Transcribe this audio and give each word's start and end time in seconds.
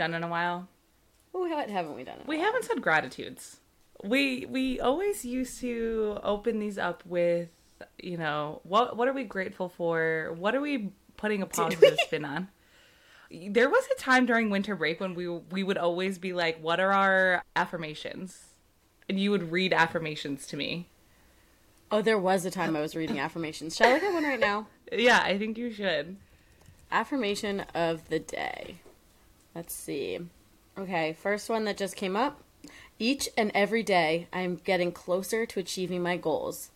done 0.00 0.14
in 0.14 0.24
a 0.24 0.28
while? 0.28 0.66
What 1.32 1.68
haven't 1.70 1.94
we 1.94 2.04
done? 2.04 2.16
in 2.16 2.22
a 2.22 2.26
We 2.26 2.36
while? 2.38 2.46
haven't 2.46 2.64
said 2.64 2.80
gratitudes. 2.82 3.58
We 4.02 4.46
we 4.46 4.80
always 4.80 5.24
used 5.26 5.60
to 5.60 6.18
open 6.24 6.58
these 6.58 6.78
up 6.78 7.04
with, 7.04 7.50
you 8.02 8.16
know, 8.16 8.60
what 8.64 8.96
what 8.96 9.06
are 9.08 9.12
we 9.12 9.24
grateful 9.24 9.68
for? 9.68 10.34
What 10.38 10.54
are 10.54 10.60
we 10.62 10.92
putting 11.18 11.42
a 11.42 11.46
positive 11.46 11.98
spin 12.00 12.24
on? 12.24 12.48
There 13.30 13.68
was 13.68 13.84
a 13.94 14.00
time 14.00 14.24
during 14.26 14.48
winter 14.50 14.74
break 14.74 15.00
when 15.00 15.14
we 15.14 15.28
we 15.28 15.62
would 15.62 15.76
always 15.78 16.18
be 16.18 16.32
like, 16.32 16.58
"What 16.62 16.80
are 16.80 16.92
our 16.92 17.44
affirmations?" 17.54 18.46
And 19.08 19.20
you 19.20 19.30
would 19.32 19.52
read 19.52 19.72
affirmations 19.74 20.46
to 20.46 20.56
me. 20.56 20.88
Oh, 21.92 22.00
there 22.00 22.18
was 22.18 22.44
a 22.46 22.50
time 22.50 22.74
I 22.76 22.80
was 22.80 22.96
reading 22.96 23.18
affirmations. 23.18 23.76
Shall 23.76 23.90
I 23.90 23.94
look 23.94 24.02
at 24.04 24.12
one 24.14 24.24
right 24.24 24.40
now? 24.40 24.66
Yeah, 24.92 25.20
I 25.22 25.38
think 25.38 25.56
you 25.56 25.70
should. 25.70 26.16
Affirmation 26.90 27.60
of 27.74 28.08
the 28.08 28.18
day. 28.18 28.80
Let's 29.54 29.74
see. 29.74 30.18
Okay, 30.78 31.12
first 31.12 31.50
one 31.50 31.64
that 31.64 31.76
just 31.76 31.96
came 31.96 32.16
up. 32.16 32.42
Each 32.98 33.28
and 33.36 33.50
every 33.54 33.82
day, 33.82 34.28
I 34.32 34.40
am 34.40 34.56
getting 34.56 34.92
closer 34.92 35.46
to 35.46 35.60
achieving 35.60 36.02
my 36.02 36.16
goals. 36.16 36.70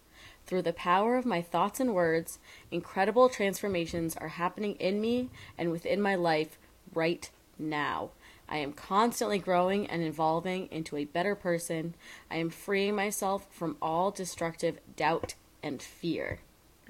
Through 0.47 0.63
the 0.63 0.73
power 0.73 1.17
of 1.17 1.25
my 1.25 1.41
thoughts 1.41 1.81
and 1.81 1.95
words, 1.95 2.39
incredible 2.71 3.29
transformations 3.29 4.17
are 4.17 4.29
happening 4.29 4.75
in 4.77 5.01
me 5.01 5.31
and 5.57 5.71
within 5.71 6.01
my 6.01 6.15
life 6.15 6.59
right 6.95 7.31
now. 7.59 8.11
I 8.49 8.59
am 8.59 8.73
constantly 8.73 9.39
growing 9.39 9.87
and 9.87 10.03
evolving 10.03 10.69
into 10.71 10.97
a 10.97 11.07
better 11.07 11.35
person. 11.35 11.95
I 12.31 12.37
am 12.37 12.51
freeing 12.51 12.95
myself 12.95 13.47
from 13.51 13.77
all 13.81 14.11
destructive 14.11 14.81
doubt 14.97 15.35
and 15.63 15.83
fear. 15.83 16.41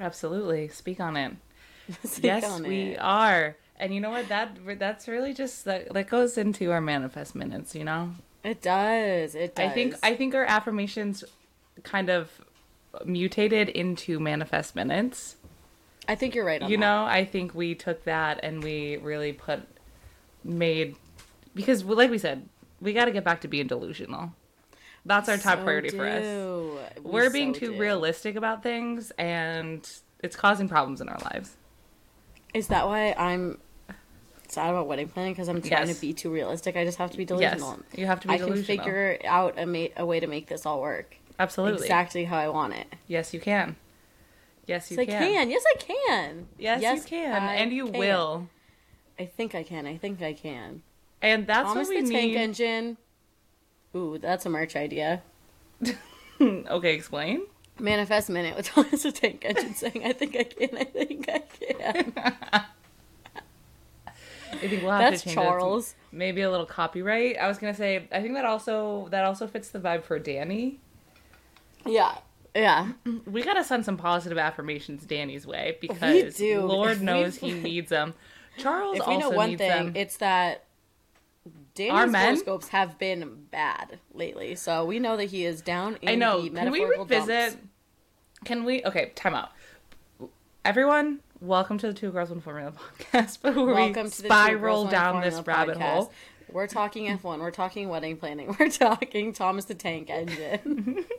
Absolutely. 0.01 0.69
Speak 0.69 0.99
on 0.99 1.17
it. 1.17 1.35
Speak 2.05 2.25
yes, 2.25 2.45
on 2.45 2.65
we 2.65 2.93
it. 2.93 2.99
are. 3.01 3.57
And 3.77 3.93
you 3.95 4.01
know 4.01 4.11
what? 4.11 4.29
That 4.29 4.57
that's 4.79 5.09
really 5.09 5.35
just 5.35 5.65
that 5.65 5.93
that 5.93 6.09
goes 6.09 6.39
into 6.39 6.71
our 6.71 6.81
manifest 6.81 7.35
minutes, 7.35 7.75
you 7.75 7.85
know? 7.85 8.13
It 8.45 8.63
does. 8.63 9.35
It 9.35 9.55
does. 9.55 9.67
I 9.67 9.69
think 9.71 9.95
I 10.03 10.15
think 10.15 10.35
our 10.35 10.45
affirmations 10.45 11.25
kind 11.83 12.09
of 12.09 12.31
mutated 13.05 13.69
into 13.69 14.21
manifest 14.21 14.77
minutes. 14.77 15.37
I 16.07 16.15
think 16.15 16.35
you're 16.35 16.45
right 16.45 16.63
on 16.63 16.71
You 16.71 16.77
that. 16.77 16.81
know, 16.81 17.05
I 17.05 17.25
think 17.25 17.55
we 17.55 17.75
took 17.75 18.05
that 18.05 18.41
and 18.43 18.63
we 18.63 18.99
really 18.99 19.33
put 19.33 19.63
made 20.45 20.97
because 21.55 21.83
like 21.85 22.11
we 22.11 22.19
said, 22.19 22.49
we 22.81 22.93
got 22.93 23.07
to 23.07 23.11
get 23.11 23.25
back 23.25 23.41
to 23.41 23.49
being 23.49 23.67
delusional. 23.67 24.33
That's 25.07 25.29
our 25.29 25.37
top 25.37 25.59
So 25.59 25.65
priority 25.65 25.91
for 25.91 26.07
us. 26.07 26.23
We 27.03 27.11
We're 27.11 27.31
being 27.31 27.55
so 27.55 27.61
too 27.61 27.73
do. 27.73 27.79
realistic 27.81 28.37
about 28.37 28.63
things 28.63 29.11
and 29.19 29.89
it's 30.23 30.37
causing 30.37 30.69
problems 30.69 31.01
in 31.01 31.09
our 31.09 31.19
lives. 31.33 31.57
Is 32.55 32.69
that 32.69 32.87
why 32.87 33.13
I'm 33.13 33.59
sad 34.49 34.71
about 34.71 34.87
wedding 34.87 35.09
planning? 35.09 35.33
Because 35.33 35.49
I'm 35.49 35.61
trying 35.61 35.89
Yes. 35.89 35.97
to 35.97 36.01
be 36.01 36.13
too 36.13 36.31
realistic. 36.31 36.77
I 36.77 36.85
just 36.85 36.99
have 36.99 37.11
to 37.11 37.17
be 37.17 37.25
delusional. 37.25 37.81
Yes, 37.91 37.99
you 37.99 38.07
have 38.07 38.21
to 38.21 38.29
be 38.29 38.35
I 38.35 38.37
delusional. 38.39 38.65
can 38.65 38.65
figure 38.65 39.19
out 39.25 39.59
a, 39.59 39.67
ma- 39.67 39.89
a 39.97 40.07
way 40.07 40.21
to 40.21 40.27
make 40.27 40.47
this 40.47 40.65
all 40.65 40.81
work 40.81 41.17
Absolutely. 41.39 41.83
exactly 41.83 42.25
how 42.25 42.39
I 42.39 42.49
want 42.49 42.75
it. 42.75 42.87
Yes, 43.09 43.35
you 43.35 43.41
can. 43.41 43.77
Yes, 44.67 44.91
you 44.91 44.97
Yes, 44.97 45.03
I 45.09 45.11
can. 45.11 45.33
can. 45.33 45.51
Yes, 45.51 45.65
I 45.69 45.77
can. 45.79 46.47
Yes, 46.59 46.81
you 46.83 47.03
can, 47.03 47.43
I 47.43 47.55
and 47.57 47.73
you 47.73 47.87
can. 47.89 47.99
will. 47.99 48.49
I 49.19 49.27
think 49.27 49.55
I 49.55 49.63
can. 49.63 49.87
I 49.87 49.97
think 49.97 50.23
I 50.23 50.33
can. 50.33 50.83
And 51.21 51.47
that's 51.47 51.69
Thomas 51.69 51.89
what 51.89 51.97
we 51.97 52.03
the 52.03 52.11
Tank 52.13 52.33
need. 52.33 52.37
Engine. 52.37 52.97
Ooh, 53.97 54.19
that's 54.19 54.47
a 54.47 54.51
merch 54.51 54.75
idea. 54.77 55.23
okay, 56.41 56.95
explain. 56.95 57.43
Manifest 57.79 58.31
minute 58.31 58.57
with 58.57 58.67
Thomas 58.75 59.03
the 59.03 59.13
Tank 59.13 59.45
Engine 59.45 59.75
saying, 59.75 60.03
"I 60.05 60.13
think 60.13 60.37
I 60.37 60.45
can. 60.45 60.77
I 60.79 60.85
think 60.85 61.29
I 61.29 61.39
can." 61.39 62.13
I 64.53 64.67
think 64.69 64.83
we'll 64.83 64.93
have 64.93 65.11
That's 65.11 65.23
to 65.23 65.29
change 65.29 65.37
to 65.37 65.43
Charles. 65.43 65.95
maybe 66.13 66.43
a 66.43 66.51
little 66.51 66.67
copyright. 66.67 67.37
I 67.39 67.49
was 67.49 67.59
gonna 67.59 67.75
say. 67.75 68.09
I 68.13 68.23
think 68.23 68.35
that 68.35 68.45
also 68.45 69.09
that 69.11 69.25
also 69.25 69.47
fits 69.47 69.71
the 69.71 69.81
vibe 69.81 70.05
for 70.05 70.19
Danny. 70.19 70.81
yeah. 71.87 72.19
Yeah. 72.55 72.93
We 73.27 73.43
gotta 73.43 73.65
send 73.65 73.85
some 73.85 73.97
positive 73.97 74.39
affirmations 74.39 75.05
Danny's 75.05 75.45
way 75.45 75.77
because. 75.81 76.39
Lord 76.41 77.03
knows 77.03 77.37
he 77.37 77.53
needs 77.61 77.91
them. 77.91 78.15
Charles 78.59 78.99
If 78.99 79.07
we 79.09 79.15
also 79.15 79.31
know 79.31 79.37
one 79.37 79.49
needs 79.51 79.59
thing, 79.59 79.87
them. 79.87 79.97
it's 79.97 80.19
that 80.19 80.63
Our 81.77 81.87
Danny's 82.07 82.13
men? 82.13 82.25
horoscopes 82.27 82.69
have 82.69 82.99
been 83.01 83.47
bad 83.51 83.99
lately, 84.13 84.55
so 84.55 84.85
we 84.85 85.01
know 85.01 85.17
that 85.17 85.25
he 85.27 85.45
is 85.45 85.61
down 85.61 85.97
in 86.03 86.09
I 86.09 86.15
know. 86.15 86.43
the 86.43 86.51
Can 86.51 86.71
we 86.71 86.81
metaphorical 86.85 87.05
revisit? 87.07 87.51
dumps. 87.51 87.67
Can 88.45 88.65
we? 88.65 88.85
Okay, 88.85 89.11
time 89.17 89.35
out. 89.35 89.51
Everyone, 90.65 91.19
welcome 91.41 91.77
to 91.79 91.89
the 91.89 91.93
Two 91.93 92.13
Girls 92.13 92.31
One 92.31 92.41
Formula 92.41 92.73
podcast, 92.73 93.43
Welcome 93.43 93.67
we 93.67 93.93
to 93.93 94.03
the 94.03 94.03
Two 94.23 94.29
spiral 94.29 94.61
Girls, 94.61 94.85
One 94.85 94.93
down 94.93 95.13
Formula 95.15 95.31
this 95.37 95.47
rabbit 95.47 95.79
podcast. 95.79 95.95
hole. 95.95 96.13
We're 96.53 96.67
talking 96.69 97.07
F1. 97.19 97.41
We're 97.41 97.51
talking 97.51 97.89
wedding 97.89 98.19
planning. 98.19 98.55
We're 98.61 98.71
talking 98.71 99.33
Thomas 99.33 99.65
the 99.65 99.75
Tank 99.75 100.11
Engine. 100.11 101.05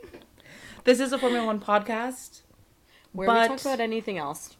This 0.84 1.00
is 1.00 1.12
a 1.12 1.18
Formula 1.18 1.44
One 1.44 1.58
podcast. 1.60 2.42
Where 3.12 3.28
we 3.28 3.34
But- 3.34 3.48
talk 3.48 3.60
about 3.60 3.80
anything 3.80 4.18
else. 4.18 4.56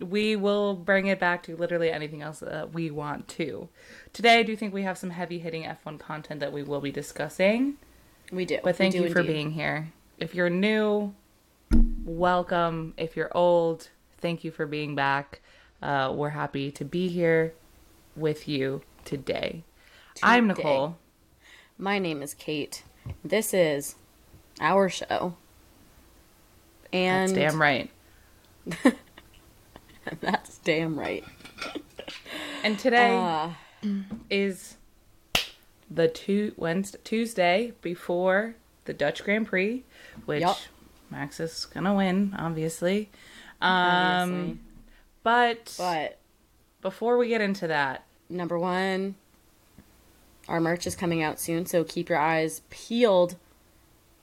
We 0.00 0.34
will 0.36 0.74
bring 0.74 1.08
it 1.08 1.18
back 1.20 1.42
to 1.42 1.56
literally 1.56 1.90
anything 1.90 2.22
else 2.22 2.38
that 2.38 2.72
we 2.72 2.90
want 2.90 3.28
to. 3.30 3.68
Today, 4.18 4.40
I 4.40 4.42
do 4.42 4.56
think 4.56 4.74
we 4.74 4.82
have 4.82 4.98
some 4.98 5.10
heavy 5.10 5.38
hitting 5.38 5.62
F1 5.62 6.00
content 6.00 6.40
that 6.40 6.52
we 6.52 6.64
will 6.64 6.80
be 6.80 6.90
discussing. 6.90 7.76
We 8.32 8.46
do. 8.46 8.58
But 8.64 8.74
thank 8.74 8.92
do 8.92 9.04
you 9.04 9.10
for 9.10 9.22
being 9.22 9.52
here. 9.52 9.92
If 10.18 10.34
you're 10.34 10.50
new, 10.50 11.14
welcome. 12.04 12.94
If 12.96 13.16
you're 13.16 13.30
old, 13.32 13.90
thank 14.16 14.42
you 14.42 14.50
for 14.50 14.66
being 14.66 14.96
back. 14.96 15.40
Uh, 15.80 16.12
we're 16.12 16.30
happy 16.30 16.72
to 16.72 16.84
be 16.84 17.06
here 17.06 17.54
with 18.16 18.48
you 18.48 18.82
today. 19.04 19.62
I'm 20.20 20.48
Nicole. 20.48 20.96
My 21.78 22.00
name 22.00 22.20
is 22.20 22.34
Kate. 22.34 22.82
This 23.24 23.54
is 23.54 23.94
our 24.60 24.88
show. 24.88 25.36
And 26.92 27.36
That's 27.36 27.52
damn 27.52 27.62
right. 27.62 27.88
that's 30.20 30.58
damn 30.58 30.98
right. 30.98 31.22
And 32.64 32.76
today 32.80 33.16
Uh, 33.16 33.50
is 34.30 34.76
the 35.90 36.08
two 36.08 36.52
Wednesday, 36.56 36.98
Tuesday 37.04 37.72
before 37.80 38.54
the 38.84 38.92
Dutch 38.92 39.24
Grand 39.24 39.46
Prix, 39.46 39.84
which 40.26 40.40
Yup. 40.42 40.58
Max 41.10 41.40
is 41.40 41.66
gonna 41.66 41.94
win, 41.94 42.34
obviously. 42.38 43.08
Um, 43.60 43.70
Obviously. 43.70 44.58
but, 45.22 45.74
but 45.78 46.18
before 46.80 47.18
we 47.18 47.28
get 47.28 47.40
into 47.40 47.66
that, 47.68 48.04
number 48.28 48.58
one, 48.58 49.14
our 50.48 50.60
merch 50.60 50.86
is 50.86 50.94
coming 50.94 51.22
out 51.22 51.40
soon, 51.40 51.66
so 51.66 51.84
keep 51.84 52.08
your 52.08 52.18
eyes 52.18 52.62
peeled 52.70 53.36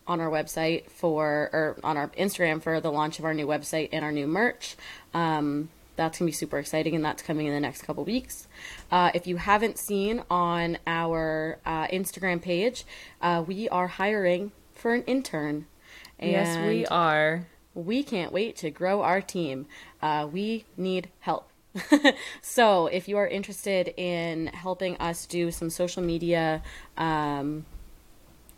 on 0.07 0.21
our 0.21 0.29
website 0.29 0.89
for 0.89 1.49
or 1.51 1.77
on 1.83 1.97
our 1.97 2.09
Instagram 2.09 2.61
for 2.61 2.79
the 2.79 2.91
launch 2.91 3.19
of 3.19 3.25
our 3.25 3.33
new 3.33 3.47
website 3.47 3.89
and 3.91 4.05
our 4.05 4.11
new 4.11 4.27
merch. 4.27 4.75
Um, 5.13 5.69
that's 5.95 6.19
gonna 6.19 6.27
be 6.27 6.33
super 6.33 6.57
exciting, 6.57 6.95
and 6.95 7.03
that's 7.03 7.21
coming 7.21 7.47
in 7.47 7.53
the 7.53 7.59
next 7.59 7.83
couple 7.83 8.03
weeks. 8.03 8.47
Uh, 8.91 9.11
if 9.13 9.27
you 9.27 9.37
haven't 9.37 9.77
seen 9.77 10.23
on 10.29 10.77
our 10.85 11.59
uh, 11.65 11.87
Instagram 11.87 12.41
page, 12.41 12.85
uh, 13.21 13.43
we 13.45 13.69
are 13.69 13.87
hiring 13.87 14.51
for 14.73 14.93
an 14.93 15.03
intern. 15.03 15.67
yes, 16.19 16.57
we 16.67 16.85
are. 16.87 17.47
we 17.73 18.03
can't 18.03 18.31
wait 18.31 18.55
to 18.57 18.71
grow 18.71 19.01
our 19.01 19.21
team. 19.21 19.67
Uh, 20.01 20.27
we 20.31 20.65
need 20.77 21.09
help. 21.19 21.49
so, 22.41 22.87
if 22.87 23.07
you 23.09 23.17
are 23.17 23.27
interested 23.27 23.93
in 23.97 24.47
helping 24.47 24.95
us 24.97 25.25
do 25.25 25.51
some 25.51 25.69
social 25.69 26.01
media 26.01 26.63
um, 26.95 27.65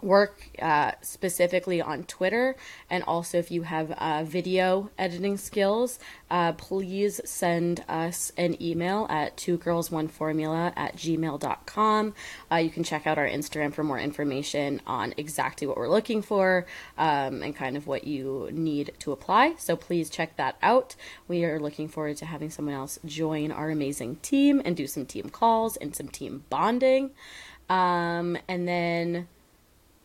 work, 0.01 0.49
uh, 0.61 0.91
specifically 1.01 1.81
on 1.81 2.03
Twitter, 2.03 2.55
and 2.89 3.03
also 3.03 3.38
if 3.38 3.51
you 3.51 3.63
have 3.63 3.91
uh, 3.91 4.23
video 4.23 4.89
editing 4.97 5.38
skills, 5.38 5.99
uh, 6.29 6.53
please 6.53 7.21
send 7.25 7.83
us 7.88 8.31
an 8.38 8.61
email 8.61 9.07
at 9.09 9.35
two 9.38 9.57
girls 9.57 9.91
one 9.91 10.07
formula 10.07 10.73
at 10.75 10.95
gmail.com. 10.95 12.13
Uh, 12.51 12.55
you 12.55 12.69
can 12.69 12.83
check 12.83 13.07
out 13.07 13.17
our 13.17 13.27
Instagram 13.27 13.73
for 13.73 13.83
more 13.83 13.99
information 13.99 14.81
on 14.85 15.13
exactly 15.17 15.65
what 15.67 15.77
we're 15.77 15.89
looking 15.89 16.21
for 16.21 16.65
um, 16.97 17.41
and 17.41 17.55
kind 17.55 17.77
of 17.77 17.88
what 17.88 18.05
you 18.05 18.50
need 18.51 18.93
to 19.00 19.11
apply. 19.11 19.55
So 19.57 19.75
please 19.75 20.09
check 20.09 20.35
that 20.38 20.57
out. 20.61 20.95
We 21.27 21.45
are 21.45 21.59
looking 21.59 21.88
forward 21.88 22.17
to 22.17 22.25
having 22.25 22.50
someone 22.50 22.75
else 22.75 23.00
join 23.05 23.51
our 23.51 23.69
amazing 23.69 24.17
team 24.17 24.61
and 24.63 24.75
do 24.75 24.88
some 24.88 25.05
team 25.05 25.29
calls 25.29 25.77
and 25.77 25.95
some 25.95 26.07
team 26.07 26.43
bonding. 26.50 27.11
Um, 27.69 28.38
and 28.47 28.67
then 28.67 29.27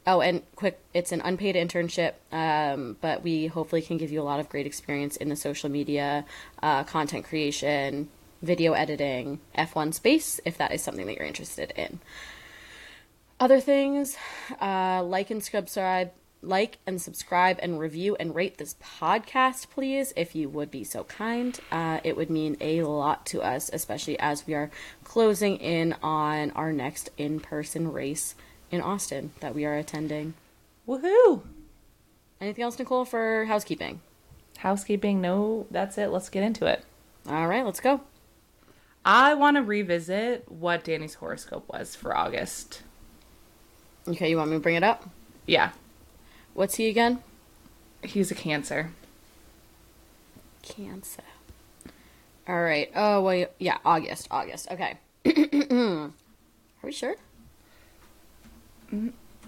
Oh, 0.05 0.21
and 0.21 0.43
quick, 0.57 0.81
it's 0.93 1.13
an 1.13 1.21
unpaid 1.21 1.55
internship, 1.55 2.15
um, 2.33 2.97
but 3.01 3.23
we 3.23 3.47
hopefully 3.47 3.83
can 3.83 3.99
give 3.99 4.11
you 4.11 4.21
a 4.21 4.25
lot 4.25 4.41
of 4.41 4.49
great 4.49 4.67
experience 4.67 5.17
in 5.17 5.29
the 5.29 5.37
social 5.37 5.71
media, 5.71 6.25
uh, 6.61 6.83
content 6.83 7.25
creation, 7.25 8.09
video 8.43 8.73
editing, 8.73 9.39
F1 9.57 9.95
space, 9.95 10.41
if 10.45 10.59
that 10.59 10.73
is 10.73 10.83
something 10.83 11.07
that 11.07 11.17
you're 11.17 11.25
interested 11.25 11.73
in. 11.77 12.01
Other 13.39 13.61
things, 13.61 14.17
uh, 14.61 15.05
like 15.05 15.31
and 15.31 15.43
subscribe 15.43 16.11
like 16.45 16.79
and 16.87 17.01
subscribe 17.01 17.59
and 17.63 17.79
review 17.79 18.17
and 18.17 18.35
rate 18.35 18.59
this 18.59 18.75
podcast, 18.83 19.71
please, 19.71 20.13
if 20.17 20.35
you 20.35 20.49
would 20.49 20.71
be 20.71 20.83
so 20.83 21.05
kind. 21.05 21.59
Uh, 21.71 22.01
it 22.03 22.17
would 22.17 22.31
mean 22.31 22.57
a 22.61 22.83
lot 22.83 23.25
to 23.27 23.41
us, 23.43 23.71
especially 23.73 24.19
as 24.19 24.45
we 24.47 24.55
are 24.55 24.71
closing 25.05 25.57
in 25.59 25.95
on 26.03 26.51
our 26.53 26.73
next 26.73 27.11
in 27.17 27.39
person 27.39 27.93
race 27.93 28.35
in 28.73 28.81
Austin 28.81 29.33
that 29.41 29.55
we 29.55 29.65
are 29.65 29.77
attending. 29.77 30.35
Woohoo! 30.89 31.43
Anything 32.41 32.65
else, 32.65 32.79
Nicole, 32.79 33.05
for 33.05 33.45
housekeeping? 33.45 34.01
Housekeeping, 34.59 35.21
no, 35.21 35.67
that's 35.71 35.97
it. 35.99 36.09
Let's 36.09 36.29
get 36.29 36.43
into 36.43 36.67
it. 36.67 36.85
All 37.29 37.47
right, 37.47 37.65
let's 37.65 37.79
go. 37.79 38.01
I 39.05 39.35
want 39.35 39.57
to 39.57 39.63
revisit 39.63 40.51
what 40.51 40.83
Danny's 40.85 41.15
horoscope 41.15 41.69
was 41.69 41.95
for 41.95 42.17
August. 42.17 42.83
Okay, 44.09 44.31
you 44.31 44.37
want 44.37 44.51
me 44.51 44.57
to 44.57 44.61
bring 44.61 44.75
it 44.75 44.83
up? 44.83 45.09
Yeah, 45.47 45.71
What's 46.55 46.75
he 46.75 46.89
again? 46.89 47.23
he's 48.03 48.31
a 48.31 48.35
Cancer. 48.35 48.91
Cancer. 50.63 51.23
All 52.49 52.63
right. 52.63 52.91
Oh, 52.95 53.23
well, 53.23 53.47
yeah, 53.59 53.79
August. 53.85 54.29
August. 54.31 54.69
Okay. 54.71 54.99
Are 55.71 56.11
we 56.83 56.93
sure? 56.93 57.15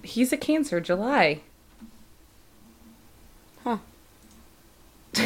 He's 0.02 0.32
a 0.32 0.36
Cancer, 0.36 0.80
July. 0.80 1.40
Huh. 3.62 3.78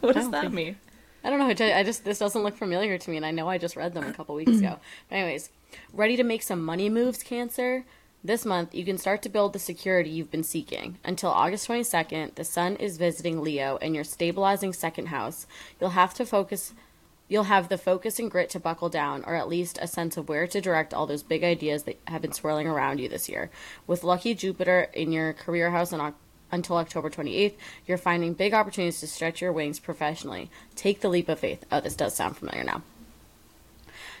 What 0.00 0.16
does 0.16 0.30
that 0.30 0.42
think- 0.42 0.54
mean? 0.54 0.76
I 1.24 1.30
don't 1.30 1.38
know. 1.38 1.46
I 1.46 1.54
ju- 1.54 1.64
I 1.64 1.82
just 1.82 2.04
this 2.04 2.18
doesn't 2.18 2.42
look 2.42 2.56
familiar 2.56 2.98
to 2.98 3.10
me, 3.10 3.16
and 3.16 3.24
I 3.24 3.30
know 3.30 3.48
I 3.48 3.56
just 3.56 3.76
read 3.76 3.94
them 3.94 4.04
a 4.04 4.12
couple 4.12 4.34
weeks 4.34 4.50
mm-hmm. 4.50 4.66
ago. 4.66 4.78
But 5.08 5.16
anyways, 5.16 5.48
ready 5.94 6.16
to 6.16 6.22
make 6.22 6.42
some 6.42 6.62
money 6.62 6.90
moves, 6.90 7.22
Cancer. 7.22 7.86
This 8.22 8.44
month, 8.44 8.74
you 8.74 8.84
can 8.84 8.96
start 8.96 9.22
to 9.22 9.28
build 9.28 9.52
the 9.52 9.58
security 9.58 10.10
you've 10.10 10.30
been 10.30 10.44
seeking. 10.44 10.98
Until 11.04 11.30
August 11.30 11.68
22nd, 11.68 12.36
the 12.36 12.44
sun 12.44 12.76
is 12.76 12.96
visiting 12.96 13.42
Leo 13.42 13.76
in 13.76 13.94
your 13.94 14.04
stabilizing 14.04 14.72
second 14.72 15.06
house. 15.06 15.46
You'll 15.78 15.90
have 15.90 16.14
to 16.14 16.24
focus 16.24 16.72
you'll 17.34 17.42
have 17.42 17.68
the 17.68 17.76
focus 17.76 18.20
and 18.20 18.30
grit 18.30 18.48
to 18.48 18.60
buckle 18.60 18.88
down, 18.88 19.24
or 19.24 19.34
at 19.34 19.48
least 19.48 19.76
a 19.82 19.88
sense 19.88 20.16
of 20.16 20.28
where 20.28 20.46
to 20.46 20.60
direct 20.60 20.94
all 20.94 21.04
those 21.04 21.24
big 21.24 21.42
ideas 21.42 21.82
that 21.82 21.98
have 22.06 22.22
been 22.22 22.32
swirling 22.32 22.68
around 22.68 23.00
you 23.00 23.08
this 23.08 23.28
year. 23.28 23.50
With 23.88 24.04
lucky 24.04 24.36
Jupiter 24.36 24.88
in 24.92 25.10
your 25.10 25.32
career 25.32 25.72
house 25.72 25.92
until 26.52 26.76
October 26.76 27.10
28th, 27.10 27.54
you're 27.88 27.98
finding 27.98 28.34
big 28.34 28.54
opportunities 28.54 29.00
to 29.00 29.08
stretch 29.08 29.40
your 29.40 29.52
wings 29.52 29.80
professionally. 29.80 30.48
Take 30.76 31.00
the 31.00 31.08
leap 31.08 31.28
of 31.28 31.40
faith. 31.40 31.66
Oh, 31.72 31.80
this 31.80 31.96
does 31.96 32.14
sound 32.14 32.36
familiar 32.36 32.62
now. 32.62 32.82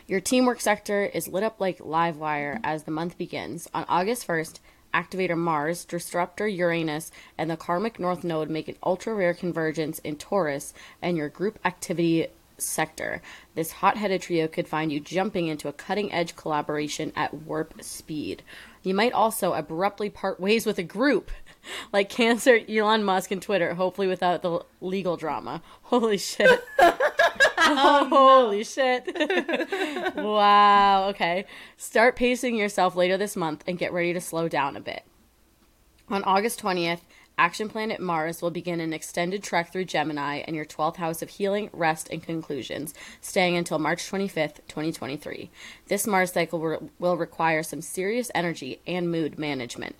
Your 0.08 0.20
teamwork 0.20 0.60
sector 0.60 1.04
is 1.04 1.28
lit 1.28 1.44
up 1.44 1.60
like 1.60 1.78
live 1.78 2.16
wire 2.16 2.58
as 2.64 2.82
the 2.82 2.90
month 2.90 3.16
begins. 3.16 3.68
On 3.72 3.84
August 3.88 4.26
1st, 4.26 4.58
Activator 4.92 5.38
Mars, 5.38 5.84
Disruptor 5.84 6.48
Uranus, 6.48 7.12
and 7.38 7.48
the 7.48 7.56
Karmic 7.56 8.00
North 8.00 8.24
Node 8.24 8.50
make 8.50 8.66
an 8.66 8.76
ultra 8.82 9.14
rare 9.14 9.34
convergence 9.34 10.00
in 10.00 10.16
Taurus 10.16 10.74
and 11.00 11.16
your 11.16 11.28
group 11.28 11.60
activity 11.64 12.26
sector. 12.58 13.22
This 13.54 13.72
hot 13.72 13.96
headed 13.96 14.22
trio 14.22 14.48
could 14.48 14.68
find 14.68 14.92
you 14.92 15.00
jumping 15.00 15.48
into 15.48 15.68
a 15.68 15.72
cutting 15.72 16.12
edge 16.12 16.36
collaboration 16.36 17.12
at 17.16 17.34
warp 17.34 17.82
speed. 17.82 18.42
You 18.82 18.94
might 18.94 19.12
also 19.12 19.54
abruptly 19.54 20.10
part 20.10 20.38
ways 20.38 20.66
with 20.66 20.78
a 20.78 20.82
group, 20.82 21.30
like 21.92 22.08
Cancer, 22.10 22.60
Elon 22.68 23.04
Musk, 23.04 23.30
and 23.30 23.40
Twitter, 23.40 23.74
hopefully 23.74 24.06
without 24.06 24.42
the 24.42 24.60
legal 24.80 25.16
drama. 25.16 25.62
Holy 25.82 26.18
shit. 26.18 26.62
Holy 27.64 28.62
shit. 28.62 29.08
wow. 30.16 31.08
Okay. 31.08 31.46
Start 31.78 32.14
pacing 32.14 32.56
yourself 32.56 32.94
later 32.94 33.16
this 33.16 33.36
month 33.36 33.64
and 33.66 33.78
get 33.78 33.92
ready 33.92 34.12
to 34.12 34.20
slow 34.20 34.48
down 34.48 34.76
a 34.76 34.80
bit. 34.80 35.02
On 36.10 36.22
August 36.24 36.60
20th, 36.60 37.00
Action 37.36 37.68
Planet 37.68 38.00
Mars 38.00 38.40
will 38.40 38.52
begin 38.52 38.78
an 38.78 38.92
extended 38.92 39.42
trek 39.42 39.72
through 39.72 39.86
Gemini 39.86 40.44
and 40.46 40.54
your 40.54 40.64
12th 40.64 40.96
house 40.96 41.20
of 41.20 41.30
healing, 41.30 41.68
rest, 41.72 42.08
and 42.10 42.22
conclusions, 42.22 42.94
staying 43.20 43.56
until 43.56 43.80
March 43.80 44.08
25th, 44.08 44.58
2023. 44.68 45.50
This 45.88 46.06
Mars 46.06 46.32
cycle 46.32 46.88
will 47.00 47.16
require 47.16 47.64
some 47.64 47.82
serious 47.82 48.30
energy 48.36 48.80
and 48.86 49.10
mood 49.10 49.36
management. 49.36 49.96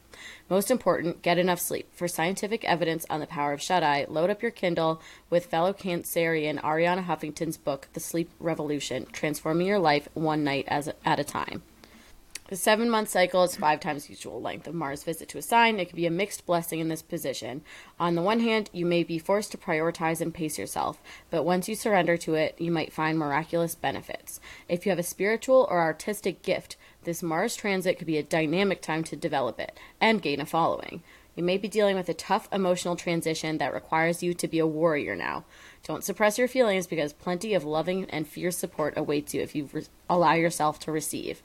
Most 0.49 0.71
important, 0.71 1.23
get 1.23 1.37
enough 1.37 1.59
sleep. 1.59 1.89
For 1.93 2.07
scientific 2.07 2.65
evidence 2.65 3.05
on 3.11 3.19
the 3.19 3.27
power 3.27 3.53
of 3.53 3.61
shut 3.61 3.83
eye, 3.83 4.07
load 4.09 4.31
up 4.31 4.41
your 4.41 4.53
Kindle 4.53 5.03
with 5.29 5.47
fellow 5.47 5.73
Cancerian 5.73 6.61
Arianna 6.61 7.05
Huffington's 7.05 7.57
book, 7.57 7.89
The 7.95 8.01
Sleep 8.01 8.31
Revolution 8.39 9.07
Transforming 9.11 9.67
Your 9.67 9.81
Life 9.81 10.09
One 10.15 10.45
Night 10.45 10.67
as 10.69 10.89
at 11.05 11.19
a 11.19 11.25
Time. 11.25 11.63
The 12.49 12.57
seven 12.57 12.91
month 12.91 13.09
cycle 13.09 13.43
is 13.43 13.57
five 13.57 13.81
times 13.81 14.11
usual 14.11 14.39
length 14.39 14.67
of 14.67 14.75
Mars' 14.75 15.03
visit 15.03 15.31
to 15.31 15.39
a 15.39 15.43
sign. 15.43 15.81
It 15.81 15.89
can 15.89 15.97
be 15.97 16.05
a 16.05 16.11
mixed 16.11 16.45
blessing 16.45 16.79
in 16.79 16.89
this 16.89 17.01
position. 17.01 17.63
On 17.99 18.15
the 18.15 18.21
one 18.21 18.41
hand, 18.41 18.69
you 18.71 18.85
may 18.85 19.03
be 19.03 19.19
forced 19.19 19.51
to 19.53 19.59
prioritize 19.59 20.21
and 20.21 20.35
pace 20.35 20.59
yourself, 20.59 21.01
but 21.31 21.45
once 21.45 21.71
you 21.71 21.75
surrender 21.75 22.19
to 22.19 22.35
it, 22.35 22.55
you 22.61 22.71
might 22.71 22.93
find 22.93 23.19
miraculous 23.19 23.75
benefits. 23.75 24.41
If 24.69 24.85
you 24.85 24.91
have 24.91 24.99
a 24.99 25.03
spiritual 25.03 25.67
or 25.71 25.81
artistic 25.81 26.43
gift, 26.43 26.77
this 27.05 27.23
Mars 27.23 27.57
transit 27.57 27.97
could 27.97 28.07
be 28.07 28.19
a 28.19 28.23
dynamic 28.23 28.83
time 28.83 29.05
to 29.05 29.17
develop 29.17 29.59
it 29.59 29.79
and 29.99 30.21
gain 30.21 30.39
a 30.39 30.45
following. 30.45 31.03
You 31.35 31.45
may 31.45 31.57
be 31.57 31.67
dealing 31.67 31.97
with 31.97 32.11
a 32.11 32.15
tough 32.15 32.47
emotional 32.53 32.95
transition 32.95 33.57
that 33.57 33.73
requires 33.73 34.23
you 34.23 34.35
to 34.35 34.47
be 34.47 34.59
a 34.59 34.67
warrior 34.67 35.17
now. 35.17 35.45
Don't 35.83 36.05
suppress 36.05 36.37
your 36.37 36.49
feelings 36.49 36.87
because 36.87 37.15
plenty 37.15 37.55
of 37.55 37.65
loving 37.65 38.05
and 38.11 38.29
fierce 38.29 38.59
support 38.59 38.93
awaits 38.99 39.33
you 39.33 39.41
if 39.41 39.55
you 39.55 39.71
re- 39.73 39.87
allow 40.11 40.35
yourself 40.35 40.79
to 40.81 40.93
receive. 40.93 41.43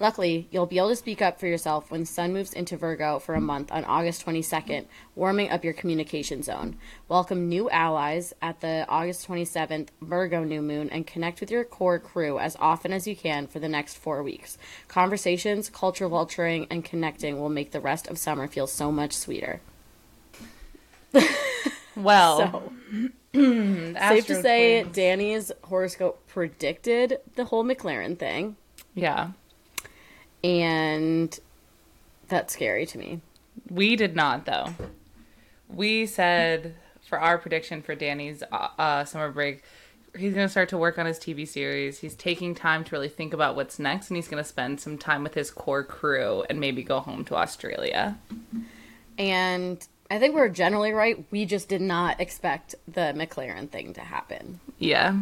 Luckily, 0.00 0.48
you'll 0.50 0.66
be 0.66 0.78
able 0.78 0.88
to 0.88 0.96
speak 0.96 1.22
up 1.22 1.38
for 1.38 1.46
yourself 1.46 1.90
when 1.90 2.00
the 2.00 2.06
sun 2.06 2.32
moves 2.32 2.52
into 2.52 2.76
Virgo 2.76 3.20
for 3.20 3.34
a 3.36 3.40
month 3.40 3.70
on 3.70 3.84
August 3.84 4.26
22nd, 4.26 4.86
warming 5.14 5.50
up 5.50 5.62
your 5.62 5.72
communication 5.72 6.42
zone. 6.42 6.76
Welcome 7.08 7.48
new 7.48 7.70
allies 7.70 8.34
at 8.42 8.60
the 8.60 8.84
August 8.88 9.28
27th 9.28 9.90
Virgo 10.02 10.42
new 10.42 10.62
moon 10.62 10.90
and 10.90 11.06
connect 11.06 11.40
with 11.40 11.50
your 11.50 11.64
core 11.64 12.00
crew 12.00 12.40
as 12.40 12.56
often 12.58 12.92
as 12.92 13.06
you 13.06 13.14
can 13.14 13.46
for 13.46 13.60
the 13.60 13.68
next 13.68 13.96
four 13.96 14.20
weeks. 14.22 14.58
Conversations, 14.88 15.70
culture 15.70 16.08
vulturing, 16.08 16.66
and 16.70 16.84
connecting 16.84 17.40
will 17.40 17.48
make 17.48 17.70
the 17.70 17.80
rest 17.80 18.08
of 18.08 18.18
summer 18.18 18.48
feel 18.48 18.66
so 18.66 18.90
much 18.90 19.12
sweeter. 19.12 19.60
Well, 21.96 22.38
So, 22.38 22.72
safe 23.34 24.26
to 24.26 24.42
say. 24.42 24.82
Danny's 24.82 25.52
horoscope 25.62 26.26
predicted 26.26 27.18
the 27.36 27.44
whole 27.44 27.64
McLaren 27.64 28.18
thing, 28.18 28.56
yeah, 28.94 29.30
and 30.44 31.40
that's 32.28 32.52
scary 32.52 32.86
to 32.86 32.98
me. 32.98 33.20
we 33.70 33.96
did 33.96 34.14
not 34.14 34.44
though. 34.44 34.74
We 35.68 36.06
said 36.06 36.74
for 37.08 37.18
our 37.18 37.38
prediction 37.38 37.82
for 37.82 37.94
Danny's 37.94 38.42
uh, 38.52 38.68
uh, 38.78 39.04
summer 39.04 39.30
break, 39.30 39.62
he's 40.16 40.34
going 40.34 40.46
to 40.46 40.50
start 40.50 40.68
to 40.68 40.78
work 40.78 40.98
on 40.98 41.06
his 41.06 41.18
TV 41.18 41.48
series. 41.48 41.98
He's 41.98 42.14
taking 42.14 42.54
time 42.54 42.84
to 42.84 42.90
really 42.92 43.08
think 43.08 43.32
about 43.32 43.56
what's 43.56 43.78
next, 43.78 44.10
and 44.10 44.16
he's 44.16 44.28
going 44.28 44.42
to 44.42 44.48
spend 44.48 44.80
some 44.80 44.98
time 44.98 45.22
with 45.22 45.34
his 45.34 45.50
core 45.50 45.82
crew 45.82 46.44
and 46.48 46.60
maybe 46.60 46.82
go 46.82 47.00
home 47.00 47.24
to 47.26 47.36
Australia. 47.36 48.18
And 49.18 49.86
I 50.10 50.18
think 50.18 50.34
we're 50.34 50.48
generally 50.48 50.92
right. 50.92 51.24
We 51.30 51.46
just 51.46 51.68
did 51.68 51.80
not 51.80 52.20
expect 52.20 52.74
the 52.86 53.12
McLaren 53.16 53.70
thing 53.70 53.94
to 53.94 54.00
happen. 54.02 54.60
Yeah, 54.78 55.18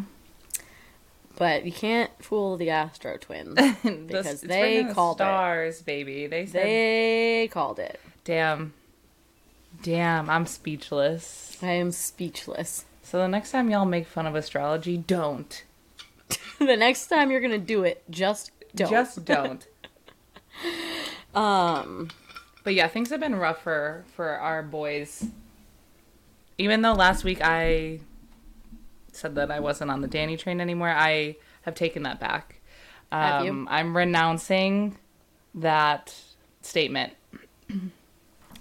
But 1.42 1.64
you 1.66 1.72
can't 1.72 2.08
fool 2.22 2.56
the 2.56 2.70
Astro 2.70 3.16
twins 3.16 3.54
because 3.82 4.26
it's 4.26 4.42
they 4.42 4.78
in 4.78 4.86
the 4.86 4.94
called 4.94 5.16
it. 5.16 5.24
stars, 5.24 5.82
baby. 5.82 6.28
They 6.28 6.46
said, 6.46 6.64
They 6.64 7.48
called 7.50 7.80
it. 7.80 7.98
"Damn, 8.22 8.74
damn, 9.82 10.30
I'm 10.30 10.46
speechless." 10.46 11.58
I 11.60 11.72
am 11.72 11.90
speechless. 11.90 12.84
So 13.02 13.18
the 13.18 13.26
next 13.26 13.50
time 13.50 13.70
y'all 13.70 13.84
make 13.86 14.06
fun 14.06 14.28
of 14.28 14.36
astrology, 14.36 14.96
don't. 14.96 15.64
the 16.60 16.76
next 16.76 17.08
time 17.08 17.32
you're 17.32 17.40
gonna 17.40 17.58
do 17.58 17.82
it, 17.82 18.04
just 18.08 18.52
don't. 18.76 18.88
Just 18.88 19.24
don't. 19.24 19.66
um. 21.34 22.10
But 22.62 22.74
yeah, 22.74 22.86
things 22.86 23.10
have 23.10 23.18
been 23.18 23.34
rough 23.34 23.62
for 23.62 24.04
for 24.14 24.28
our 24.28 24.62
boys. 24.62 25.26
Even 26.56 26.82
though 26.82 26.92
last 26.92 27.24
week 27.24 27.40
I 27.42 27.98
said 29.12 29.34
that 29.36 29.50
I 29.50 29.60
wasn't 29.60 29.90
on 29.90 30.00
the 30.00 30.08
Danny 30.08 30.36
train 30.36 30.60
anymore, 30.60 30.88
I 30.90 31.36
have 31.62 31.74
taken 31.74 32.02
that 32.02 32.18
back. 32.18 32.60
Have 33.10 33.44
you? 33.44 33.50
Um, 33.50 33.68
I'm 33.70 33.96
renouncing 33.96 34.96
that 35.54 36.14
statement. 36.62 37.12
I'm 37.70 37.92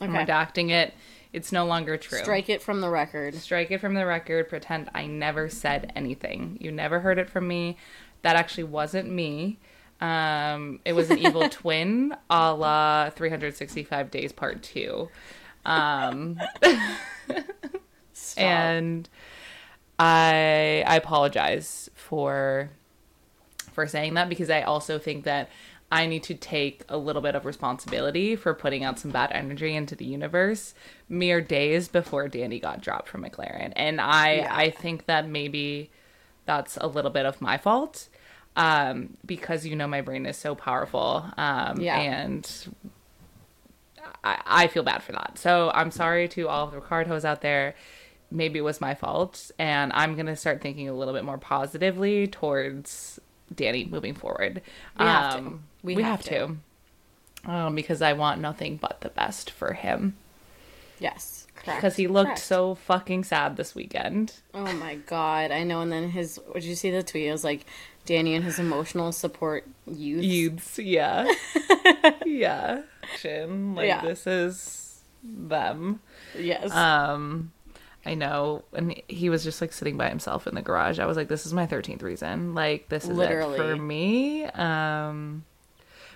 Okay. 0.01 0.25
redacting 0.25 0.71
it. 0.71 0.93
It's 1.31 1.51
no 1.53 1.65
longer 1.65 1.95
true. 1.95 2.17
Strike 2.19 2.49
it 2.49 2.61
from 2.61 2.81
the 2.81 2.89
record. 2.89 3.35
Strike 3.35 3.71
it 3.71 3.79
from 3.79 3.93
the 3.93 4.05
record. 4.05 4.49
Pretend 4.49 4.89
I 4.93 5.05
never 5.05 5.47
said 5.47 5.93
anything. 5.95 6.57
You 6.59 6.71
never 6.71 6.99
heard 6.99 7.17
it 7.19 7.29
from 7.29 7.47
me. 7.47 7.77
That 8.23 8.35
actually 8.35 8.65
wasn't 8.65 9.09
me. 9.09 9.57
Um, 10.01 10.79
it 10.83 10.93
was 10.93 11.09
an 11.11 11.17
evil 11.25 11.47
twin, 11.47 12.15
a 12.29 12.53
la 12.53 13.09
365 13.11 14.11
Days 14.11 14.31
Part 14.33 14.61
Two. 14.63 15.09
Um, 15.63 16.39
Stop. 18.13 18.43
and 18.43 19.09
I 20.01 20.83
I 20.87 20.95
apologize 20.95 21.91
for 21.93 22.71
for 23.71 23.85
saying 23.85 24.15
that 24.15 24.29
because 24.29 24.49
I 24.49 24.63
also 24.63 24.97
think 24.97 25.25
that 25.25 25.49
I 25.91 26.07
need 26.07 26.23
to 26.23 26.33
take 26.33 26.83
a 26.89 26.97
little 26.97 27.21
bit 27.21 27.35
of 27.35 27.45
responsibility 27.45 28.35
for 28.35 28.53
putting 28.55 28.83
out 28.83 28.97
some 28.97 29.11
bad 29.11 29.31
energy 29.31 29.75
into 29.75 29.95
the 29.95 30.05
universe 30.05 30.73
mere 31.07 31.39
days 31.39 31.87
before 31.87 32.27
Danny 32.29 32.59
got 32.59 32.81
dropped 32.81 33.09
from 33.09 33.23
McLaren. 33.23 33.73
And 33.75 34.01
I 34.01 34.37
Yeah. 34.37 34.55
I 34.55 34.69
think 34.71 35.05
that 35.05 35.27
maybe 35.27 35.91
that's 36.45 36.77
a 36.77 36.87
little 36.87 37.11
bit 37.11 37.25
of 37.27 37.39
my 37.39 37.57
fault. 37.57 38.07
Um, 38.55 39.17
because 39.25 39.65
you 39.65 39.75
know 39.75 39.87
my 39.87 40.01
brain 40.01 40.25
is 40.25 40.35
so 40.37 40.55
powerful. 40.55 41.25
Um 41.37 41.79
Yeah. 41.79 41.99
and 41.99 42.43
I, 44.23 44.41
I 44.63 44.67
feel 44.67 44.83
bad 44.83 45.03
for 45.03 45.11
that. 45.11 45.37
So 45.37 45.69
I'm 45.75 45.91
sorry 45.91 46.27
to 46.29 46.47
all 46.47 46.65
of 46.65 46.71
the 46.71 46.79
Ricciardos 46.81 47.23
out 47.23 47.41
there. 47.41 47.75
Maybe 48.31 48.59
it 48.59 48.63
was 48.63 48.79
my 48.81 48.95
fault, 48.95 49.51
and 49.59 49.91
I'm 49.93 50.15
gonna 50.15 50.35
start 50.37 50.61
thinking 50.61 50.87
a 50.87 50.93
little 50.93 51.13
bit 51.13 51.25
more 51.25 51.37
positively 51.37 52.27
towards 52.27 53.19
Danny 53.53 53.85
moving 53.85 54.13
forward. 54.15 54.61
We 54.97 55.05
have 55.05 55.33
to. 55.33 55.37
Um, 55.39 55.63
We 55.83 55.95
We, 55.95 56.03
have 56.03 56.25
have, 56.25 56.57
to. 57.45 57.51
Um, 57.51 57.75
because 57.75 58.01
I 58.01 58.13
want 58.13 58.39
nothing 58.39 58.77
but 58.77 59.01
the 59.01 59.09
best 59.09 59.49
for 59.51 59.73
him. 59.73 60.15
Yes. 60.99 61.47
Because 61.65 61.95
he 61.95 62.07
looked 62.07 62.27
Correct. 62.27 62.41
so 62.41 62.75
fucking 62.75 63.23
sad 63.23 63.55
this 63.57 63.75
weekend. 63.75 64.33
Oh 64.53 64.71
my 64.73 64.95
god, 64.95 65.51
I 65.51 65.63
know. 65.63 65.81
And 65.81 65.91
then 65.91 66.09
his, 66.09 66.39
did 66.53 66.63
you 66.63 66.75
see 66.75 66.89
the 66.89 67.03
tweet? 67.03 67.25
It 67.27 67.31
was 67.31 67.43
like 67.43 67.65
Danny 68.05 68.33
and 68.35 68.43
his 68.45 68.57
emotional 68.59 69.11
support 69.11 69.67
youth. 69.85 70.23
Youths, 70.23 70.79
yeah, 70.79 71.27
yeah. 72.25 72.81
Like 73.23 73.87
Yeah. 73.87 74.01
this 74.01 74.25
is 74.25 75.01
them. 75.23 75.99
Yes. 76.37 76.71
Um, 76.71 77.51
I 78.05 78.15
know, 78.15 78.63
and 78.73 78.99
he 79.07 79.29
was 79.29 79.43
just 79.43 79.61
like 79.61 79.71
sitting 79.73 79.95
by 79.97 80.09
himself 80.09 80.47
in 80.47 80.55
the 80.55 80.61
garage. 80.61 80.97
I 80.99 81.05
was 81.05 81.17
like, 81.17 81.27
"This 81.27 81.45
is 81.45 81.53
my 81.53 81.67
thirteenth 81.67 82.01
reason. 82.01 82.55
Like, 82.55 82.89
this 82.89 83.03
is 83.03 83.11
Literally. 83.11 83.55
it 83.55 83.57
for 83.57 83.75
me." 83.75 84.45
Um, 84.45 85.45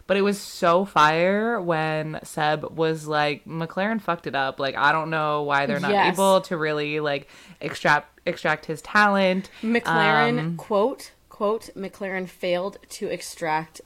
but 0.07 0.17
it 0.17 0.21
was 0.21 0.39
so 0.39 0.85
fire 0.85 1.61
when 1.61 2.19
Seb 2.23 2.63
was 2.77 3.07
like, 3.07 3.45
"McLaren 3.45 4.01
fucked 4.01 4.25
it 4.27 4.33
up. 4.35 4.59
Like, 4.59 4.75
I 4.75 4.91
don't 4.91 5.09
know 5.11 5.43
why 5.43 5.65
they're 5.67 5.79
not 5.79 5.91
Yes. 5.91 6.13
able 6.15 6.41
to 6.41 6.57
really 6.57 6.99
like 6.99 7.27
extract 7.61 8.19
extract 8.25 8.65
his 8.65 8.81
talent." 8.81 9.49
McLaren 9.61 10.39
Um, 10.39 10.57
quote 10.57 11.11
quote 11.29 11.69
McLaren 11.75 12.27
failed 12.27 12.77
to 12.89 13.07
extract 13.09 13.81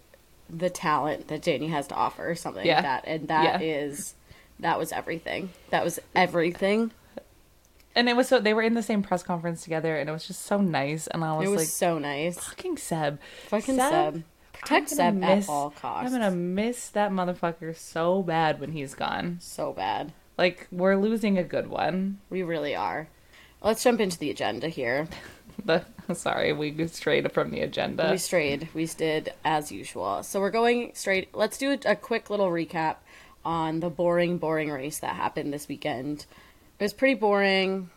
the 0.49 0.69
talent 0.69 1.27
that 1.27 1.41
Danny 1.41 1.67
has 1.67 1.87
to 1.87 1.95
offer 1.95 2.29
or 2.29 2.35
something 2.35 2.65
Yeah. 2.65 2.75
like 2.75 2.83
that, 2.83 3.03
and 3.07 3.27
that 3.27 3.61
Yeah. 3.61 3.67
is 3.67 4.13
that 4.61 4.77
was 4.79 4.91
everything. 4.91 5.49
That 5.69 5.83
was 5.83 5.99
everything. 6.15 6.91
And 7.95 8.09
it 8.09 8.15
was 8.15 8.27
so 8.27 8.39
they 8.39 8.53
were 8.53 8.61
in 8.61 8.73
the 8.73 8.83
same 8.83 9.01
press 9.03 9.23
conference 9.23 9.63
together, 9.63 9.95
and 9.95 10.09
it 10.09 10.11
was 10.13 10.27
just 10.27 10.45
so 10.45 10.59
nice. 10.59 11.07
And 11.07 11.23
I 11.23 11.37
was, 11.37 11.47
It 11.47 11.51
was 11.51 11.59
like, 11.61 11.67
so 11.67 11.99
nice. 11.99 12.37
"Fucking 12.39 12.77
Seb, 12.77 13.19
Fucking 13.47 13.75
Seb. 13.77 14.23
Protect 14.53 14.91
I'm 14.91 14.97
Seb 14.97 15.13
miss- 15.15 15.47
at 15.47 15.51
all 15.51 15.69
costs. 15.71 16.05
I'm 16.13 16.19
gonna 16.19 16.35
miss 16.35 16.89
that 16.89 17.11
motherfucker 17.11 17.75
so 17.75 18.21
bad 18.23 18.59
when 18.59 18.71
he's 18.73 18.93
gone. 18.93 19.37
So 19.41 19.71
bad. 19.73 20.11
Like 20.37 20.67
we're 20.71 20.95
losing 20.97 21.37
a 21.37 21.43
good 21.43 21.67
one. 21.67 22.19
We 22.29 22.43
really 22.43 22.75
are. 22.75 23.07
Let's 23.61 23.83
jump 23.83 23.99
into 23.99 24.17
the 24.17 24.29
agenda 24.29 24.67
here. 24.69 25.07
But 25.65 25.85
sorry, 26.13 26.53
we 26.53 26.87
strayed 26.87 27.29
from 27.33 27.51
the 27.51 27.59
agenda. 27.59 28.07
we 28.11 28.17
strayed. 28.17 28.69
We 28.73 28.85
did 28.85 29.33
as 29.43 29.73
usual. 29.73 30.23
So 30.23 30.39
we're 30.39 30.51
going 30.51 30.91
straight. 30.93 31.35
Let's 31.35 31.57
do 31.57 31.71
a, 31.71 31.91
a 31.91 31.95
quick 31.97 32.29
little 32.29 32.47
recap 32.47 32.95
on 33.43 33.81
the 33.81 33.89
boring, 33.89 34.37
boring 34.37 34.71
race 34.71 34.99
that 34.99 35.15
happened 35.17 35.51
this 35.51 35.67
weekend. 35.67 36.25
It 36.79 36.83
was 36.83 36.93
pretty 36.93 37.15
boring. 37.15 37.89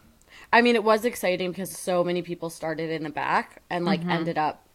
I 0.52 0.60
mean, 0.60 0.74
it 0.74 0.84
was 0.84 1.04
exciting 1.04 1.50
because 1.50 1.70
so 1.70 2.02
many 2.04 2.22
people 2.22 2.50
started 2.50 2.90
in 2.90 3.04
the 3.04 3.10
back 3.10 3.62
and 3.70 3.84
like 3.84 4.04
ended 4.04 4.36
up 4.38 4.66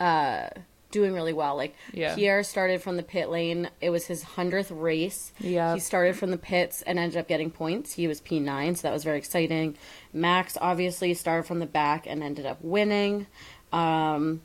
uh, 0.00 0.48
doing 0.90 1.12
really 1.12 1.32
well. 1.32 1.56
Like 1.56 1.74
Yeah. 1.92 2.14
Pierre 2.14 2.42
started 2.42 2.80
from 2.80 2.96
the 2.96 3.02
pit 3.02 3.28
lane. 3.28 3.68
It 3.80 3.90
was 3.90 4.06
his 4.06 4.22
hundredth 4.22 4.70
race. 4.70 5.32
Yeah, 5.40 5.74
He 5.74 5.80
started 5.80 6.16
from 6.16 6.30
the 6.30 6.38
pits 6.38 6.82
and 6.82 6.98
ended 6.98 7.18
up 7.18 7.26
getting 7.28 7.50
points. 7.50 7.92
He 7.94 8.06
was 8.06 8.20
P 8.20 8.38
nine, 8.40 8.74
so 8.76 8.82
that 8.88 8.92
was 8.94 9.04
very 9.04 9.18
exciting. 9.18 9.76
Max 10.12 10.56
obviously 10.60 11.12
started 11.14 11.46
from 11.46 11.58
the 11.58 11.66
back 11.66 12.06
and 12.06 12.22
ended 12.22 12.46
up 12.46 12.58
winning. 12.62 13.26
Um, 13.72 14.40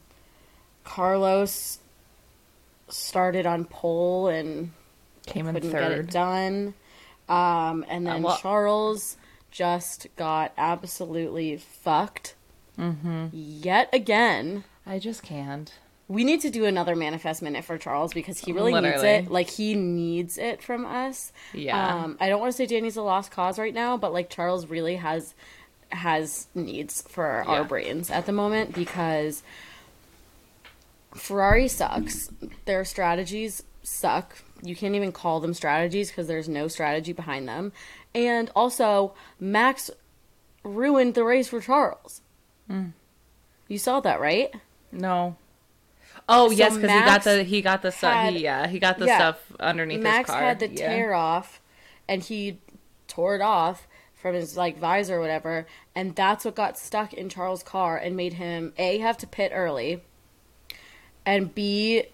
Carlos 0.83 1.79
started 2.89 3.45
on 3.45 3.65
pole 3.65 4.27
and 4.27 4.71
Came 5.25 5.47
in 5.47 5.53
couldn't 5.53 5.71
get 5.71 5.91
it 5.91 5.95
third. 5.95 6.09
done. 6.09 6.73
Um, 7.29 7.85
and 7.87 8.05
then 8.05 8.17
Uh, 8.17 8.27
well- 8.27 8.37
Charles 8.37 9.17
just 9.51 10.07
got 10.15 10.51
absolutely 10.57 11.57
fucked. 11.57 12.35
Mm-hmm. 12.77 13.27
Yet 13.31 13.89
again. 13.93 14.63
I 14.85 14.99
just 14.99 15.21
can't. 15.23 15.71
We 16.09 16.23
need 16.25 16.41
to 16.41 16.49
do 16.49 16.65
another 16.65 16.95
manifest 16.95 17.41
minute 17.41 17.63
for 17.63 17.77
Charles 17.77 18.13
because 18.13 18.39
he 18.39 18.51
really 18.51 18.73
needs 18.73 19.03
it. 19.03 19.31
Like 19.31 19.49
he 19.49 19.73
needs 19.73 20.37
it 20.37 20.61
from 20.61 20.85
us. 20.85 21.31
Yeah. 21.53 21.95
Um, 22.03 22.17
I 22.19 22.27
don't 22.29 22.41
want 22.41 22.51
to 22.51 22.57
say 22.57 22.65
Danny's 22.65 22.97
a 22.97 23.01
lost 23.01 23.31
cause 23.31 23.57
right 23.57 23.73
now, 23.73 23.95
but 23.95 24.11
like 24.11 24.29
Charles 24.29 24.67
really 24.67 24.97
has 24.97 25.33
has 25.89 26.47
needs 26.55 27.03
for 27.03 27.43
our 27.47 27.63
brains 27.63 28.09
at 28.09 28.25
the 28.25 28.31
moment 28.31 28.73
because 28.73 29.43
Ferrari 31.13 31.67
sucks. 31.67 32.29
Their 32.65 32.83
strategies 32.83 33.63
suck. 33.83 34.37
You 34.63 34.75
can't 34.75 34.95
even 34.95 35.11
call 35.11 35.39
them 35.41 35.53
strategies 35.53 36.09
because 36.09 36.27
there's 36.27 36.47
no 36.47 36.67
strategy 36.67 37.11
behind 37.11 37.47
them. 37.47 37.73
And 38.15 38.49
also, 38.55 39.13
Max 39.39 39.91
ruined 40.63 41.15
the 41.15 41.23
race 41.23 41.49
for 41.49 41.59
Charles. 41.59 42.21
Hmm. 42.67 42.89
You 43.67 43.77
saw 43.77 43.99
that, 43.99 44.21
right? 44.21 44.53
No. 44.91 45.35
Oh 46.29 46.49
So 46.49 46.55
yes, 46.55 46.75
because 46.75 46.91
he 46.91 46.99
got 46.99 47.23
the 47.23 47.43
he 47.43 47.61
got 47.61 47.81
the 47.81 47.91
stuff. 47.91 48.29
He, 48.29 48.39
yeah, 48.39 48.67
he 48.67 48.79
got 48.79 48.97
the 48.97 49.07
yeah. 49.07 49.17
stuff 49.17 49.51
underneath 49.59 50.01
Max 50.01 50.29
his 50.29 50.33
car. 50.33 50.41
Max 50.41 50.61
had 50.61 50.69
the 50.71 50.75
yeah. 50.75 50.89
tear 50.89 51.13
off, 51.13 51.61
and 52.07 52.23
he 52.23 52.59
tore 53.07 53.35
it 53.35 53.41
off 53.41 53.87
from 54.13 54.35
his 54.35 54.55
like 54.55 54.77
visor 54.77 55.17
or 55.17 55.19
whatever, 55.19 55.67
and 55.93 56.15
that's 56.15 56.45
what 56.45 56.55
got 56.55 56.77
stuck 56.77 57.13
in 57.13 57.27
Charles' 57.27 57.63
car 57.63 57.97
and 57.97 58.15
made 58.15 58.33
him 58.33 58.73
a 58.77 58.99
have 58.99 59.17
to 59.17 59.27
pit 59.27 59.51
early, 59.53 60.01
and 61.25 61.53
b 61.53 62.05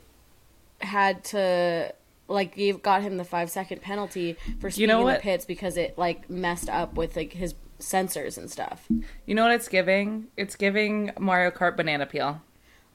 had 0.81 1.23
to 1.25 1.93
like 2.29 2.55
gave 2.55 2.81
got 2.81 3.01
him 3.01 3.17
the 3.17 3.25
five 3.25 3.49
second 3.49 3.81
penalty 3.81 4.37
for 4.59 4.69
speeding 4.69 4.89
know 4.89 5.07
in 5.07 5.15
the 5.15 5.19
pits 5.19 5.45
because 5.45 5.75
it 5.77 5.97
like 5.97 6.29
messed 6.29 6.69
up 6.69 6.93
with 6.93 7.15
like 7.15 7.33
his 7.33 7.55
sensors 7.79 8.37
and 8.37 8.49
stuff. 8.49 8.87
You 9.25 9.35
know 9.35 9.43
what 9.43 9.53
it's 9.53 9.67
giving? 9.67 10.27
It's 10.37 10.55
giving 10.55 11.11
Mario 11.19 11.51
Kart 11.51 11.75
banana 11.75 12.05
peel. 12.05 12.41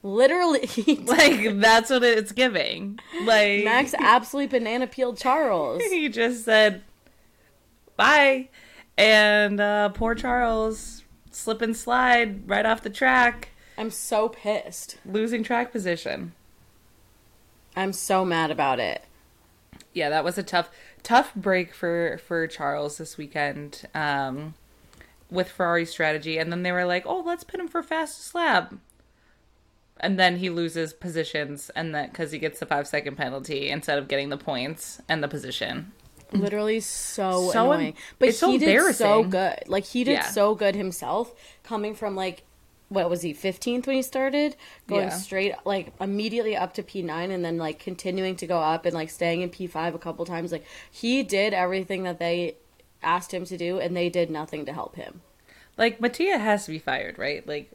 Literally, 0.03 0.69
Like 1.05 1.59
that's 1.59 1.89
what 1.89 2.03
it's 2.03 2.31
giving. 2.31 2.99
Like 3.23 3.65
Max 3.65 3.93
absolutely 3.99 4.59
banana 4.59 4.87
peeled 4.87 5.17
Charles. 5.17 5.83
he 5.83 6.09
just 6.09 6.45
said 6.45 6.83
bye, 7.97 8.49
and 8.97 9.59
uh, 9.59 9.89
poor 9.89 10.15
Charles 10.15 11.03
slip 11.31 11.61
and 11.61 11.75
slide 11.75 12.47
right 12.49 12.65
off 12.65 12.81
the 12.81 12.89
track, 12.89 13.49
I'm 13.77 13.91
so 13.91 14.29
pissed. 14.29 14.97
losing 15.05 15.43
track 15.43 15.71
position. 15.71 16.33
I'm 17.75 17.91
so 17.91 18.23
mad 18.23 18.51
about 18.51 18.79
it. 18.79 19.03
Yeah, 19.95 20.09
that 20.09 20.23
was 20.23 20.37
a 20.37 20.43
tough 20.43 20.69
tough 21.01 21.33
break 21.35 21.73
for 21.73 22.19
for 22.27 22.45
Charles 22.45 22.97
this 22.99 23.17
weekend 23.17 23.87
um 23.95 24.53
with 25.31 25.49
Ferrari's 25.49 25.89
strategy 25.89 26.37
and 26.37 26.51
then 26.51 26.61
they 26.61 26.71
were 26.71 26.85
like, 26.85 27.03
"Oh, 27.07 27.23
let's 27.25 27.43
put 27.43 27.59
him 27.59 27.67
for 27.67 27.81
fastest 27.81 28.35
lap." 28.35 28.75
And 29.99 30.19
then 30.19 30.37
he 30.37 30.49
loses 30.49 30.93
positions 30.93 31.71
and 31.75 31.95
that 31.95 32.13
cuz 32.13 32.31
he 32.31 32.37
gets 32.37 32.59
the 32.59 32.65
5 32.65 32.87
second 32.87 33.15
penalty 33.15 33.69
instead 33.69 33.97
of 33.97 34.07
getting 34.07 34.29
the 34.29 34.37
points 34.37 35.01
and 35.09 35.23
the 35.23 35.27
position. 35.27 35.93
literally 36.33 36.79
so, 36.81 37.49
So 37.51 37.71
annoying. 37.71 37.93
But 38.19 38.29
it's 38.29 38.39
so 38.39 38.51
he 38.51 38.57
did 38.57 38.95
so 38.95 39.23
good. 39.23 39.63
Like 39.67 39.85
he 39.85 40.03
did 40.03 40.13
Yeah. 40.13 40.25
so 40.29 40.53
good 40.53 40.75
himself, 40.75 41.33
coming 41.63 41.95
from 41.95 42.15
like 42.15 42.43
what 42.89 43.09
was 43.09 43.23
he, 43.23 43.33
fifteenth 43.33 43.87
when 43.87 43.95
he 43.95 44.01
started, 44.01 44.55
going 44.87 45.07
Yeah. 45.07 45.17
straight 45.17 45.55
like 45.65 45.93
immediately 45.99 46.55
up 46.55 46.73
to 46.75 46.83
P 46.83 47.01
nine, 47.01 47.31
and 47.31 47.43
then 47.43 47.57
like 47.57 47.79
continuing 47.79 48.35
to 48.37 48.47
go 48.47 48.59
up 48.59 48.85
and 48.85 48.93
like 48.93 49.09
staying 49.09 49.41
in 49.41 49.49
P 49.49 49.67
five 49.67 49.95
a 49.95 49.99
couple 49.99 50.25
times. 50.25 50.51
Like 50.51 50.65
he 50.91 51.23
did 51.23 51.53
everything 51.53 52.03
that 52.03 52.19
they 52.19 52.57
asked 53.01 53.33
him 53.33 53.45
to 53.45 53.57
do, 53.57 53.79
and 53.79 53.95
they 53.95 54.09
did 54.09 54.29
nothing 54.29 54.65
to 54.65 54.73
help 54.73 54.95
him. 54.95 55.21
Like 55.77 55.99
Mattia 55.99 56.37
has 56.37 56.65
to 56.65 56.71
be 56.71 56.79
fired, 56.79 57.17
right? 57.17 57.45
Like 57.47 57.71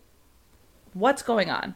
what's 0.94 1.22
going 1.22 1.50
on? 1.50 1.74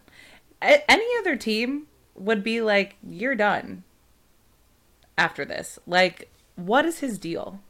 A- 0.62 0.88
any 0.90 1.06
other 1.18 1.36
team 1.36 1.86
would 2.14 2.42
be 2.44 2.60
like, 2.60 2.96
"You're 3.02 3.34
done." 3.34 3.82
After 5.18 5.44
this. 5.44 5.78
Like 5.86 6.30
what 6.56 6.84
is 6.84 7.00
his 7.00 7.18
deal? 7.18 7.60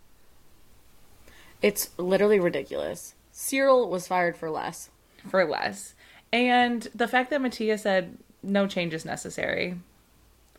It's 1.63 1.91
literally 1.99 2.39
ridiculous. 2.39 3.15
Cyril 3.33 3.89
was 3.89 4.07
fired 4.07 4.37
for 4.37 4.51
less. 4.51 4.91
For 5.29 5.45
less. 5.45 5.95
And 6.33 6.89
the 6.95 7.09
fact 7.09 7.31
that 7.31 7.41
Mattia 7.41 7.79
said 7.79 8.19
no 8.43 8.67
change 8.67 8.93
is 8.95 9.05
necessary. 9.05 9.79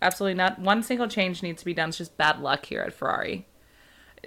Absolutely 0.01 0.35
not. 0.35 0.59
One 0.59 0.83
single 0.83 1.07
change 1.07 1.41
needs 1.43 1.59
to 1.61 1.65
be 1.65 1.73
done. 1.73 1.89
It's 1.89 1.97
just 1.97 2.17
bad 2.17 2.39
luck 2.39 2.65
here 2.65 2.81
at 2.81 2.93
Ferrari. 2.93 3.45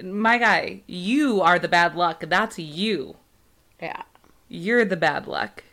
My 0.03 0.39
guy, 0.39 0.83
you 0.87 1.41
are 1.41 1.59
the 1.59 1.69
bad 1.69 1.95
luck. 1.95 2.25
That's 2.29 2.59
you. 2.59 3.17
Yeah. 3.81 4.03
You're 4.49 4.85
the 4.85 4.97
bad 4.97 5.27
luck. 5.27 5.65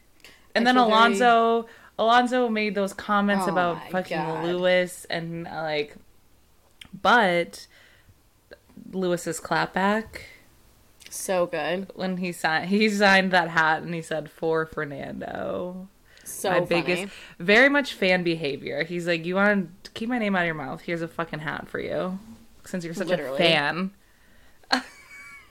And 0.54 0.68
I 0.68 0.74
then 0.74 0.76
feel 0.76 0.86
very- 0.86 0.96
Alonso, 0.98 1.68
Alonso 2.00 2.50
made 2.50 2.76
those 2.76 2.94
comments 2.94 3.46
Oh 3.48 3.52
about 3.52 3.90
fucking 3.92 4.18
God. 4.18 4.46
Lewis 4.46 5.06
and 5.10 5.48
uh, 5.48 5.62
like, 5.62 5.96
but 7.02 7.68
Lewis's 8.92 9.40
clapback 9.40 10.06
So 11.10 11.46
good. 11.46 11.92
when 11.96 12.18
he 12.18 12.32
signed 12.32 12.70
he 12.70 12.90
signed 12.90 13.32
that 13.32 13.50
hat 13.50 13.82
and 13.84 13.94
he 13.94 14.02
said 14.02 14.30
for 14.30 14.66
Fernando. 14.66 15.88
So 16.24 16.50
my 16.50 16.56
funny. 16.66 16.82
biggest, 16.82 17.14
very 17.40 17.70
much 17.70 17.94
fan 17.94 18.24
behavior. 18.24 18.84
He's 18.84 19.06
like, 19.08 19.26
you 19.26 19.36
want 19.36 19.84
to 19.84 19.92
keep 19.92 20.10
my 20.10 20.18
name 20.18 20.36
out 20.36 20.40
of 20.42 20.46
your 20.48 20.56
mouth? 20.56 20.82
Here's 20.82 21.04
a 21.04 21.08
fucking 21.08 21.40
hat 21.40 21.68
for 21.70 21.80
you, 21.80 22.18
since 22.66 22.84
you're 22.84 22.96
such 22.96 23.08
Literally. 23.08 23.36
a 23.36 23.38
fan. 23.38 23.92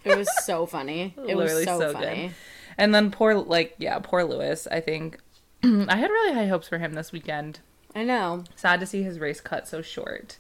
It 0.05 0.19
was 0.19 0.29
so 0.45 0.67
funny. 0.67 1.15
It 1.29 1.35
was 1.37 1.53
so, 1.65 1.79
so 1.81 1.93
funny. 1.93 2.27
good. 2.27 2.35
And 2.77 2.95
then 2.95 3.11
poor, 3.11 3.35
like, 3.35 3.75
yeah, 3.79 3.99
poor 4.03 4.25
Lewis. 4.25 4.67
I 4.71 4.81
think 4.81 5.19
I 5.65 5.97
had 5.97 6.11
really 6.11 6.35
high 6.35 6.47
hopes 6.49 6.69
for 6.69 6.77
him 6.79 6.93
this 6.95 7.11
weekend. 7.13 7.61
I 7.95 8.03
know. 8.03 8.45
Sad 8.57 8.81
to 8.81 8.87
see 8.87 9.03
his 9.03 9.19
race 9.21 9.41
cut 9.41 9.67
so 9.69 9.81
short, 9.81 10.37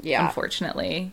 Yeah. 0.00 0.24
unfortunately. 0.26 1.12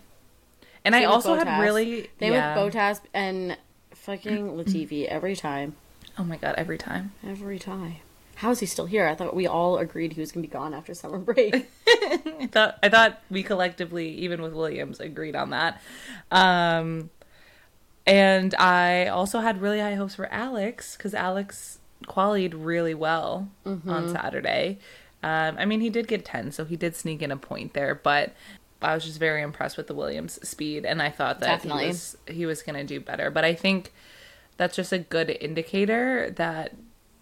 And 0.85 0.93
Same 0.93 1.01
I 1.01 1.05
also 1.05 1.35
had 1.35 1.61
really, 1.61 2.09
They 2.19 2.31
yeah. 2.31 2.63
with 2.63 2.73
Bottas 2.73 3.01
and 3.13 3.57
fucking 3.91 4.51
Latifi 4.51 5.07
every 5.07 5.35
time. 5.35 5.75
Oh 6.17 6.23
my 6.23 6.37
god, 6.37 6.55
every 6.57 6.77
time. 6.77 7.11
Every 7.27 7.59
time. 7.59 7.95
How 8.35 8.51
is 8.51 8.59
he 8.59 8.65
still 8.65 8.85
here? 8.85 9.07
I 9.07 9.15
thought 9.15 9.35
we 9.35 9.47
all 9.47 9.77
agreed 9.77 10.13
he 10.13 10.21
was 10.21 10.31
gonna 10.31 10.45
be 10.45 10.51
gone 10.51 10.73
after 10.73 10.93
summer 10.93 11.17
break. 11.17 11.55
I 11.87 12.49
thought 12.51 12.77
I 12.83 12.89
thought 12.89 13.19
we 13.31 13.43
collectively, 13.43 14.09
even 14.09 14.41
with 14.41 14.53
Williams, 14.53 14.99
agreed 14.99 15.35
on 15.35 15.49
that. 15.49 15.81
Um, 16.31 17.09
and 18.05 18.53
I 18.55 19.07
also 19.07 19.39
had 19.39 19.61
really 19.61 19.79
high 19.79 19.95
hopes 19.95 20.15
for 20.15 20.27
Alex 20.31 20.95
because 20.95 21.13
Alex 21.13 21.79
qualied 22.03 22.53
really 22.55 22.93
well 22.93 23.49
on 23.65 24.09
Saturday. 24.09 24.79
Um, 25.23 25.55
I 25.57 25.65
mean, 25.65 25.81
he 25.81 25.89
did 25.89 26.07
get 26.07 26.23
ten, 26.23 26.51
so 26.51 26.65
he 26.65 26.75
did 26.75 26.95
sneak 26.95 27.21
in 27.23 27.31
a 27.31 27.37
point 27.37 27.73
there, 27.73 27.95
but. 27.95 28.33
I 28.81 28.93
was 28.93 29.05
just 29.05 29.19
very 29.19 29.41
impressed 29.41 29.77
with 29.77 29.87
the 29.87 29.95
Williams 29.95 30.39
speed, 30.47 30.85
and 30.85 31.01
I 31.01 31.09
thought 31.09 31.39
that 31.39 31.47
Definitely. 31.63 31.83
he 31.83 31.87
was 31.89 32.17
he 32.27 32.45
was 32.45 32.61
going 32.61 32.75
to 32.75 32.83
do 32.83 32.99
better. 32.99 33.31
But 33.31 33.43
I 33.45 33.53
think 33.53 33.91
that's 34.57 34.75
just 34.75 34.91
a 34.93 34.99
good 34.99 35.29
indicator 35.41 36.29
that 36.31 36.73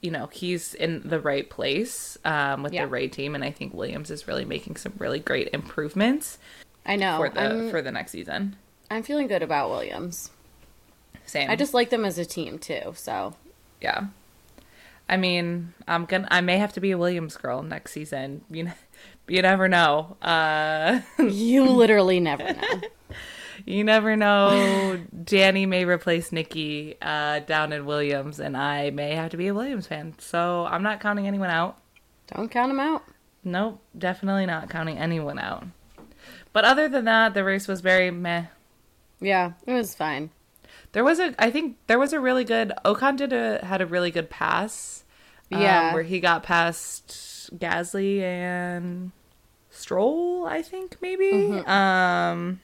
you 0.01 0.11
know 0.11 0.27
he's 0.27 0.73
in 0.73 1.07
the 1.07 1.19
right 1.19 1.49
place 1.49 2.17
um, 2.25 2.63
with 2.63 2.73
Yeah. 2.73 2.85
the 2.85 2.91
right 2.91 3.11
team, 3.11 3.35
and 3.35 3.43
I 3.43 3.51
think 3.51 3.73
Williams 3.73 4.11
is 4.11 4.27
really 4.27 4.45
making 4.45 4.75
some 4.75 4.93
really 4.97 5.19
great 5.19 5.49
improvements 5.53 6.37
I 6.85 6.95
know. 6.97 7.17
for 7.17 7.29
the 7.29 7.41
I'm, 7.41 7.69
for 7.69 7.81
the 7.81 7.91
next 7.91 8.11
season. 8.11 8.55
I'm 8.91 9.03
feeling 9.03 9.27
good 9.27 9.41
about 9.43 9.69
Williams. 9.69 10.29
Same. 11.25 11.49
I 11.49 11.55
just 11.55 11.73
like 11.73 11.89
them 11.89 12.03
as 12.03 12.17
a 12.17 12.25
team 12.25 12.59
too. 12.59 12.93
So 12.95 13.35
yeah. 13.81 14.07
I 15.07 15.17
mean, 15.17 15.73
I'm 15.87 16.05
gonna. 16.05 16.27
I 16.31 16.41
may 16.41 16.57
have 16.57 16.73
to 16.73 16.79
be 16.81 16.91
a 16.91 16.97
Williams 16.97 17.35
girl 17.37 17.61
next 17.61 17.91
season. 17.91 18.41
You 18.49 18.63
know, 18.63 18.71
you 19.27 19.41
never 19.41 19.67
know. 19.67 20.17
Uh, 20.21 21.01
you 21.19 21.65
literally 21.65 22.19
never 22.19 22.43
know. 22.53 22.81
you 23.65 23.83
never 23.83 24.15
know. 24.15 24.99
Danny 25.23 25.65
may 25.65 25.85
replace 25.85 26.31
Nikki 26.31 26.95
uh, 27.01 27.39
down 27.39 27.71
in 27.73 27.85
Williams, 27.85 28.39
and 28.39 28.55
I 28.57 28.89
may 28.89 29.15
have 29.15 29.31
to 29.31 29.37
be 29.37 29.47
a 29.47 29.53
Williams 29.53 29.87
fan. 29.87 30.15
So 30.19 30.65
I'm 30.65 30.83
not 30.83 30.99
counting 30.99 31.27
anyone 31.27 31.49
out. 31.49 31.77
Don't 32.27 32.49
count 32.49 32.69
them 32.69 32.79
out. 32.79 33.03
Nope, 33.43 33.81
definitely 33.97 34.45
not 34.45 34.69
counting 34.69 34.97
anyone 34.97 35.37
out. 35.39 35.65
But 36.53 36.65
other 36.65 36.87
than 36.87 37.05
that, 37.05 37.33
the 37.33 37.43
race 37.43 37.67
was 37.67 37.81
very 37.81 38.11
meh. 38.11 38.45
Yeah, 39.19 39.53
it 39.65 39.73
was 39.73 39.95
fine. 39.95 40.29
There 40.93 41.03
was 41.03 41.19
a, 41.19 41.33
I 41.39 41.49
think 41.49 41.77
there 41.87 41.99
was 41.99 42.13
a 42.13 42.19
really 42.19 42.43
good. 42.43 42.71
Ocon 42.85 43.17
did 43.17 43.33
a 43.33 43.63
had 43.65 43.81
a 43.81 43.85
really 43.85 44.11
good 44.11 44.29
pass. 44.29 45.03
um, 45.51 45.61
Yeah. 45.61 45.93
where 45.93 46.03
he 46.03 46.19
got 46.19 46.43
past 46.43 47.11
Gasly 47.55 48.21
and 48.21 49.11
Stroll. 49.69 50.45
I 50.45 50.61
think 50.61 50.97
maybe. 51.01 51.31
Mm-hmm. 51.31 51.69
Um, 51.69 52.59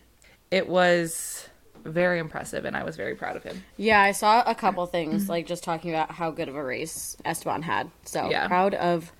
it 0.51 0.67
was 0.67 1.47
very 1.83 2.19
impressive, 2.19 2.65
and 2.65 2.75
I 2.75 2.83
was 2.83 2.97
very 2.97 3.15
proud 3.15 3.35
of 3.35 3.43
him. 3.43 3.63
Yeah, 3.77 4.01
I 4.01 4.11
saw 4.11 4.43
a 4.45 4.53
couple 4.55 4.85
things 4.85 5.29
like 5.29 5.47
just 5.47 5.63
talking 5.63 5.91
about 5.91 6.11
how 6.11 6.31
good 6.31 6.49
of 6.49 6.55
a 6.55 6.63
race 6.63 7.15
Esteban 7.25 7.61
had. 7.61 7.89
So 8.05 8.29
Yeah. 8.29 8.47
proud 8.47 8.73
of 8.73 9.11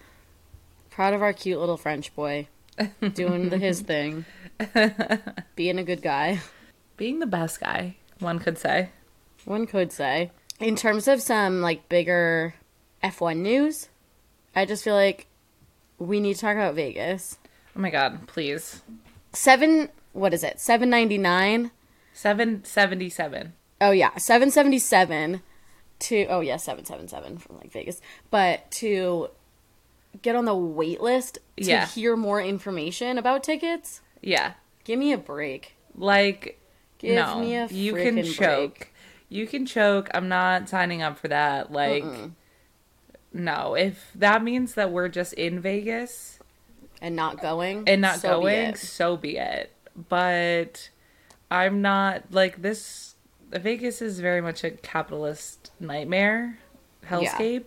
proud 0.90 1.14
of 1.14 1.22
our 1.22 1.32
cute 1.34 1.60
little 1.60 1.78
French 1.78 2.14
boy 2.16 2.48
doing 3.14 3.50
the, 3.50 3.58
his 3.58 3.80
thing, 3.82 4.26
being 5.56 5.80
a 5.80 5.84
good 5.84 6.02
guy. 6.02 6.40
Being 6.98 7.20
the 7.20 7.26
best 7.28 7.60
guy, 7.62 7.96
one 8.20 8.40
could 8.40 8.58
say. 8.58 8.90
One 9.46 9.66
could 9.66 9.92
say. 9.94 10.32
In 10.60 10.76
terms 10.76 11.08
of 11.08 11.22
some 11.22 11.62
like 11.62 11.88
bigger 11.88 12.54
F1 13.02 13.38
news, 13.38 13.88
I 14.54 14.66
just 14.66 14.84
feel 14.84 14.96
like 14.96 15.28
we 16.00 16.20
need 16.20 16.36
to 16.36 16.42
talk 16.42 16.56
about 16.56 16.76
Vegas. 16.76 17.38
Oh 17.76 17.80
my 17.80 17.90
god, 17.90 18.28
please. 18.28 18.82
Seven, 19.34 19.90
what 20.14 20.34
is 20.34 20.44
it? 20.44 20.60
Seven 20.60 20.90
ninety 20.90 21.18
nine. 21.18 21.72
Seven 22.14 22.64
seventy 22.66 23.10
seven. 23.10 23.54
Oh 23.80 23.92
yeah, 23.92 24.18
seven 24.18 24.50
seventy 24.52 24.80
seven. 24.80 25.42
To 26.00 26.26
oh 26.28 26.40
yeah, 26.40 26.58
seven 26.58 26.86
seven 26.86 27.08
seven 27.08 27.38
from 27.38 27.58
like 27.58 27.72
Vegas, 27.72 28.00
but 28.32 28.70
to 28.72 29.30
get 30.22 30.36
on 30.36 30.46
the 30.46 30.56
wait 30.56 31.02
list 31.02 31.40
to 31.58 31.64
Yeah. 31.66 31.86
hear 31.86 32.16
more 32.16 32.42
information 32.42 33.18
about 33.18 33.44
tickets. 33.44 34.02
Yeah, 34.22 34.54
Give 34.86 34.98
me 34.98 35.12
a 35.14 35.18
break. 35.18 35.76
like 35.96 36.60
Give 36.98 37.16
no, 37.16 37.40
me 37.40 37.56
a 37.56 37.68
you 37.68 37.94
can 37.94 38.24
choke. 38.24 38.78
break. 38.80 38.94
You 39.30 39.46
can 39.46 39.66
choke. 39.66 40.10
I'm 40.14 40.28
not 40.28 40.68
signing 40.70 41.02
up 41.02 41.20
for 41.20 41.28
that. 41.28 41.72
Like, 41.72 42.04
no. 43.34 43.76
If 43.76 44.12
that 44.16 44.44
means 44.44 44.74
that 44.76 44.92
we're 44.92 45.10
just 45.10 45.34
in 45.34 45.60
Vegas 45.60 46.40
And 47.02 47.16
not 47.16 47.42
going. 47.42 47.84
and 47.88 48.02
not 48.02 48.20
so 48.20 48.42
going, 48.42 48.56
it. 48.72 48.78
so 48.78 49.18
be 49.18 49.38
it. 49.38 49.72
But 50.10 50.90
I'm 51.52 51.82
not 51.82 52.24
like 52.32 52.62
this. 52.62 53.16
Vegas 53.52 54.02
is 54.02 54.20
very 54.20 54.42
much 54.42 54.64
a 54.64 54.72
capitalist 54.72 55.72
nightmare 55.80 56.60
hellscape. 57.08 57.66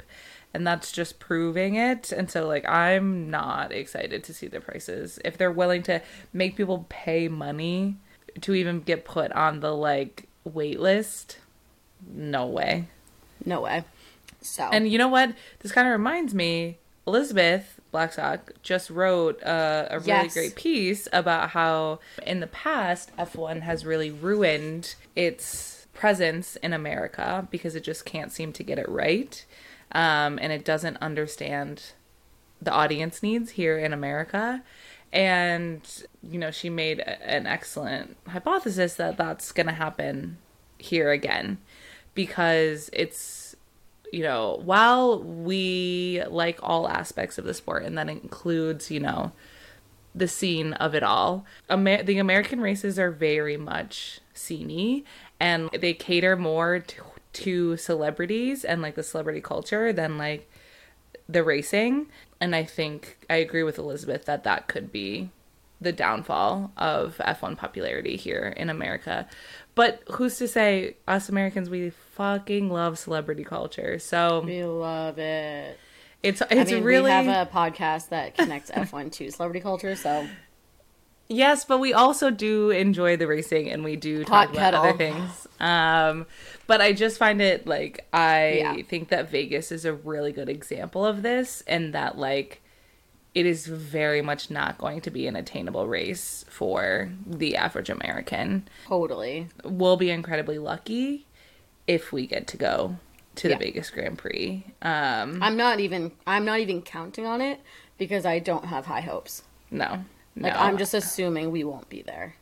And 0.55 0.66
that's 0.66 0.92
just 0.92 1.18
proving 1.18 1.77
it. 1.77 2.12
And 2.12 2.31
so, 2.31 2.46
like, 2.46 2.68
I'm 2.68 3.31
not 3.31 3.72
excited 3.72 4.22
to 4.25 4.35
see 4.35 4.48
the 4.48 4.61
prices. 4.61 5.18
If 5.25 5.38
they're 5.38 5.51
willing 5.51 5.83
to 5.85 6.03
make 6.35 6.57
people 6.57 6.85
pay 6.90 7.27
money 7.29 7.96
to 8.42 8.55
even 8.55 8.81
get 8.81 9.07
put 9.07 9.33
on 9.33 9.61
the, 9.61 9.75
like, 9.75 10.29
wait 10.44 10.79
list, 10.79 11.38
no 12.07 12.46
way. 12.46 12.88
No 13.46 13.62
way. 13.62 13.85
So 14.43 14.65
And 14.73 14.89
you 14.89 14.99
know 14.99 15.09
what? 15.09 15.35
This 15.61 15.73
kind 15.73 15.87
of 15.89 15.93
reminds 15.93 16.35
me. 16.35 16.79
Elizabeth 17.07 17.81
Blackstock 17.91 18.53
just 18.63 18.89
wrote 18.89 19.43
uh, 19.43 19.87
a 19.91 19.99
really 19.99 20.07
Yes. 20.09 20.35
great 20.35 20.55
piece 20.55 21.09
about 21.13 21.51
how 21.51 21.99
in 22.25 22.41
the 22.41 22.47
past 22.47 23.11
F1 23.19 23.63
has 23.63 23.85
really 23.85 24.11
ruined 24.11 24.95
its 25.17 25.87
presence 25.95 26.55
in 26.57 26.73
America 26.73 27.47
because 27.51 27.75
it 27.75 27.83
just 27.83 28.05
can't 28.05 28.31
seem 28.33 28.53
to 28.53 28.63
get 28.63 28.79
it 28.79 28.89
right, 28.89 29.45
um, 29.93 30.39
and 30.41 30.53
it 30.53 30.65
doesn't 30.65 30.97
understand 30.99 31.93
the 32.63 32.71
audience 32.71 33.23
needs 33.23 33.51
here 33.53 33.77
in 33.79 33.93
America. 33.93 34.63
And 35.13 35.81
you 36.23 36.39
know, 36.39 36.51
she 36.53 36.71
made 36.71 37.01
a- 37.01 37.21
an 37.29 37.47
excellent 37.47 38.17
hypothesis 38.29 38.95
that 38.95 39.17
that's 39.17 39.51
going 39.53 39.67
to 39.67 39.73
happen 39.73 40.39
here 40.79 41.11
again 41.11 41.59
because 42.15 42.89
it's 42.93 43.17
you 44.12 44.22
know, 44.22 44.61
while 44.62 45.20
we 45.22 46.22
like 46.29 46.61
all 46.62 46.87
aspects 46.87 47.38
of 47.38 47.44
the 47.44 47.55
sport, 47.55 47.85
and 47.85 47.96
that 47.98 48.09
includes, 48.09 48.90
you 48.90 49.01
know, 49.01 49.33
the 50.14 50.29
scene 50.29 50.75
of 50.75 50.94
it 50.94 51.03
all, 51.03 51.46
Amer- 51.70 52.03
the 52.03 52.18
American 52.18 52.61
races 52.61 52.98
are 52.98 53.11
very 53.11 53.57
much 53.57 54.20
sceney 54.35 55.05
and 55.40 55.70
they 55.70 55.94
cater 55.94 56.37
more 56.37 56.79
to, 56.81 57.03
to 57.33 57.77
celebrities 57.79 58.64
and 58.64 58.83
like 58.83 58.94
the 58.94 59.03
celebrity 59.03 59.40
culture 59.40 59.92
than 59.92 60.18
like 60.18 60.51
the 61.27 61.42
racing. 61.42 62.09
And 62.40 62.55
I 62.55 62.64
think 62.64 63.16
I 63.31 63.37
agree 63.37 63.62
with 63.62 63.79
Elizabeth 63.79 64.27
that 64.27 64.44
that 64.44 64.68
could 64.68 64.92
be 64.92 65.31
the 65.81 65.92
downfall 65.92 66.70
of 66.77 67.16
F1 67.18 67.57
popularity 67.57 68.16
here 68.16 68.53
in 68.57 68.70
America. 68.70 69.27
But 69.75 70.03
who's 70.13 70.37
to 70.37 70.49
say 70.49 70.97
us 71.09 71.29
Americans 71.29 71.71
we 71.71 71.91
fucking 71.91 72.69
love 72.71 72.99
celebrity 72.99 73.45
culture. 73.45 73.99
So 73.99 74.41
we 74.41 74.63
love 74.65 75.19
it. 75.19 75.79
it's 76.23 76.43
it's 76.51 76.71
I 76.71 76.75
mean, 76.75 76.85
really 76.85 77.05
we 77.05 77.11
have 77.11 77.29
a 77.29 77.51
podcast 77.51 78.11
that 78.11 78.35
connects 78.35 78.71
F1 78.75 79.11
to 79.13 79.31
celebrity 79.31 79.61
culture, 79.61 79.95
so 79.97 80.29
Yes, 81.29 81.65
but 81.65 81.79
we 81.79 81.95
also 81.95 82.31
do 82.31 82.71
enjoy 82.71 83.17
the 83.17 83.27
racing 83.27 83.71
and 83.71 83.83
we 83.83 83.97
do 83.97 84.23
talk 84.25 84.49
Hot 84.49 84.51
about 84.51 84.75
other 84.75 84.93
things. 84.93 85.47
Um 85.61 86.27
but 86.67 86.81
I 86.81 86.93
just 86.93 87.19
find 87.19 87.41
it 87.41 87.67
like 87.67 88.07
I 88.13 88.57
Yeah. 88.57 88.83
think 88.83 89.09
that 89.09 89.31
Vegas 89.31 89.73
is 89.73 89.85
a 89.85 89.95
really 89.95 90.33
good 90.33 90.49
example 90.51 91.07
of 91.07 91.23
this 91.23 91.63
and 91.67 91.95
that 91.95 92.19
like 92.19 92.62
it 93.35 93.47
is 93.47 93.66
very 93.66 94.21
much 94.23 94.51
not 94.51 94.77
going 94.79 95.01
to 95.03 95.11
be 95.11 95.27
an 95.27 95.37
attainable 95.37 95.87
race 95.88 96.45
for 96.51 97.11
the 97.27 97.57
average 97.57 97.88
American. 97.90 98.68
totally. 98.87 99.49
We'll 99.64 99.97
be 99.97 100.11
incredibly 100.11 100.59
lucky 100.59 101.27
if 101.87 102.12
we 102.12 102.27
get 102.27 102.47
to 102.49 102.57
go 102.57 102.97
to 103.37 103.49
the 103.49 103.55
Yeah. 103.55 103.59
Vegas 103.59 103.90
Grand 103.90 104.18
Prix. 104.18 104.64
Um, 104.83 105.42
I'm 105.42 105.57
not 105.57 105.81
even 105.81 106.12
I'm 106.27 106.45
not 106.45 106.61
even 106.61 106.83
counting 106.83 107.25
on 107.27 107.40
it 107.40 107.61
because 107.99 108.27
I 108.27 108.38
don't 108.38 108.66
have 108.66 108.87
high 108.87 109.01
hopes. 109.01 109.42
no, 109.71 110.05
no. 110.37 110.49
Like 110.49 110.57
I'm 110.59 110.77
just 110.79 110.92
assuming 110.95 111.51
we 111.51 111.64
won't 111.64 111.88
be 111.88 112.03
there. 112.03 112.37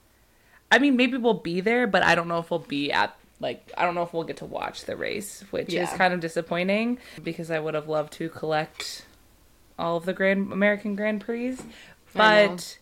I 0.72 0.78
mean, 0.78 0.96
maybe 0.96 1.16
we'll 1.16 1.34
be 1.34 1.60
there, 1.60 1.86
but 1.86 2.02
I 2.04 2.14
don't 2.14 2.28
know 2.28 2.38
if 2.38 2.50
we'll 2.50 2.60
be 2.60 2.92
at 2.92 3.16
like 3.40 3.70
I 3.78 3.84
don't 3.84 3.94
know 3.94 4.02
if 4.02 4.12
we'll 4.12 4.24
get 4.24 4.38
to 4.38 4.44
watch 4.44 4.84
the 4.84 4.96
race, 4.96 5.44
which 5.50 5.72
is 5.72 5.88
kind 5.90 6.12
of 6.12 6.20
disappointing 6.20 6.98
because 7.22 7.50
I 7.50 7.58
would 7.60 7.74
have 7.74 7.88
loved 7.88 8.12
to 8.14 8.28
collect 8.28 9.04
all 9.80 9.96
of 9.96 10.04
the 10.04 10.12
Grand 10.12 10.52
American 10.52 10.94
Grand 10.94 11.20
Prix, 11.20 11.50
I 12.14 12.46
know. 12.46 12.48
but 12.56 12.78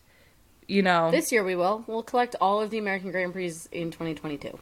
you 0.67 0.83
know 0.83 1.11
This 1.11 1.33
year 1.33 1.43
we 1.45 1.57
will. 1.57 1.85
We'll 1.87 2.03
collect 2.03 2.37
all 2.41 2.61
of 2.61 2.71
the 2.71 2.79
American 2.79 3.11
Grand 3.11 3.33
Prix 3.33 3.55
in 3.73 3.91
2022. 3.91 4.59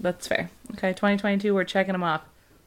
that's 0.00 0.26
fair. 0.26 0.50
Okay, 0.72 0.90
2022, 0.90 1.54
we're 1.54 1.64
checking 1.64 1.92
them 1.92 2.02
off. 2.02 2.22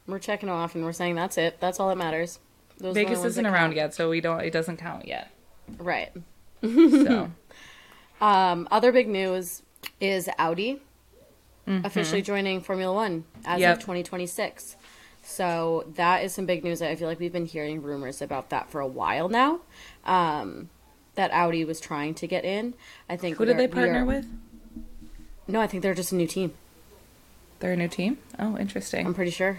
We're 0.06 0.18
checking 0.18 0.48
them 0.48 0.56
off 0.56 0.74
and 0.74 0.84
we're 0.84 0.92
saying 0.92 1.14
that's 1.14 1.38
it. 1.38 1.58
That's 1.60 1.78
all 1.80 1.88
that 1.88 1.96
matters. 1.98 2.38
Those 2.78 2.94
Vegas 2.94 3.24
isn't 3.24 3.46
around 3.46 3.68
count. 3.70 3.76
yet, 3.76 3.94
so 3.94 4.10
we 4.10 4.20
don't. 4.20 4.40
It 4.40 4.52
doesn't 4.52 4.78
count 4.78 5.06
yet. 5.06 5.30
Right. 5.78 6.12
So 6.62 7.30
Um, 8.20 8.68
other 8.70 8.90
big 8.92 9.08
news 9.08 9.62
is 10.00 10.28
Audi 10.38 10.80
officially 11.66 12.20
joining 12.22 12.60
Formula 12.60 12.92
One 12.94 13.24
as 13.44 13.54
Mm-hmm. 13.54 13.60
Yep. 13.60 13.72
of 13.76 13.80
2026. 13.80 14.76
So 15.24 15.84
that 15.94 16.22
is 16.24 16.34
some 16.34 16.46
big 16.46 16.62
news. 16.64 16.82
I 16.82 16.94
feel 16.96 17.08
like 17.08 17.18
we've 17.18 17.32
been 17.32 17.46
hearing 17.46 17.82
rumors 17.82 18.20
about 18.22 18.50
that 18.50 18.70
for 18.70 18.80
a 18.80 18.86
while 18.86 19.28
now. 19.28 19.60
Um, 20.04 20.68
that 21.14 21.30
Audi 21.32 21.64
was 21.64 21.80
trying 21.80 22.14
to 22.14 22.26
get 22.26 22.44
in. 22.44 22.74
I 23.08 23.16
think. 23.16 23.36
who 23.36 23.44
did 23.44 23.56
they 23.56 23.68
partner 23.68 24.02
are- 24.02 24.04
with? 24.04 24.26
No, 25.46 25.60
I 25.60 25.66
think 25.66 25.82
they're 25.82 25.94
just 25.94 26.12
a 26.12 26.14
new 26.16 26.26
team. 26.26 26.52
They're 27.60 27.72
a 27.72 27.76
new 27.76 27.88
team. 27.88 28.18
Oh, 28.38 28.56
interesting. 28.58 29.06
I'm 29.06 29.14
pretty 29.14 29.30
sure. 29.30 29.58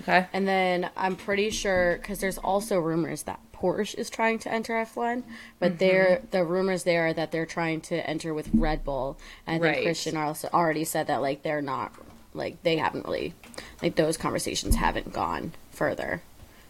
Okay. 0.00 0.26
And 0.32 0.46
then 0.46 0.90
I'm 0.96 1.16
pretty 1.16 1.50
sure 1.50 1.96
because 2.00 2.20
there's 2.20 2.38
also 2.38 2.78
rumors 2.78 3.24
that 3.24 3.40
Porsche 3.52 3.96
is 3.96 4.08
trying 4.08 4.38
to 4.40 4.52
enter 4.52 4.74
F1, 4.74 5.24
but 5.58 5.70
Mm-hmm. 5.72 5.78
they're 5.78 6.22
the 6.30 6.44
rumors 6.44 6.84
there 6.84 7.08
are 7.08 7.12
that 7.12 7.32
they're 7.32 7.46
trying 7.46 7.80
to 7.82 8.08
enter 8.08 8.32
with 8.32 8.48
Red 8.54 8.84
Bull. 8.84 9.18
And 9.46 9.56
I 9.56 9.58
think 9.66 9.76
Right. 9.78 9.84
Christian 9.84 10.16
also 10.16 10.48
already 10.54 10.84
said 10.84 11.08
that 11.08 11.20
like 11.20 11.42
they're 11.42 11.60
not 11.62 11.92
like 12.34 12.62
they 12.62 12.76
haven't 12.76 13.04
really 13.06 13.34
like 13.82 13.96
those 13.96 14.16
conversations 14.16 14.76
haven't 14.76 15.12
gone 15.12 15.52
further. 15.70 16.22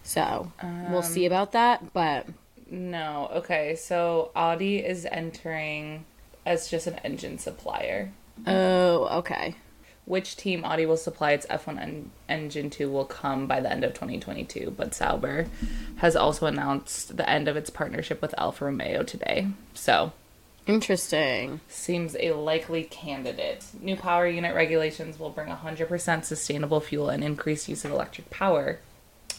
So 0.02 0.52
we'll 0.90 1.02
see 1.02 1.26
Um, 1.26 1.32
about 1.32 1.52
that, 1.52 1.92
but 1.92 2.26
No. 2.70 3.28
Okay. 3.34 3.76
So 3.76 4.30
Audi 4.36 4.78
is 4.78 5.06
entering 5.10 6.04
as 6.46 6.68
just 6.70 6.86
an 6.86 6.94
engine 7.04 7.38
supplier. 7.38 8.10
oh 8.46 9.06
okay, 9.18 9.54
Which 10.06 10.36
team 10.36 10.64
Audi 10.64 10.86
will 10.86 10.96
supply 10.96 11.32
its 11.32 11.44
F1 11.46 11.78
en- 11.78 12.10
engine 12.28 12.70
to 12.70 12.88
will 12.90 13.04
come 13.04 13.46
by 13.46 13.60
the 13.60 13.70
end 13.70 13.84
of 13.84 13.92
2022, 13.92 14.72
but 14.74 14.94
Sauber 14.94 15.46
has 15.96 16.16
also 16.16 16.46
announced 16.46 17.16
the 17.18 17.28
end 17.28 17.48
of 17.48 17.56
its 17.56 17.68
partnership 17.68 18.22
with 18.22 18.34
Alfa 18.38 18.64
Romeo 18.66 19.02
today. 19.02 19.48
So, 19.74 20.12
interesting. 20.68 21.60
seems 21.68 22.14
a 22.20 22.32
likely 22.32 22.84
candidate. 22.84 23.64
New 23.80 23.96
power 23.96 24.26
unit 24.26 24.54
regulations 24.54 25.18
will 25.18 25.30
bring 25.30 25.48
100% 25.48 26.24
sustainable 26.24 26.80
fuel 26.80 27.08
and 27.08 27.24
increased 27.24 27.68
use 27.68 27.84
of 27.84 27.90
electric 27.90 28.30
power. 28.30 28.78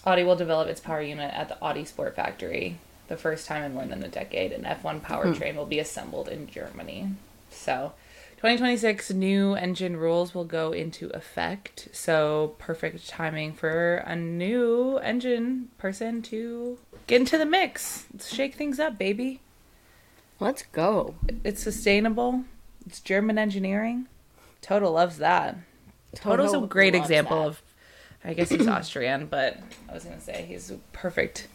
Audi 0.05 0.23
will 0.23 0.35
develop 0.35 0.67
its 0.67 0.79
power 0.79 1.01
unit 1.01 1.33
at 1.33 1.49
the 1.49 1.61
Audi 1.61 1.85
Sport 1.85 2.15
Factory, 2.15 2.77
the 3.07 3.17
first 3.17 3.45
time 3.45 3.63
in 3.63 3.73
more 3.73 3.85
than 3.85 4.03
a 4.03 4.07
decade. 4.07 4.51
An 4.51 4.63
F1 4.63 5.01
powertrain 5.01 5.51
hmm. 5.51 5.57
will 5.57 5.65
be 5.65 5.79
assembled 5.79 6.27
in 6.29 6.47
Germany. 6.47 7.09
So, 7.51 7.93
2026 8.37 9.11
new 9.11 9.53
engine 9.55 9.97
rules 9.97 10.33
will 10.33 10.45
go 10.45 10.71
into 10.71 11.09
effect. 11.09 11.89
So, 11.91 12.55
perfect 12.57 13.09
timing 13.09 13.53
for 13.53 13.97
a 13.97 14.15
new 14.15 14.97
engine 14.99 15.69
person 15.77 16.21
to 16.23 16.77
get 17.07 17.19
into 17.19 17.37
the 17.37 17.45
mix. 17.45 18.05
Let's 18.13 18.33
shake 18.33 18.55
things 18.55 18.79
up, 18.79 18.97
baby. 18.97 19.41
Let's 20.39 20.63
go. 20.71 21.15
It's 21.43 21.61
sustainable. 21.61 22.43
It's 22.85 22.99
German 23.01 23.37
engineering. 23.37 24.07
Toto 24.61 24.89
loves 24.89 25.17
that. 25.17 25.57
Toto's 26.15 26.53
a 26.53 26.59
great 26.65 26.95
example 26.95 27.37
that. 27.41 27.47
of. 27.47 27.61
I 28.23 28.33
guess 28.33 28.49
he's 28.49 28.67
Austrian, 28.67 29.27
but 29.27 29.57
I 29.89 29.93
was 29.93 30.03
gonna 30.03 30.19
say 30.19 30.45
he's 30.47 30.71
a 30.71 30.77
perfect 30.93 31.47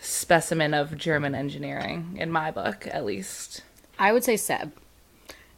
specimen 0.00 0.72
of 0.72 0.96
German 0.96 1.34
engineering 1.34 2.16
in 2.18 2.30
my 2.30 2.50
book, 2.50 2.86
at 2.90 3.04
least. 3.04 3.62
I 3.98 4.12
would 4.12 4.24
say 4.24 4.36
Seb 4.36 4.72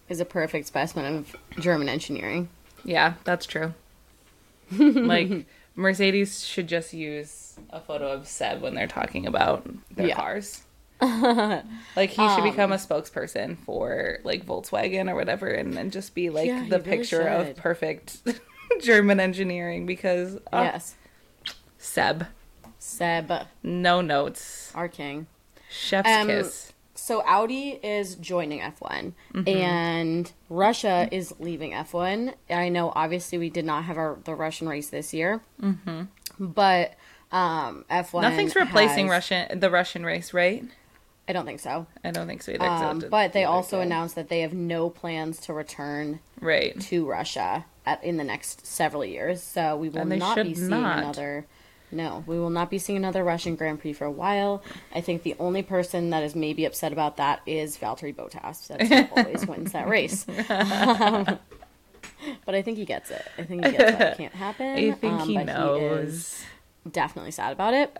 is 0.08 0.20
a 0.20 0.24
perfect 0.24 0.66
specimen 0.66 1.16
of 1.18 1.36
German 1.60 1.88
engineering. 1.88 2.48
Yeah, 2.84 3.14
that's 3.24 3.46
true. 3.46 3.74
like 4.72 5.46
Mercedes 5.76 6.44
should 6.44 6.66
just 6.66 6.92
use 6.92 7.56
a 7.70 7.80
photo 7.80 8.10
of 8.10 8.26
Seb 8.26 8.60
when 8.60 8.74
they're 8.74 8.86
talking 8.88 9.26
about 9.26 9.64
their 9.94 10.08
Yeah. 10.08 10.16
cars. 10.16 10.62
like 11.96 12.10
he 12.10 12.28
should 12.28 12.44
become 12.44 12.72
a 12.72 12.76
spokesperson 12.76 13.58
for 13.64 14.18
like 14.24 14.46
Volkswagen 14.46 15.10
or 15.10 15.14
whatever, 15.14 15.48
and 15.48 15.72
then 15.74 15.90
just 15.90 16.14
be 16.14 16.30
like 16.30 16.46
Yeah, 16.46 16.62
he 16.64 16.70
the 16.70 16.78
really 16.78 16.98
picture 16.98 17.26
of 17.28 17.56
perfect 17.56 18.22
German 18.82 19.20
engineering 19.20 19.86
because 19.86 20.36
uh, 20.52 20.70
yes, 20.72 20.94
Seb, 21.78 22.26
Seb, 22.78 23.32
no 23.62 24.00
notes, 24.00 24.72
our 24.74 24.88
king. 24.88 25.26
chef's 25.70 26.08
Um, 26.08 26.26
kiss. 26.28 26.72
So 26.94 27.20
Audi 27.26 27.80
is 27.82 28.14
joining 28.14 28.60
F1 28.60 29.12
Mm-hmm. 29.34 29.48
and 29.48 30.32
Russia 30.48 31.08
is 31.10 31.34
leaving 31.40 31.72
F1. 31.72 32.34
I 32.48 32.68
know 32.68 32.92
obviously 32.94 33.38
we 33.38 33.50
did 33.50 33.64
not 33.64 33.84
have 33.84 33.98
our 33.98 34.18
the 34.24 34.34
Russian 34.36 34.68
race 34.68 34.88
this 34.90 35.12
year. 35.12 35.40
Mm-hmm. 35.60 36.02
But 36.38 36.94
um 37.32 37.84
F1 37.90 38.22
Nothing's 38.22 38.54
replacing 38.54 39.06
has- 39.06 39.12
Russian 39.12 39.58
the 39.58 39.70
Russian 39.70 40.04
race, 40.06 40.32
right? 40.32 40.64
I 41.28 41.32
don't 41.32 41.46
think 41.46 41.60
so. 41.60 41.86
I 42.02 42.10
don't 42.10 42.26
think 42.26 42.42
so 42.42 42.52
either. 42.52 42.64
Um, 42.64 43.04
but 43.10 43.32
they 43.32 43.44
also 43.44 43.80
announced 43.80 44.16
that 44.16 44.28
they 44.28 44.40
have 44.40 44.52
no 44.52 44.90
plans 44.90 45.38
to 45.42 45.52
return 45.52 46.20
right. 46.40 46.78
to 46.82 47.06
Russia 47.06 47.64
at, 47.86 48.02
in 48.02 48.16
the 48.16 48.24
next 48.24 48.66
several 48.66 49.04
years. 49.04 49.42
So 49.42 49.76
we 49.76 49.88
will 49.88 50.04
not 50.04 50.36
be 50.36 50.54
seeing 50.54 50.70
not. 50.70 50.98
another. 50.98 51.46
No, 51.92 52.24
we 52.26 52.38
will 52.38 52.50
not 52.50 52.70
be 52.70 52.78
seeing 52.78 52.96
another 52.96 53.22
Russian 53.22 53.54
Grand 53.54 53.78
Prix 53.80 53.92
for 53.92 54.06
a 54.06 54.10
while. 54.10 54.62
I 54.94 55.02
think 55.02 55.22
the 55.22 55.36
only 55.38 55.62
person 55.62 56.10
that 56.10 56.22
is 56.22 56.34
maybe 56.34 56.64
upset 56.64 56.90
about 56.90 57.18
that 57.18 57.42
is 57.44 57.76
Valtteri 57.76 58.14
Bottas. 58.14 58.68
That 58.68 59.10
always 59.16 59.46
wins 59.46 59.72
that 59.72 59.88
race. 59.88 60.26
Um, 60.48 61.38
but 62.44 62.54
I 62.54 62.62
think 62.62 62.78
he 62.78 62.84
gets 62.84 63.10
it. 63.10 63.24
I 63.36 63.42
think 63.42 63.64
he 63.64 63.72
gets 63.72 63.98
that 63.98 64.12
it 64.12 64.16
can't 64.16 64.34
happen. 64.34 64.66
I 64.76 64.92
think 64.92 65.20
um, 65.20 65.28
he 65.28 65.36
knows. 65.38 66.08
is 66.08 66.44
definitely 66.88 67.32
sad 67.32 67.52
about 67.52 67.74
it. 67.74 67.92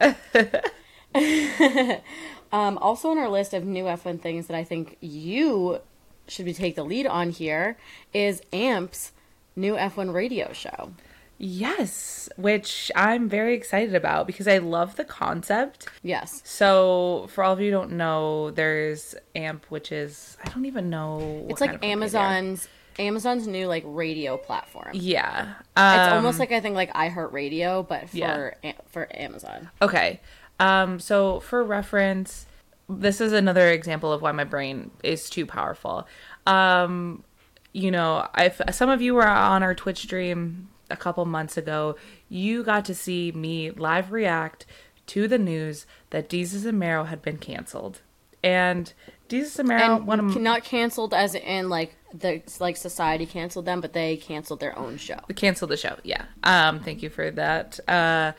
Um, 2.53 2.79
also 2.79 3.11
on 3.11 3.19
our 3.19 3.29
list 3.29 3.55
of 3.55 3.65
new 3.65 3.85
F1 3.85 4.21
things 4.21 4.47
that 4.47 4.57
I 4.57 4.65
think 4.65 4.97
you 5.01 5.81
should 6.29 6.45
be 6.45 6.53
take 6.55 6.77
the 6.77 6.85
lead 6.85 7.07
on 7.07 7.31
here 7.31 7.77
is 8.15 8.43
Amp's 8.53 9.13
new 9.57 9.75
F1 9.75 10.13
radio 10.15 10.53
show. 10.53 10.93
Yes, 11.39 12.29
which 12.37 12.93
I'm 12.95 13.29
very 13.29 13.55
excited 13.55 13.97
about 13.97 14.29
because 14.29 14.47
I 14.47 14.59
love 14.59 14.95
the 14.95 15.03
concept. 15.05 15.89
Yes. 16.03 16.41
So, 16.45 17.27
for 17.33 17.43
all 17.43 17.53
of 17.55 17.59
you 17.61 17.67
who 17.67 17.71
don't 17.73 17.93
know, 17.93 18.53
there's 18.53 19.17
AMP, 19.35 19.65
which 19.69 19.91
is 19.91 20.37
I 20.45 20.49
don't 20.51 20.67
even 20.67 20.89
know. 20.89 21.17
what 21.19 21.51
It's 21.51 21.61
like 21.61 21.71
of 21.71 21.81
company 21.81 21.89
they 22.07 22.17
are. 22.17 22.23
Amazon's 22.23 22.69
Amazon's 22.99 23.47
new 23.49 23.67
like 23.67 23.83
radio 23.87 24.37
platform. 24.37 24.91
Yeah, 24.93 25.55
It's 25.77 25.77
um, 25.77 26.13
almost 26.13 26.39
like 26.39 26.53
I 26.53 26.61
think 26.61 26.77
like 26.77 26.93
iHeartRadio, 26.93 27.89
but 27.89 28.09
for 28.11 28.17
Yeah. 28.17 28.51
A- 28.63 28.75
for 28.87 29.09
Amazon. 29.13 29.69
Okay. 29.81 30.21
Um, 30.61 31.01
so 31.01 31.41
for 31.41 31.63
reference, 31.65 32.47
this 32.89 33.21
is 33.21 33.33
another 33.33 33.71
example 33.71 34.13
of 34.13 34.23
why 34.23 34.33
my 34.33 34.45
brain 34.45 34.91
is 35.03 35.29
too 35.31 35.47
powerful. 35.47 36.07
Um, 36.47 37.25
you 37.73 37.91
know, 37.91 38.29
if 38.37 38.61
some 38.73 38.91
of 38.91 39.01
you 39.01 39.15
were 39.15 39.27
on 39.27 39.63
our 39.63 39.75
Twitch 39.75 40.03
stream 40.03 40.69
a 40.91 40.97
couple 40.97 41.25
months 41.25 41.57
ago, 41.57 41.97
you 42.29 42.63
got 42.63 42.85
to 42.87 42.95
see 42.95 43.33
me 43.33 43.71
live 43.71 44.13
react 44.13 44.67
to 45.07 45.27
the 45.27 45.39
news 45.39 45.87
that 46.11 46.29
Desus 46.29 46.67
and 46.67 46.79
Mero 46.79 47.05
had 47.05 47.23
been 47.23 47.39
canceled. 47.39 48.01
And 48.45 48.93
Desus 49.29 49.59
and 49.59 49.69
Mero, 49.69 49.97
And 49.97 50.07
one 50.07 50.21
of 50.21 50.37
not 50.37 50.65
canceled 50.65 51.15
as 51.15 51.35
in 51.35 51.69
like 51.69 51.97
the 52.13 52.43
like 52.61 52.77
society 52.77 53.25
canceled 53.25 53.65
them, 53.65 53.81
but 53.81 53.93
they 53.95 54.17
canceled 54.17 54.61
their 54.61 54.79
own 54.79 54.99
show. 54.99 55.19
canceled 55.35 55.71
the 55.71 55.77
show. 55.77 55.97
Yeah. 56.03 56.25
Um. 56.43 56.81
Thank 56.81 57.03
you 57.03 57.09
for 57.09 57.31
that. 57.31 57.81
Uh, 57.89 58.33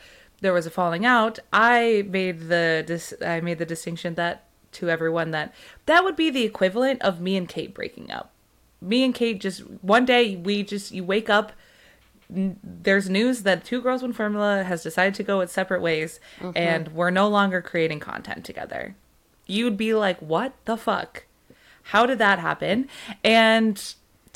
there 0.44 0.54
was 0.54 0.66
a 0.68 0.70
falling 0.70 1.06
out. 1.06 1.40
I 1.52 2.06
made 2.08 2.50
the 2.50 2.84
dis- 2.86 3.14
I 3.26 3.42
made 3.42 3.58
the 3.58 3.66
distinction 3.66 4.16
that 4.16 4.44
to 4.74 4.90
everyone 4.90 5.32
that 5.32 5.54
that 5.86 6.04
would 6.04 6.16
be 6.16 6.30
the 6.30 6.44
equivalent 6.44 7.02
of 7.02 7.20
me 7.22 7.36
and 7.36 7.48
Kate 7.48 7.74
breaking 7.74 8.12
up. 8.12 8.32
Me 8.82 9.04
and 9.04 9.16
Kate 9.16 9.40
just 9.40 9.62
one 9.82 10.06
day 10.06 10.36
we 10.36 10.62
just 10.64 10.92
you 10.92 11.04
wake 11.04 11.30
up. 11.30 11.54
n- 12.34 12.60
There's 12.62 13.10
news 13.10 13.44
that 13.44 13.64
Two 13.64 13.82
Girls 13.82 14.02
One 14.02 14.14
Formula 14.14 14.64
has 14.64 14.84
decided 14.84 15.16
to 15.16 15.24
go 15.24 15.40
its 15.40 15.54
separate 15.54 15.82
ways, 15.82 16.20
mm-hmm. 16.40 16.52
and 16.56 16.90
we're 16.90 17.10
no 17.10 17.28
longer 17.30 17.62
creating 17.62 18.00
content 18.02 18.44
together. 18.44 18.96
You'd 19.48 19.78
be 19.78 19.94
like, 19.94 20.20
"What 20.20 20.54
the 20.66 20.78
fuck? 20.78 21.26
How 21.88 22.06
did 22.06 22.18
that 22.18 22.40
happen?" 22.40 22.90
And 23.24 23.82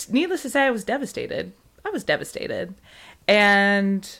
needless 0.09 0.43
to 0.43 0.49
say, 0.49 0.63
I 0.63 0.71
was 0.71 0.83
devastated. 0.83 1.53
I 1.83 1.89
was 1.89 2.03
devastated. 2.03 2.75
And 3.27 4.19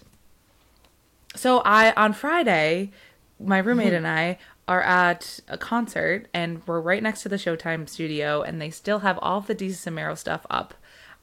So 1.37 1.59
I 1.59 1.93
on 1.93 2.13
Friday, 2.13 2.91
my 3.39 3.59
roommate 3.59 3.87
mm-hmm. 3.87 3.97
and 3.97 4.07
I 4.07 4.39
are 4.67 4.81
at 4.81 5.39
a 5.47 5.57
concert 5.57 6.27
and 6.33 6.61
we're 6.65 6.81
right 6.81 7.01
next 7.01 7.21
to 7.21 7.29
the 7.29 7.35
Showtime 7.35 7.87
studio 7.87 8.41
and 8.41 8.59
they 8.59 8.71
still 8.71 8.99
have 8.99 9.19
all 9.21 9.41
the 9.41 9.55
Desus 9.55 9.85
and 9.85 9.95
Mero 9.95 10.15
stuff 10.15 10.45
up 10.49 10.73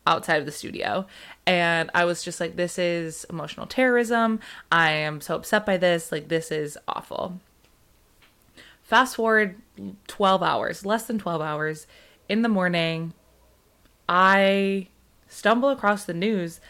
outside 0.07 0.37
of 0.37 0.47
the 0.47 0.53
studio. 0.53 1.07
And 1.47 1.91
I 1.95 2.05
was 2.05 2.23
just 2.23 2.39
like, 2.41 2.55
this 2.57 2.79
is 2.79 3.27
emotional 3.29 3.67
terrorism. 3.67 4.39
I 4.71 4.93
am 4.93 5.21
so 5.21 5.35
upset 5.35 5.67
by 5.67 5.77
this. 5.77 6.13
Like, 6.13 6.29
this 6.29 6.53
is 6.53 6.79
awful. 6.87 7.41
Fast 8.83 9.17
forward 9.17 9.57
12 10.07 10.43
hours, 10.43 10.87
less 10.87 11.07
than 11.07 11.19
12 11.19 11.43
hours 11.43 11.87
in 12.29 12.43
the 12.43 12.49
morning, 12.49 13.15
I 14.09 14.89
stumble 15.27 15.71
across 15.71 16.05
the 16.05 16.15
news 16.15 16.61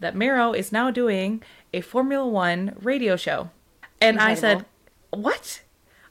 that 0.00 0.16
Mero 0.16 0.52
is 0.52 0.72
now 0.72 0.90
doing 0.90 1.42
a 1.72 1.80
Formula 1.80 2.26
One 2.26 2.76
radio 2.80 3.16
show. 3.16 3.50
And 4.00 4.18
I 4.18 4.34
said, 4.34 4.64
What? 5.10 5.62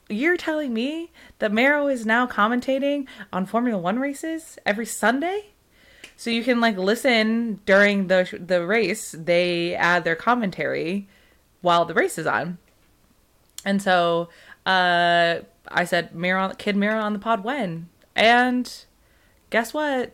You're 0.07 0.37
telling 0.37 0.73
me 0.73 1.11
that 1.39 1.51
Mero 1.51 1.87
is 1.87 2.05
now 2.05 2.27
commentating 2.27 3.07
on 3.33 3.45
Formula 3.45 3.79
One 3.79 3.99
races 3.99 4.57
every 4.65 4.85
Sunday? 4.85 5.47
So 6.17 6.29
you 6.29 6.43
can 6.43 6.61
like 6.61 6.77
listen 6.77 7.59
during 7.65 8.07
the 8.07 8.37
the 8.39 8.65
race. 8.65 9.15
They 9.17 9.75
add 9.75 10.03
their 10.03 10.15
commentary 10.15 11.07
while 11.61 11.85
the 11.85 11.93
race 11.93 12.17
is 12.17 12.27
on. 12.27 12.57
And 13.65 13.81
so 13.81 14.29
uh, 14.65 15.39
I 15.67 15.85
said, 15.85 16.15
Mero, 16.15 16.49
Kid 16.57 16.75
Mero 16.75 16.99
on 16.99 17.13
the 17.13 17.19
pod 17.19 17.43
when? 17.43 17.89
And 18.15 18.71
guess 19.49 19.73
what? 19.73 20.13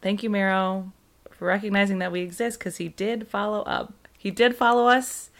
Thank 0.00 0.22
you, 0.22 0.30
Mero, 0.30 0.92
for 1.38 1.46
recognizing 1.46 1.98
that 2.00 2.10
we 2.12 2.20
exist 2.20 2.58
because 2.58 2.78
he 2.78 2.88
did 2.88 3.28
follow 3.28 3.62
up. 3.62 3.94
He 4.18 4.32
did 4.32 4.56
follow 4.56 4.88
us. 4.88 5.30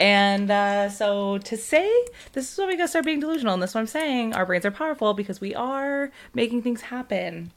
And 0.00 0.50
uh, 0.50 0.88
so 0.88 1.38
to 1.38 1.56
say, 1.56 1.88
this 2.32 2.52
is 2.52 2.58
when 2.58 2.66
we 2.68 2.76
gotta 2.76 2.88
start 2.88 3.04
being 3.04 3.20
delusional. 3.20 3.54
And 3.54 3.62
that's 3.62 3.74
what 3.74 3.80
I'm 3.80 3.86
saying. 3.86 4.34
Our 4.34 4.44
brains 4.44 4.66
are 4.66 4.72
powerful 4.72 5.14
because 5.14 5.40
we 5.40 5.54
are 5.54 6.10
making 6.34 6.62
things 6.62 6.82
happen. 6.82 7.52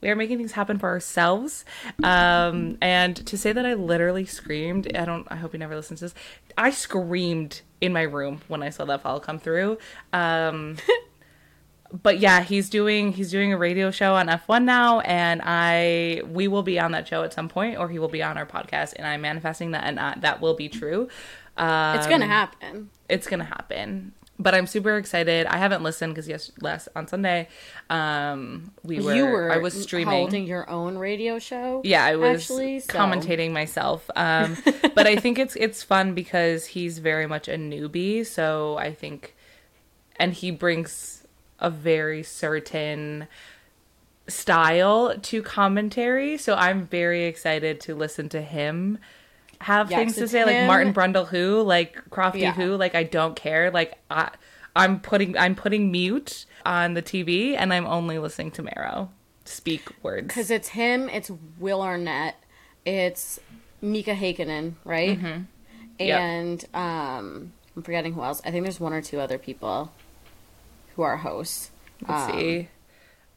We 0.00 0.08
are 0.08 0.16
making 0.16 0.38
things 0.38 0.52
happen 0.52 0.78
for 0.78 0.88
ourselves. 0.88 1.66
Um, 2.02 2.78
and 2.80 3.14
to 3.26 3.36
say 3.36 3.52
that 3.52 3.66
I 3.66 3.74
literally 3.74 4.24
screamed, 4.24 4.96
I 4.96 5.04
don't, 5.04 5.26
I 5.30 5.36
hope 5.36 5.52
he 5.52 5.58
never 5.58 5.76
listens 5.76 5.98
to 6.00 6.06
this. 6.06 6.14
I 6.56 6.70
screamed 6.70 7.60
in 7.82 7.92
my 7.92 8.02
room 8.02 8.40
when 8.48 8.62
I 8.62 8.70
saw 8.70 8.86
that 8.86 9.02
follow 9.02 9.20
come 9.20 9.38
through. 9.38 9.76
Um, 10.14 10.78
but 11.92 12.18
yeah, 12.20 12.42
he's 12.42 12.68
doing 12.70 13.12
he's 13.12 13.30
doing 13.30 13.52
a 13.52 13.56
radio 13.58 13.90
show 13.90 14.14
on 14.14 14.28
F1 14.28 14.64
now, 14.64 15.00
and 15.00 15.40
I 15.44 16.22
we 16.26 16.48
will 16.48 16.62
be 16.62 16.78
on 16.78 16.92
that 16.92 17.08
show 17.08 17.22
at 17.24 17.32
some 17.32 17.48
point, 17.48 17.78
or 17.78 17.88
he 17.88 17.98
will 17.98 18.08
be 18.08 18.22
on 18.22 18.38
our 18.38 18.46
podcast, 18.46 18.94
and 18.96 19.06
I'm 19.06 19.20
manifesting 19.20 19.72
that, 19.72 19.84
and 19.84 19.98
uh, 19.98 20.14
that 20.18 20.40
will 20.40 20.54
be 20.54 20.68
true. 20.68 21.08
Um, 21.56 21.98
It's 21.98 22.06
gonna 22.06 22.26
happen. 22.26 22.90
It's 23.08 23.26
gonna 23.26 23.44
happen. 23.44 24.12
But 24.38 24.54
I'm 24.54 24.66
super 24.66 24.96
excited. 24.96 25.46
I 25.46 25.58
haven't 25.58 25.82
listened 25.82 26.14
because 26.14 26.26
yes, 26.26 26.50
last 26.62 26.88
on 26.96 27.06
Sunday, 27.06 27.48
um, 27.90 28.70
we 28.82 28.98
were, 29.00 29.14
you 29.14 29.26
were 29.26 29.52
I 29.52 29.58
was 29.58 29.74
streaming. 29.82 30.14
holding 30.14 30.46
your 30.46 30.68
own 30.70 30.96
radio 30.96 31.38
show. 31.38 31.82
Yeah, 31.84 32.02
I 32.04 32.16
was 32.16 32.40
actually, 32.40 32.80
so- 32.80 32.94
commentating 32.94 33.52
myself. 33.52 34.08
Um, 34.16 34.56
but 34.94 35.06
I 35.06 35.16
think 35.16 35.38
it's 35.38 35.56
it's 35.56 35.82
fun 35.82 36.14
because 36.14 36.64
he's 36.66 37.00
very 37.00 37.26
much 37.26 37.48
a 37.48 37.56
newbie, 37.56 38.24
so 38.24 38.78
I 38.78 38.94
think, 38.94 39.36
and 40.16 40.32
he 40.32 40.50
brings 40.50 41.19
a 41.60 41.70
very 41.70 42.22
certain 42.22 43.28
style 44.28 45.16
to 45.18 45.42
commentary. 45.42 46.38
So 46.38 46.54
I'm 46.54 46.86
very 46.86 47.24
excited 47.24 47.80
to 47.82 47.94
listen 47.94 48.28
to 48.30 48.40
him 48.42 48.98
have 49.60 49.90
Yes, 49.90 49.98
things 49.98 50.16
to 50.16 50.28
say, 50.28 50.44
like. 50.44 50.66
Martin 50.66 50.94
Brundle, 50.94 51.26
who 51.28 51.62
like 51.62 51.94
Crofty, 52.10 52.40
Yeah. 52.40 52.52
who 52.52 52.76
like 52.76 52.94
I 52.94 53.02
don't 53.02 53.36
care. 53.36 53.70
Like 53.70 53.98
I, 54.10 54.30
I'm 54.74 55.00
putting 55.00 55.36
I'm 55.36 55.54
putting 55.54 55.90
mute 55.90 56.46
on 56.64 56.94
the 56.94 57.02
TV, 57.02 57.56
and 57.56 57.72
I'm 57.72 57.86
only 57.86 58.18
listening 58.18 58.50
to 58.52 58.62
Mero 58.62 59.10
speak 59.44 59.82
words. 60.02 60.28
Because 60.28 60.50
it's 60.50 60.68
him, 60.68 61.08
it's 61.08 61.30
Will 61.58 61.82
Arnett, 61.82 62.36
it's 62.84 63.40
Mika 63.82 64.14
Häkkinen, 64.14 64.74
right? 64.84 65.18
Mm-hmm. 65.18 65.42
Yep. 65.98 66.20
And 66.20 66.64
um, 66.72 67.52
I'm 67.76 67.82
forgetting 67.82 68.14
who 68.14 68.22
else. 68.22 68.40
I 68.44 68.50
think 68.50 68.64
there's 68.64 68.80
one 68.80 68.92
or 68.94 69.02
two 69.02 69.20
other 69.20 69.38
people 69.38 69.92
who 70.96 71.02
are 71.02 71.18
hosts. 71.18 71.70
Let's 72.06 72.30
Um, 72.32 72.38
see. 72.38 72.68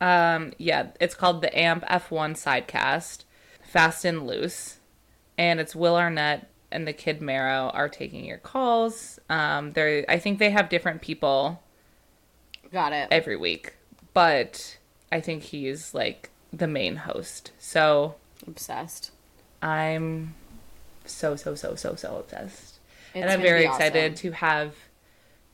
Um, 0.01 0.53
yeah, 0.57 0.87
it's 0.99 1.15
called 1.15 1.41
the 1.41 1.57
AMP 1.57 1.85
F1 1.85 2.33
Sidecast, 2.35 3.23
Fast 3.61 4.03
and 4.05 4.27
Loose, 4.27 4.79
and 5.37 5.59
it's 5.59 5.75
Will 5.75 5.95
Arnett 5.95 6.47
and 6.71 6.87
the 6.87 6.93
Kid 6.93 7.21
Mero 7.21 7.69
are 7.73 7.87
taking 7.87 8.25
your 8.25 8.37
calls. 8.39 9.19
Um, 9.29 9.71
they're 9.73 10.03
I 10.09 10.17
think 10.19 10.39
they 10.39 10.49
have 10.49 10.69
different 10.69 11.01
people 11.01 11.61
Got 12.71 12.93
it. 12.93 13.07
every 13.11 13.35
week, 13.37 13.73
but 14.13 14.77
I 15.11 15.21
think 15.21 15.43
he's 15.43 15.93
like 15.93 16.31
the 16.51 16.67
main 16.67 16.95
host. 16.97 17.51
So 17.59 18.15
Obsessed. 18.47 19.11
I'm 19.61 20.35
so 21.05 21.35
so 21.35 21.55
so 21.55 21.75
so 21.75 21.95
so 21.95 22.17
obsessed, 22.17 22.79
and 23.15 23.29
I'm 23.29 23.41
very 23.41 23.63
excited 23.65 24.13
awesome. 24.13 24.31
to 24.31 24.31
have 24.35 24.75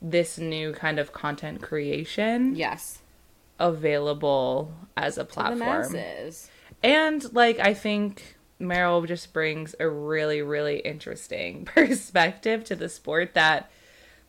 this 0.02 0.38
new 0.38 0.72
kind 0.72 0.98
of 0.98 1.12
content 1.12 1.60
creation 1.62 2.54
Yes. 2.56 3.02
available 3.58 4.72
as 4.96 5.18
a 5.18 5.24
platform. 5.24 5.96
And 6.82 7.34
like 7.34 7.58
I 7.58 7.74
think 7.74 8.36
Mero 8.58 9.04
just 9.06 9.32
brings 9.32 9.74
a 9.80 9.88
really, 9.88 10.42
really 10.42 10.78
interesting 10.80 11.64
perspective 11.74 12.64
to 12.64 12.76
the 12.76 12.88
sport 12.88 13.34
that 13.34 13.70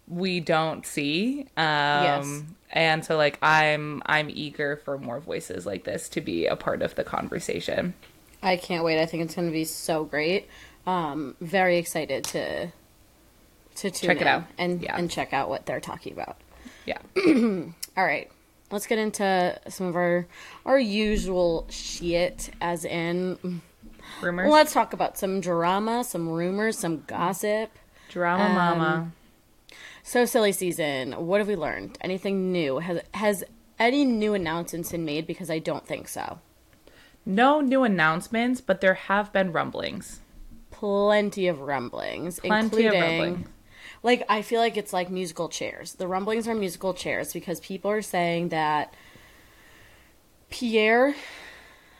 we 0.07 0.39
don't 0.39 0.85
see. 0.85 1.47
Um 1.55 2.03
Yes. 2.03 2.43
and 2.71 3.05
so 3.05 3.15
like 3.17 3.37
I'm 3.41 4.01
I'm 4.05 4.29
eager 4.29 4.77
for 4.83 4.97
more 4.97 5.19
voices 5.19 5.65
like 5.65 5.83
this 5.85 6.09
to 6.09 6.21
be 6.21 6.45
a 6.47 6.55
part 6.55 6.81
of 6.81 6.95
the 6.95 7.03
conversation. 7.03 7.93
I 8.43 8.57
can't 8.57 8.83
wait. 8.83 8.99
I 8.99 9.05
think 9.05 9.23
it's 9.23 9.35
going 9.35 9.47
to 9.47 9.53
be 9.53 9.65
so 9.65 10.03
great. 10.03 10.47
Um, 10.87 11.35
very 11.39 11.77
excited 11.77 12.23
to 12.25 12.71
to 13.75 13.89
Check 13.91 14.21
it 14.21 14.27
out. 14.27 14.43
and 14.57 14.81
Yeah. 14.81 14.97
and 14.97 15.09
check 15.09 15.33
out 15.33 15.49
what 15.49 15.65
they're 15.65 15.79
talking 15.79 16.13
about. 16.13 16.37
Yeah. 16.85 16.97
All 17.97 18.05
right. 18.05 18.29
Let's 18.71 18.87
get 18.87 18.97
into 18.99 19.59
some 19.69 19.87
of 19.87 19.95
our 19.95 20.27
our 20.65 20.79
usual 20.79 21.67
shit 21.69 22.49
as 22.61 22.85
in 22.85 23.61
Rumors. 24.21 24.49
let's 24.51 24.73
talk 24.73 24.93
about 24.93 25.17
some 25.17 25.41
drama, 25.41 26.03
some 26.03 26.27
rumors, 26.29 26.77
some 26.77 27.03
gossip. 27.07 27.69
Drama 28.09 28.45
Um, 28.45 28.55
mama. 28.55 29.11
So 30.03 30.25
silly 30.25 30.51
season. 30.51 31.13
What 31.13 31.39
have 31.39 31.47
we 31.47 31.55
learned? 31.55 31.97
Anything 32.01 32.51
new? 32.51 32.79
Has 32.79 33.01
has 33.13 33.43
any 33.79 34.03
new 34.05 34.33
announcements 34.33 34.91
been 34.91 35.05
made 35.05 35.27
because 35.27 35.49
I 35.49 35.59
don't 35.59 35.85
think 35.85 36.07
so. 36.07 36.39
No 37.25 37.61
new 37.61 37.83
announcements, 37.83 38.61
but 38.61 38.81
there 38.81 38.95
have 38.95 39.31
been 39.31 39.51
rumblings. 39.51 40.21
Plenty 40.71 41.47
of 41.47 41.59
rumblings, 41.59 42.39
Plenty 42.39 42.85
of 42.87 42.93
including 42.93 43.01
rumblings. 43.19 43.47
Like 44.03 44.23
I 44.29 44.41
feel 44.41 44.59
like 44.59 44.77
it's 44.77 44.93
like 44.93 45.09
musical 45.09 45.49
chairs. 45.49 45.93
The 45.93 46.07
rumblings 46.07 46.47
are 46.47 46.55
musical 46.55 46.93
chairs 46.93 47.33
because 47.33 47.59
people 47.59 47.91
are 47.91 48.01
saying 48.01 48.49
that 48.49 48.93
Pierre 50.49 51.15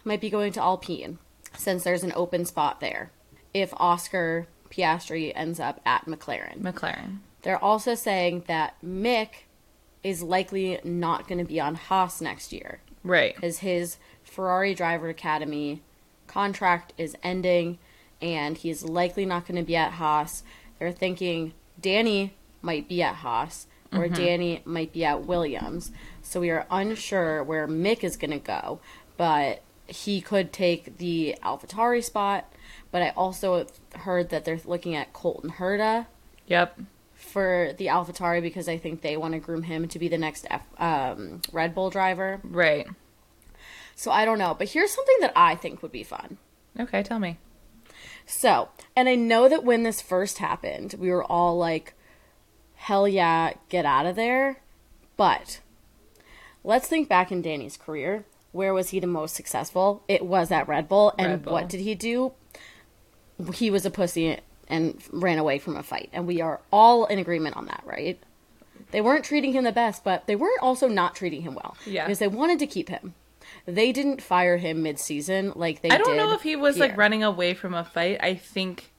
might 0.03 0.21
be 0.21 0.29
going 0.29 0.51
to 0.53 0.61
Alpine 0.61 1.19
since 1.55 1.83
there's 1.83 2.03
an 2.03 2.13
open 2.15 2.45
spot 2.45 2.79
there. 2.79 3.11
If 3.53 3.73
Oscar 3.77 4.47
Piastri 4.69 5.31
ends 5.35 5.59
up 5.59 5.81
at 5.85 6.05
McLaren, 6.05 6.59
McLaren. 6.61 7.19
they're 7.41 7.61
also 7.63 7.93
saying 7.95 8.45
that 8.47 8.75
Mick 8.83 9.29
is 10.03 10.23
likely 10.23 10.79
not 10.83 11.27
going 11.27 11.37
to 11.37 11.43
be 11.43 11.59
on 11.59 11.75
Haas 11.75 12.21
next 12.21 12.51
year 12.51 12.79
Right. 13.03 13.35
because 13.35 13.59
his 13.59 13.97
Ferrari 14.23 14.73
Driver 14.73 15.09
Academy 15.09 15.81
contract 16.27 16.93
is 16.97 17.15
ending 17.21 17.77
and 18.21 18.57
he's 18.57 18.83
likely 18.83 19.25
not 19.25 19.45
going 19.47 19.57
to 19.57 19.65
be 19.65 19.75
at 19.75 19.93
Haas. 19.93 20.43
They're 20.79 20.91
thinking 20.91 21.53
Danny 21.81 22.33
might 22.61 22.87
be 22.87 23.01
at 23.01 23.15
Haas 23.15 23.67
or 23.93 24.07
Danny 24.07 24.61
might 24.63 24.93
be 24.93 25.03
at 25.03 25.25
Williams. 25.25 25.91
So 26.21 26.39
we 26.39 26.49
are 26.49 26.65
unsure 26.71 27.43
where 27.43 27.67
Mick 27.67 28.03
is 28.03 28.15
going 28.15 28.31
to 28.31 28.39
go, 28.39 28.79
but 29.17 29.63
he 29.87 30.21
could 30.21 30.53
take 30.53 30.97
the 30.97 31.35
AlphaTauri 31.43 32.01
spot. 32.03 32.51
But 32.91 33.01
I 33.01 33.09
also 33.09 33.67
heard 33.95 34.29
that 34.29 34.45
they're 34.45 34.59
looking 34.65 34.95
at 34.95 35.11
Colton 35.13 35.51
Herta 35.51 36.05
Yep. 36.47 36.79
for 37.13 37.73
the 37.77 37.87
AlphaTauri 37.87 38.41
because 38.41 38.69
I 38.69 38.77
think 38.77 39.01
they 39.01 39.17
want 39.17 39.33
to 39.33 39.39
groom 39.39 39.63
him 39.63 39.87
to 39.89 39.99
be 39.99 40.07
the 40.07 40.17
next 40.17 40.45
F, 40.49 40.63
um, 40.77 41.41
Red 41.51 41.75
Bull 41.75 41.89
driver. 41.89 42.39
Right. 42.43 42.87
So 43.95 44.09
I 44.11 44.23
don't 44.25 44.39
know, 44.39 44.55
but 44.57 44.69
here's 44.69 44.91
something 44.91 45.17
that 45.21 45.33
I 45.35 45.55
think 45.55 45.81
would 45.81 45.91
be 45.91 46.03
fun. 46.03 46.37
Okay, 46.79 47.03
tell 47.03 47.19
me. 47.19 47.37
So, 48.25 48.69
and 48.95 49.09
I 49.09 49.15
know 49.15 49.49
that 49.49 49.63
when 49.63 49.83
this 49.83 50.01
first 50.01 50.37
happened, 50.37 50.95
we 50.97 51.09
were 51.09 51.23
all 51.23 51.57
like, 51.57 51.93
hell 52.75 53.07
yeah, 53.07 53.53
get 53.69 53.85
out 53.85 54.05
of 54.05 54.15
there. 54.15 54.61
But 55.17 55.59
let's 56.63 56.87
think 56.87 57.07
back 57.09 57.31
in 57.31 57.41
Danny's 57.41 57.77
career. 57.77 58.25
Where 58.51 58.73
was 58.73 58.89
he 58.89 58.99
the 58.99 59.07
most 59.07 59.35
successful? 59.35 60.03
It 60.07 60.25
was 60.25 60.51
at 60.51 60.67
Red 60.67 60.89
Bull. 60.89 61.13
And 61.17 61.27
Red 61.27 61.43
Bull. 61.43 61.53
what 61.53 61.69
did 61.69 61.79
he 61.81 61.95
do? 61.95 62.33
He 63.53 63.69
was 63.69 63.85
a 63.85 63.91
pussy 63.91 64.37
and 64.67 65.01
ran 65.11 65.37
away 65.37 65.59
from 65.59 65.75
a 65.75 65.83
fight. 65.83 66.09
And 66.11 66.27
we 66.27 66.41
are 66.41 66.61
all 66.71 67.05
in 67.05 67.19
agreement 67.19 67.55
on 67.55 67.65
that, 67.67 67.81
right? 67.85 68.21
They 68.91 69.01
weren't 69.01 69.23
treating 69.23 69.53
him 69.53 69.63
the 69.63 69.71
best, 69.71 70.03
but 70.03 70.27
they 70.27 70.35
weren't 70.35 70.61
also 70.61 70.87
not 70.87 71.15
treating 71.15 71.41
him 71.41 71.55
well. 71.55 71.77
Yeah. 71.85 72.05
Because 72.05 72.19
they 72.19 72.27
wanted 72.27 72.59
to 72.59 72.67
keep 72.67 72.89
him. 72.89 73.13
They 73.65 73.91
didn't 73.91 74.21
fire 74.21 74.57
him 74.57 74.81
mid 74.83 74.99
season 74.99 75.53
like 75.55 75.81
they 75.81 75.89
I 75.89 75.97
don't 75.97 76.11
did 76.11 76.17
know 76.17 76.33
if 76.33 76.41
he 76.41 76.55
was 76.55 76.77
like 76.77 76.97
running 76.97 77.23
away 77.23 77.53
from 77.53 77.73
a 77.73 77.83
fight. 77.83 78.17
I 78.21 78.33
think 78.35 78.91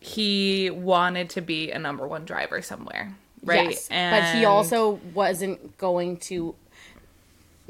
he 0.00 0.70
wanted 0.70 1.30
to 1.30 1.40
be 1.40 1.70
a 1.70 1.78
number 1.78 2.06
one 2.06 2.24
driver 2.24 2.62
somewhere, 2.62 3.14
right? 3.44 3.70
Yes, 3.70 3.88
but 3.88 4.36
he 4.36 4.44
also 4.44 5.00
wasn't 5.14 5.78
going 5.78 6.16
to. 6.18 6.54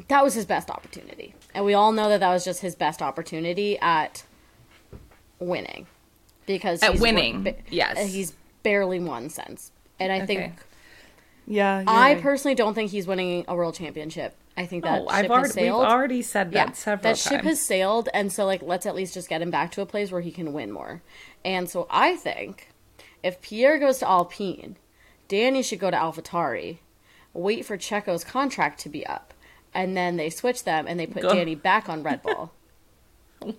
That 0.09 0.23
was 0.25 0.35
his 0.35 0.45
best 0.47 0.71
opportunity, 0.71 1.35
and 1.55 1.65
we 1.65 1.73
all 1.75 1.93
know 1.93 2.09
that 2.11 2.21
that 2.21 2.31
was 2.31 2.45
just 2.45 2.61
his 2.61 2.75
best 2.75 3.01
opportunity 3.01 3.79
at 3.79 4.25
winning, 5.39 5.87
because 6.47 6.83
At 6.83 6.93
he's 6.93 7.01
won- 7.01 7.15
winning, 7.15 7.43
ba- 7.45 7.55
yes. 7.71 7.97
Uh, 7.97 8.05
he's 8.07 8.33
barely 8.63 9.01
won 9.01 9.31
since, 9.31 9.71
and 10.01 10.13
I 10.13 10.17
Okay. 10.19 10.27
think 10.27 10.55
yeah. 11.47 11.85
I 11.87 12.15
right. 12.15 12.23
personally 12.23 12.55
don't 12.55 12.75
think 12.75 12.91
he's 12.91 13.07
winning 13.07 13.45
a 13.49 13.55
world 13.55 13.75
championship. 13.75 14.37
I 14.57 14.67
think 14.67 14.85
that 14.85 15.03
ship 15.03 15.09
I've 15.11 15.31
already 15.31 15.49
has 15.49 15.57
we've 15.57 15.73
already 15.73 16.23
said 16.23 16.53
that 16.53 16.69
yeah, 16.69 16.73
several 16.73 17.03
that 17.03 17.19
ship 17.19 17.33
times. 17.33 17.45
has 17.45 17.61
sailed, 17.61 18.09
and 18.15 18.33
so 18.33 18.47
like 18.47 18.63
let's 18.63 18.87
at 18.87 18.95
least 18.95 19.15
just 19.15 19.29
get 19.29 19.43
him 19.43 19.51
back 19.51 19.71
to 19.73 19.83
a 19.83 19.87
place 19.87 20.11
where 20.11 20.23
he 20.23 20.31
can 20.31 20.53
win 20.53 20.73
more. 20.73 21.03
And 21.45 21.69
so 21.69 21.87
I 21.91 22.17
think 22.17 22.69
if 23.23 23.43
Pierre 23.43 23.79
goes 23.79 23.99
to 23.99 24.09
Alpine, 24.09 24.77
Danny 25.29 25.63
should 25.63 25.79
go 25.79 25.91
to 25.91 25.97
AlphaTauri, 25.97 26.79
wait 27.35 27.67
for 27.67 27.77
Checo's 27.77 28.25
contract 28.25 28.81
to 28.81 28.89
be 28.89 29.07
up, 29.07 29.35
and 29.75 29.97
then 29.97 30.17
they 30.17 30.31
switch 30.31 30.65
them 30.65 30.87
and 30.89 30.99
they 30.99 31.07
put 31.07 31.23
Go- 31.23 31.35
Danny 31.35 31.55
back 31.55 31.89
on 31.89 32.03
Red 32.03 32.23
Bull. 32.23 32.53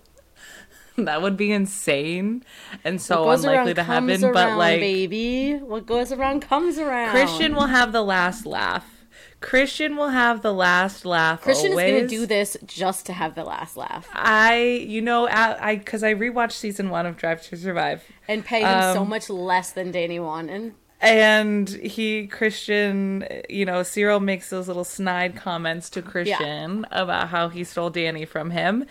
that 1.04 1.22
would 1.22 1.36
be 1.36 1.52
insane 1.52 2.44
and 2.82 3.00
so 3.00 3.30
unlikely 3.30 3.74
to 3.74 3.84
happen. 3.84 4.20
but 4.20 4.58
like 4.58 4.80
baby, 4.80 5.54
what 5.54 5.86
goes 5.86 6.10
around 6.10 6.40
comes 6.40 6.76
around. 6.76 7.10
Christian 7.12 7.54
will 7.54 7.66
have 7.66 7.92
the 7.92 8.02
last 8.02 8.44
laugh. 8.44 8.97
Christian 9.40 9.96
will 9.96 10.08
have 10.08 10.42
the 10.42 10.52
last 10.52 11.04
laugh. 11.04 11.42
Christian 11.42 11.70
always. 11.70 11.86
is 11.86 11.92
going 11.92 12.08
to 12.08 12.08
do 12.08 12.26
this 12.26 12.56
just 12.66 13.06
to 13.06 13.12
have 13.12 13.36
the 13.36 13.44
last 13.44 13.76
laugh 13.76 14.08
I, 14.12 14.84
you 14.86 15.00
know, 15.00 15.28
I 15.28 15.76
because 15.76 16.02
I, 16.02 16.14
rewatched 16.14 16.52
season 16.52 16.90
one 16.90 17.06
of 17.06 17.16
Drive 17.16 17.42
to 17.48 17.56
Survive, 17.56 18.02
and 18.26 18.44
pay 18.44 18.62
him 18.62 18.94
so 18.94 19.02
Um, 19.02 19.08
much 19.08 19.30
less 19.30 19.70
than 19.70 19.92
Danny 19.92 20.18
won. 20.18 20.48
And 20.48 20.74
and 21.00 21.68
he 21.68 22.26
Christian, 22.26 23.24
you 23.48 23.64
know, 23.64 23.84
Cyril 23.84 24.18
makes 24.18 24.50
those 24.50 24.66
little 24.66 24.82
snide 24.84 25.36
comments 25.36 25.88
to 25.90 26.02
Christian 26.02 26.84
about 26.90 27.28
how 27.28 27.48
he 27.48 27.62
stole 27.62 27.90
Danny 27.90 28.24
from 28.24 28.50
him, 28.50 28.86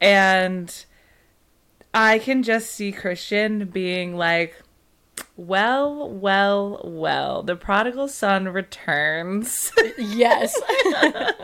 and 0.00 0.84
I 1.94 2.18
can 2.18 2.42
just 2.42 2.72
see 2.72 2.90
Christian 2.90 3.66
being 3.66 4.16
like. 4.16 4.60
Well, 5.46 6.08
well, 6.08 6.80
well. 6.84 7.42
The 7.42 7.56
prodigal 7.56 8.06
son 8.06 8.48
returns. 8.48 9.72
Yes. 9.98 10.56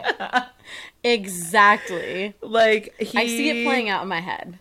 exactly. 1.03 2.33
like 2.41 2.95
he 3.01 3.19
I 3.19 3.27
see 3.27 3.51
it 3.51 3.67
playing 3.67 3.89
out 3.89 4.03
in 4.03 4.09
my 4.09 4.21
head. 4.21 4.61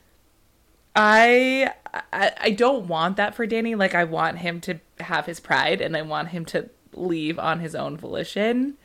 I, 0.95 1.71
I 2.11 2.31
I 2.39 2.49
don't 2.49 2.87
want 2.87 3.17
that 3.17 3.35
for 3.35 3.45
Danny. 3.45 3.75
Like 3.75 3.93
I 3.93 4.05
want 4.05 4.39
him 4.39 4.59
to 4.61 4.79
have 5.01 5.27
his 5.27 5.39
pride 5.39 5.81
and 5.81 5.95
I 5.95 6.01
want 6.01 6.29
him 6.29 6.43
to 6.45 6.71
leave 6.93 7.37
on 7.37 7.59
his 7.59 7.75
own 7.75 7.95
volition. 7.95 8.75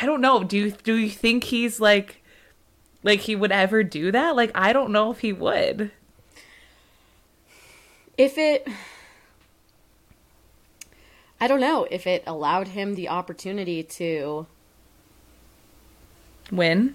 I 0.00 0.06
don't 0.06 0.22
know. 0.22 0.44
Do 0.44 0.56
you 0.56 0.70
do 0.70 0.94
you 0.94 1.10
think 1.10 1.44
he's 1.44 1.78
like 1.78 2.24
like 3.02 3.20
he 3.20 3.36
would 3.36 3.52
ever 3.52 3.84
do 3.84 4.10
that? 4.12 4.34
Like 4.34 4.50
I 4.54 4.72
don't 4.72 4.92
know 4.92 5.10
if 5.10 5.18
he 5.18 5.34
would. 5.34 5.90
If 8.16 8.38
it 8.38 8.66
I 11.40 11.46
don't 11.46 11.60
know 11.60 11.86
if 11.90 12.06
it 12.06 12.22
allowed 12.26 12.68
him 12.68 12.94
the 12.94 13.08
opportunity 13.08 13.82
to 13.82 14.46
Win? 16.50 16.94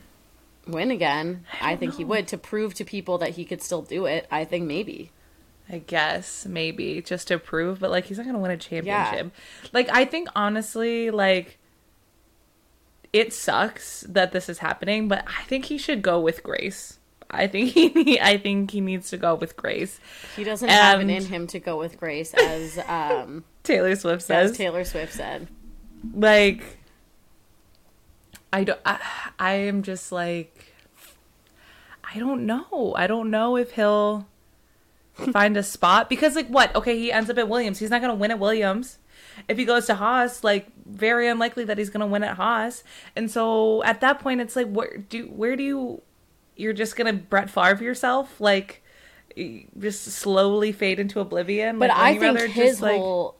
win 0.67 0.91
again. 0.91 1.45
I, 1.61 1.71
don't 1.71 1.79
think 1.79 1.95
he 1.95 2.05
would 2.05 2.27
to 2.29 2.37
prove 2.37 2.73
to 2.75 2.85
people 2.85 3.17
that 3.17 3.31
he 3.31 3.45
could 3.45 3.61
still 3.61 3.81
do 3.81 4.05
it. 4.05 4.27
I 4.31 4.45
think 4.45 4.65
maybe. 4.65 5.11
I 5.71 5.79
guess 5.79 6.45
maybe 6.45 7.01
just 7.01 7.27
to 7.27 7.37
prove, 7.37 7.79
but 7.79 7.91
like 7.91 8.05
he's 8.05 8.17
not 8.17 8.25
gonna 8.25 8.39
win 8.39 8.51
a 8.51 8.57
championship. 8.57 9.31
Like 9.71 9.89
I 9.89 10.05
think 10.05 10.29
honestly, 10.35 11.11
like 11.11 11.57
it 13.13 13.33
sucks 13.33 14.01
that 14.01 14.31
this 14.31 14.49
is 14.49 14.59
happening, 14.59 15.07
but 15.07 15.25
I 15.27 15.43
think 15.43 15.65
he 15.65 15.77
should 15.77 16.01
go 16.01 16.19
with 16.19 16.43
grace. 16.43 16.98
I 17.31 17.47
think 17.47 17.69
he 17.71 18.19
I 18.21 18.37
think 18.37 18.71
he 18.71 18.81
needs 18.81 19.09
to 19.11 19.17
go 19.17 19.35
with 19.35 19.55
grace. 19.55 19.99
He 20.35 20.43
doesn't 20.43 20.67
have 20.69 20.99
it 20.99 21.03
And- 21.03 21.11
in 21.11 21.25
him 21.25 21.47
to 21.47 21.59
go 21.59 21.77
with 21.77 21.99
Grace 21.99 22.33
as 22.33 22.79
um 22.87 23.43
Taylor 23.63 23.95
Swift 23.95 24.21
as 24.21 24.25
says 24.25 24.57
Taylor 24.57 24.83
Swift 24.83 25.13
said. 25.13 25.47
like 26.15 26.63
I 28.51 28.63
don't 28.63 28.79
I, 28.85 28.99
I 29.37 29.53
am 29.53 29.83
just 29.83 30.11
like 30.11 30.73
I 32.11 32.17
don't 32.17 32.45
know. 32.47 32.95
I 32.97 33.05
don't 33.05 33.29
know 33.29 33.55
if 33.55 33.73
he'll 33.73 34.27
find 35.31 35.55
a 35.57 35.61
spot 35.63 36.09
because 36.09 36.35
like 36.35 36.47
what? 36.47 36.75
Okay, 36.75 36.97
he 36.97 37.11
ends 37.11 37.29
up 37.29 37.37
at 37.37 37.47
Williams. 37.47 37.77
He's 37.77 37.91
not 37.91 38.01
going 38.01 38.09
to 38.09 38.15
win 38.19 38.31
at 38.31 38.39
Williams. 38.39 38.97
If 39.47 39.57
he 39.59 39.65
goes 39.65 39.85
to 39.85 39.93
Haas, 39.95 40.43
like 40.43 40.67
very 40.87 41.27
unlikely 41.27 41.65
that 41.65 41.77
he's 41.77 41.91
going 41.91 42.01
to 42.01 42.07
win 42.07 42.23
at 42.23 42.37
Haas. 42.37 42.83
And 43.15 43.29
so 43.29 43.83
at 43.83 44.01
that 44.01 44.19
point 44.19 44.41
it's 44.41 44.55
like 44.55 44.67
where 44.71 44.97
do 44.97 45.25
where 45.27 45.55
do 45.55 45.61
you 45.63 46.01
you're 46.59 46.73
just 46.73 46.95
going 46.95 47.07
to 47.15 47.21
Brett 47.23 47.49
Favre 47.49 47.83
yourself 47.83 48.39
like 48.39 48.83
just 49.77 50.03
slowly 50.05 50.71
fade 50.71 50.99
into 50.99 51.19
oblivion? 51.19 51.79
But 51.79 51.89
Like, 51.89 51.97
I 51.97 52.19
think 52.19 52.39
his 52.51 52.71
just, 52.71 52.81
like- 52.81 52.97
whole 52.97 53.35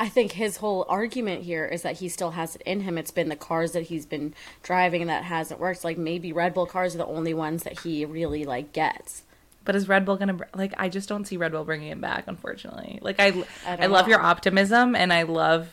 I 0.00 0.08
think 0.08 0.32
his 0.32 0.56
whole 0.56 0.84
argument 0.88 1.44
here 1.44 1.64
is 1.64 1.82
that 1.82 1.98
he 1.98 2.08
still 2.08 2.32
has 2.32 2.56
it 2.56 2.62
in 2.62 2.80
him. 2.80 2.98
It's 2.98 3.12
been 3.12 3.28
the 3.28 3.36
cars 3.36 3.70
that 3.72 3.84
he's 3.84 4.04
been 4.04 4.34
driving 4.64 5.06
that 5.06 5.22
hasn't 5.24 5.60
worked. 5.60 5.84
Like 5.84 5.96
maybe 5.96 6.32
Red 6.32 6.54
Bull 6.54 6.66
cars 6.66 6.94
are 6.96 6.98
the 6.98 7.06
only 7.06 7.34
ones 7.34 7.62
that 7.62 7.80
he 7.80 8.04
really 8.04 8.44
like 8.44 8.72
gets. 8.72 9.22
But 9.64 9.76
is 9.76 9.88
Red 9.88 10.04
Bull 10.04 10.16
gonna 10.16 10.38
like? 10.56 10.74
I 10.76 10.88
just 10.88 11.08
don't 11.08 11.24
see 11.24 11.36
Red 11.36 11.52
Bull 11.52 11.64
bringing 11.64 11.88
him 11.88 12.00
back. 12.00 12.24
Unfortunately, 12.26 12.98
like 13.00 13.20
I, 13.20 13.28
I 13.64 13.76
I, 13.82 13.86
love 13.86 14.06
know. 14.06 14.10
your 14.12 14.20
optimism, 14.20 14.96
and 14.96 15.12
I 15.12 15.22
love 15.22 15.68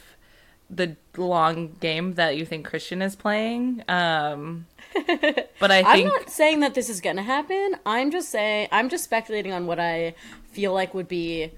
the 0.70 0.96
long 1.18 1.76
game 1.80 2.14
that 2.14 2.38
you 2.38 2.46
think 2.46 2.68
Christian 2.68 3.02
is 3.02 3.16
playing. 3.16 3.84
Um, 3.88 4.68
but 5.60 5.72
I 5.72 5.84
I'm 5.86 6.06
not 6.06 6.30
saying 6.30 6.62
that 6.62 6.74
this 6.74 6.90
is 6.90 7.02
gonna 7.02 7.24
happen. 7.24 7.76
I'm 7.86 8.12
just 8.12 8.30
saying 8.30 8.70
I'm 8.72 8.90
just 8.90 9.04
speculating 9.04 9.52
on 9.54 9.68
what 9.68 9.80
I 9.80 10.16
feel 10.52 10.74
like 10.74 10.94
would 10.94 11.08
be 11.08 11.52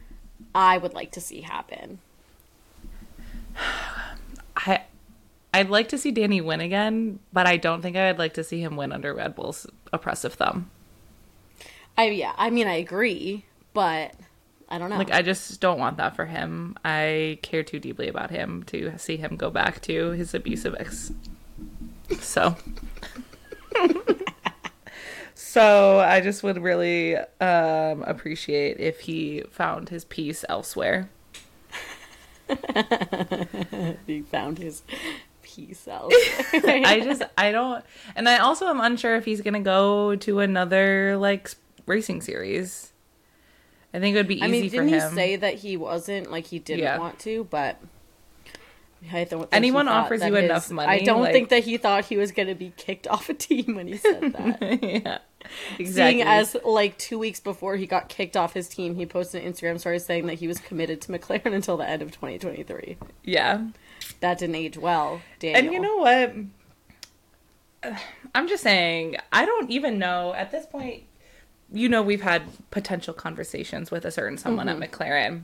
I 0.54 0.78
would 0.78 0.94
like 0.94 1.12
to 1.12 1.22
see 1.22 1.42
happen. 1.42 2.00
I, 4.56 4.84
I'd 5.54 5.70
like 5.70 5.90
to 5.90 5.98
see 5.98 6.12
Danny 6.12 6.42
win 6.42 6.62
again, 6.62 7.20
but 7.34 7.48
I 7.48 7.58
don't 7.58 7.82
think 7.82 7.96
I 7.98 8.12
would 8.12 8.20
like 8.20 8.34
to 8.36 8.44
see 8.44 8.62
him 8.62 8.76
win 8.76 8.92
under 8.92 9.14
Red 9.14 9.36
Bull's 9.36 9.66
oppressive 9.92 10.34
thumb. 10.34 10.70
I 11.98 12.10
yeah, 12.10 12.34
I 12.38 12.50
mean 12.50 12.68
I 12.68 12.76
agree, 12.76 13.46
but 13.74 14.14
I 14.70 14.78
don't 14.78 14.90
know. 14.90 14.98
Like 14.98 15.12
I 15.12 15.22
just 15.22 15.60
don't 15.60 15.80
want 15.80 15.98
that 15.98 16.16
for 16.16 16.26
him. 16.26 16.78
I 16.86 17.40
care 17.42 17.64
too 17.64 17.80
deeply 17.80 18.08
about 18.08 18.32
him 18.32 18.64
to 18.64 18.98
see 18.98 19.18
him 19.18 19.36
go 19.36 19.50
back 19.50 19.82
to 19.84 20.12
his 20.12 20.34
abusive 20.34 20.76
ex. 20.80 21.12
So 22.20 22.56
So 25.34 26.00
I 26.00 26.22
just 26.22 26.44
would 26.44 26.62
really 26.62 27.16
um 27.18 28.04
appreciate 28.04 28.80
if 28.80 29.02
he 29.02 29.44
found 29.52 29.90
his 29.90 30.06
peace 30.06 30.46
elsewhere. 30.48 31.10
he 34.08 34.22
found 34.22 34.58
his 34.60 34.84
peace 35.42 35.88
out. 35.92 36.12
I 36.54 37.02
just 37.04 37.24
I 37.38 37.52
don't 37.52 37.84
and 38.16 38.30
I 38.30 38.38
also 38.38 38.68
am 38.68 38.80
unsure 38.82 39.16
if 39.16 39.26
he's 39.26 39.42
going 39.42 39.54
to 39.56 39.60
go 39.62 40.16
to 40.18 40.40
another 40.40 41.18
like 41.18 41.50
racing 41.86 42.22
series. 42.22 42.94
I 43.94 44.00
think 44.00 44.16
it 44.16 44.20
would 44.20 44.28
be 44.28 44.36
easy 44.36 44.46
I 44.46 44.48
mean, 44.48 44.64
for 44.70 44.76
didn't 44.78 44.88
he 44.90 44.94
him. 44.96 45.14
say 45.16 45.36
that 45.36 45.56
he 45.56 45.76
wasn't 45.76 46.32
like 46.32 46.46
he 46.46 46.60
didn't 46.60 46.84
Yeah. 46.84 46.98
want 46.98 47.20
to, 47.20 47.46
but 47.50 47.78
I 49.12 49.24
don't 49.24 49.48
Anyone 49.52 49.88
offers 49.88 50.24
you 50.24 50.34
his- 50.34 50.46
enough 50.46 50.70
money, 50.72 50.88
I 50.92 51.00
don't 51.00 51.22
like- 51.22 51.34
think 51.34 51.50
that 51.50 51.64
he 51.64 51.78
thought 51.78 52.06
he 52.06 52.18
was 52.18 52.32
going 52.32 52.48
to 52.50 52.56
be 52.56 52.72
kicked 52.78 53.08
off 53.10 53.30
a 53.30 53.34
team 53.34 53.76
when 53.76 53.88
he 53.88 53.98
said 53.98 54.34
that. 54.34 54.62
yeah. 54.84 55.18
Exactly. 55.80 55.86
Seeing 56.20 56.22
as 56.22 56.56
like 56.64 56.98
two 57.00 57.18
weeks 57.18 57.40
before 57.40 57.76
he 57.76 57.88
got 57.88 58.10
kicked 58.10 58.38
off 58.38 58.54
his 58.54 58.70
team, 58.70 58.96
he 58.96 59.06
posted 59.08 59.44
an 59.44 59.52
Instagram 59.52 59.80
story 59.80 59.98
saying 59.98 60.28
that 60.28 60.36
he 60.36 60.48
was 60.48 60.60
committed 60.60 61.02
to 61.02 61.12
McLaren 61.12 61.54
until 61.54 61.78
the 61.78 61.88
end 61.90 62.02
of 62.04 62.12
2023. 62.12 62.98
yeah. 63.24 63.66
That 64.20 64.38
didn't 64.38 64.56
age 64.56 64.78
well, 64.78 65.22
Daniel. 65.40 65.64
And 65.64 65.74
you 65.74 65.80
know 65.80 65.98
what? 65.98 66.36
I'm 68.36 68.48
just 68.48 68.62
saying, 68.64 69.18
I 69.32 69.46
don't 69.46 69.70
even 69.72 69.98
know 70.00 70.34
at 70.34 70.52
this 70.52 70.66
point. 70.66 71.04
You 71.74 71.88
know, 71.90 72.02
we've 72.02 72.22
had 72.22 72.44
potential 72.70 73.14
conversations 73.14 73.90
with 73.92 74.06
a 74.06 74.12
certain 74.12 74.38
someone 74.38 74.68
Mm-hmm. 74.68 74.84
at 74.84 74.92
McLaren 74.92 75.44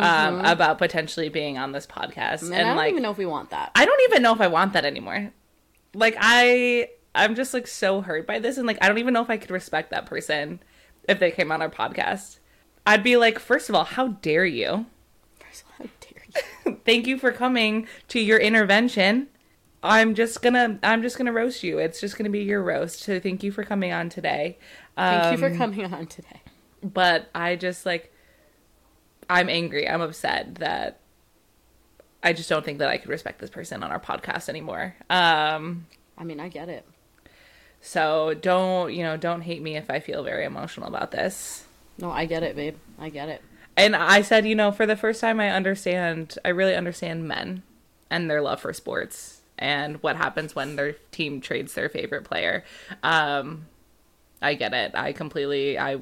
um, 0.00 0.40
about 0.44 0.78
potentially 0.78 1.28
being 1.28 1.58
on 1.58 1.72
this 1.72 1.86
podcast, 1.86 2.42
and, 2.42 2.52
and, 2.52 2.62
I 2.62 2.68
don't 2.68 2.76
like, 2.76 2.90
even 2.90 3.02
know 3.02 3.10
if 3.10 3.18
we 3.18 3.26
want 3.26 3.50
that. 3.50 3.72
I 3.74 3.84
don't 3.84 4.00
even 4.10 4.22
know 4.22 4.32
if 4.32 4.40
I 4.40 4.46
want 4.46 4.72
that 4.72 4.84
anymore. 4.84 5.30
Like, 5.94 6.16
I, 6.18 6.88
I'm 7.14 7.34
just 7.34 7.52
like 7.52 7.66
so 7.66 8.00
hurt 8.00 8.26
by 8.26 8.38
this, 8.38 8.56
and 8.56 8.66
like, 8.66 8.78
I 8.80 8.88
don't 8.88 8.98
even 8.98 9.14
know 9.14 9.22
if 9.22 9.30
I 9.30 9.36
could 9.36 9.50
respect 9.50 9.90
that 9.90 10.06
person 10.06 10.60
if 11.08 11.18
they 11.18 11.30
came 11.30 11.52
on 11.52 11.60
our 11.60 11.70
podcast. 11.70 12.38
I'd 12.86 13.02
be 13.02 13.16
like, 13.16 13.38
first 13.38 13.68
of 13.68 13.74
all, 13.74 13.84
how 13.84 14.08
dare 14.08 14.44
you? 14.44 14.86
First 15.38 15.62
of 15.62 15.68
all, 15.80 15.86
how 15.86 15.92
dare 16.00 16.24
you? 16.72 16.78
Thank 16.84 17.06
you 17.06 17.18
for 17.18 17.32
coming 17.32 17.86
to 18.08 18.20
your 18.20 18.38
intervention. 18.38 19.28
I'm 19.82 20.14
just 20.14 20.42
gonna 20.42 20.78
I'm 20.82 21.02
just 21.02 21.18
gonna 21.18 21.32
roast 21.32 21.62
you. 21.64 21.78
It's 21.78 22.00
just 22.00 22.16
gonna 22.16 22.30
be 22.30 22.44
your 22.44 22.62
roast. 22.62 23.00
So 23.00 23.18
thank 23.18 23.42
you 23.42 23.50
for 23.50 23.64
coming 23.64 23.92
on 23.92 24.08
today. 24.08 24.58
Thank 24.96 25.32
you 25.32 25.38
for 25.38 25.46
Um, 25.52 25.56
coming 25.58 25.92
on 25.92 26.06
today. 26.06 26.40
but 26.84 27.28
I 27.34 27.56
just 27.56 27.84
like 27.84 28.11
I'm 29.32 29.48
angry. 29.48 29.88
I'm 29.88 30.00
upset 30.02 30.56
that 30.56 31.00
I 32.22 32.32
just 32.34 32.48
don't 32.48 32.64
think 32.64 32.78
that 32.78 32.88
I 32.88 32.98
could 32.98 33.08
respect 33.08 33.40
this 33.40 33.50
person 33.50 33.82
on 33.82 33.90
our 33.90 33.98
podcast 34.00 34.48
anymore. 34.48 34.94
Um 35.10 35.86
I 36.18 36.24
mean, 36.24 36.38
I 36.38 36.48
get 36.48 36.68
it. 36.68 36.86
so 37.80 38.34
don't, 38.34 38.92
you 38.92 39.02
know, 39.02 39.16
don't 39.16 39.40
hate 39.40 39.62
me 39.62 39.76
if 39.76 39.90
I 39.90 39.98
feel 40.00 40.22
very 40.22 40.44
emotional 40.44 40.86
about 40.86 41.10
this. 41.10 41.64
No, 41.98 42.10
I 42.10 42.26
get 42.26 42.42
it, 42.42 42.54
babe. 42.54 42.76
I 42.98 43.08
get 43.08 43.28
it. 43.28 43.42
And 43.76 43.96
I 43.96 44.20
said, 44.22 44.46
you 44.46 44.54
know, 44.54 44.70
for 44.70 44.86
the 44.86 44.96
first 44.96 45.20
time 45.20 45.40
I 45.40 45.48
understand 45.50 46.38
I 46.44 46.50
really 46.50 46.76
understand 46.76 47.26
men 47.26 47.62
and 48.10 48.28
their 48.30 48.42
love 48.42 48.60
for 48.60 48.72
sports 48.74 49.40
and 49.58 50.02
what 50.02 50.16
happens 50.16 50.54
when 50.54 50.76
their 50.76 50.92
team 51.10 51.40
trades 51.40 51.72
their 51.74 51.88
favorite 51.88 52.24
player. 52.24 52.64
Um 53.02 53.66
I 54.42 54.54
get 54.54 54.74
it. 54.74 54.92
I 54.94 55.12
completely 55.12 55.78
I 55.78 56.00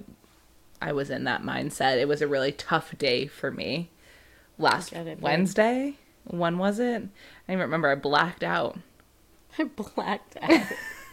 I 0.81 0.93
was 0.93 1.11
in 1.11 1.25
that 1.25 1.43
mindset. 1.43 1.99
It 1.99 2.09
was 2.09 2.23
a 2.23 2.27
really 2.29 2.53
tough 2.53 2.97
day 2.99 3.27
for 3.27 3.51
me 3.51 3.91
last 4.59 4.93
it. 4.93 5.21
Wednesday. 5.21 5.97
When 6.25 6.59
was 6.59 6.79
it? 6.79 6.85
I 6.97 6.97
don't 6.97 7.09
even 7.49 7.61
remember. 7.61 7.89
I 7.91 7.95
blacked 7.97 8.43
out. 8.45 8.79
I 9.59 9.65
blacked 9.65 10.37
out. 10.41 10.67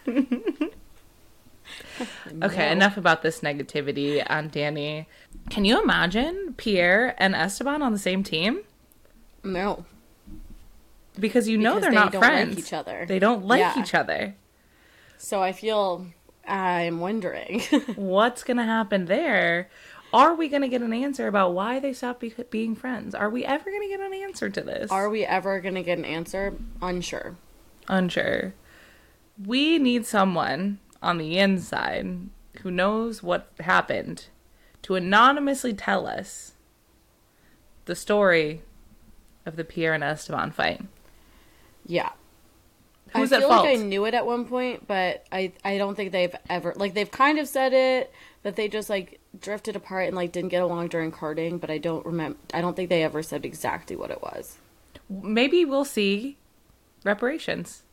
Okay, 2.42 2.66
No. 2.68 2.72
enough 2.72 2.96
about 2.98 3.24
this 3.24 3.42
negativity 3.42 4.24
on 4.30 4.50
Danny. 4.50 5.08
Can 5.50 5.66
you 5.66 5.82
imagine 5.82 6.54
Pierre 6.56 7.16
and 7.18 7.36
Esteban 7.36 7.82
on 7.82 7.92
the 7.92 8.00
same 8.00 8.24
team? 8.24 8.62
No. 9.44 9.86
Because 11.20 11.50
you 11.50 11.58
know 11.58 11.76
Because 11.76 11.82
they're 11.82 11.92
they 11.92 11.96
not 11.96 12.12
don't 12.14 12.22
like 12.22 12.32
friends. 12.32 12.58
each 12.60 12.74
other. 12.74 13.06
They 13.08 13.20
don't 13.20 13.46
like 13.46 13.60
Yeah. 13.60 13.82
each 13.82 13.94
other. 13.94 14.36
So 15.18 15.42
I 15.42 15.52
feel 15.52 16.08
I'm 16.48 17.00
wondering. 17.00 17.62
What's 17.96 18.44
going 18.44 18.58
to 18.58 18.64
happen 18.64 19.06
there? 19.06 19.70
Are 20.14 20.34
we 20.36 20.48
going 20.48 20.62
to 20.62 20.70
get 20.70 20.82
an 20.82 20.94
answer 20.94 21.28
about 21.28 21.54
why 21.54 21.80
they 21.80 21.94
stopped 21.94 22.22
be- 22.22 22.34
being 22.50 22.76
friends? 22.76 23.14
Are 23.14 23.30
we 23.30 23.44
ever 23.44 23.66
going 23.70 23.82
to 23.82 23.90
get 23.90 24.00
an 24.00 24.14
answer 24.14 24.50
to 24.50 24.62
this? 24.62 24.90
Are 24.90 25.10
we 25.10 25.26
ever 25.26 25.60
going 25.60 25.76
to 25.76 25.84
get 25.84 25.98
an 25.98 26.06
answer? 26.06 26.54
Unsure. 26.82 27.36
Unsure. 27.90 28.54
We 29.44 29.78
need 29.78 30.06
someone 30.06 30.80
on 31.02 31.18
the 31.18 31.38
inside 31.38 32.30
who 32.62 32.72
knows 32.72 33.22
what 33.22 33.52
happened 33.60 34.28
to 34.84 34.96
anonymously 34.96 35.74
tell 35.74 36.08
us 36.08 36.54
the 37.86 37.96
story 37.96 38.62
of 39.46 39.56
the 39.56 39.64
Pierre 39.64 39.94
and 39.94 40.04
Esteban 40.04 40.52
fight. 40.52 40.82
Yeah. 41.86 42.12
Who's 43.18 43.34
I 43.34 43.40
feel 43.40 43.50
like 43.50 43.70
I 43.70 43.76
knew 43.76 44.06
it 44.06 44.14
at 44.14 44.26
one 44.26 44.46
point, 44.46 44.88
but 44.88 45.26
I 45.32 45.52
I 45.64 45.78
don't 45.78 45.96
think 45.96 46.12
they've 46.12 46.36
ever 46.50 46.74
like 46.76 46.94
they've 46.94 47.10
kind 47.10 47.40
of 47.40 47.48
said 47.48 47.74
it 47.74 48.12
that 48.44 48.56
they 48.56 48.68
just 48.68 48.90
like 48.90 49.20
drifted 49.40 49.76
apart 49.76 50.08
and 50.08 50.16
like 50.16 50.32
didn't 50.32 50.50
get 50.50 50.62
along 50.62 50.88
during 50.88 51.12
karting, 51.12 51.60
but 51.60 51.70
I 51.70 51.78
don't 51.78 52.06
remember. 52.06 52.38
I 52.54 52.62
don't 52.62 52.76
think 52.76 52.90
they 52.90 53.04
ever 53.04 53.22
said 53.24 53.46
exactly 53.46 53.96
what 53.96 54.12
it 54.12 54.22
was. 54.22 54.58
Maybe 55.10 55.66
we'll 55.66 55.86
see 55.86 56.38
reparations. 57.04 57.84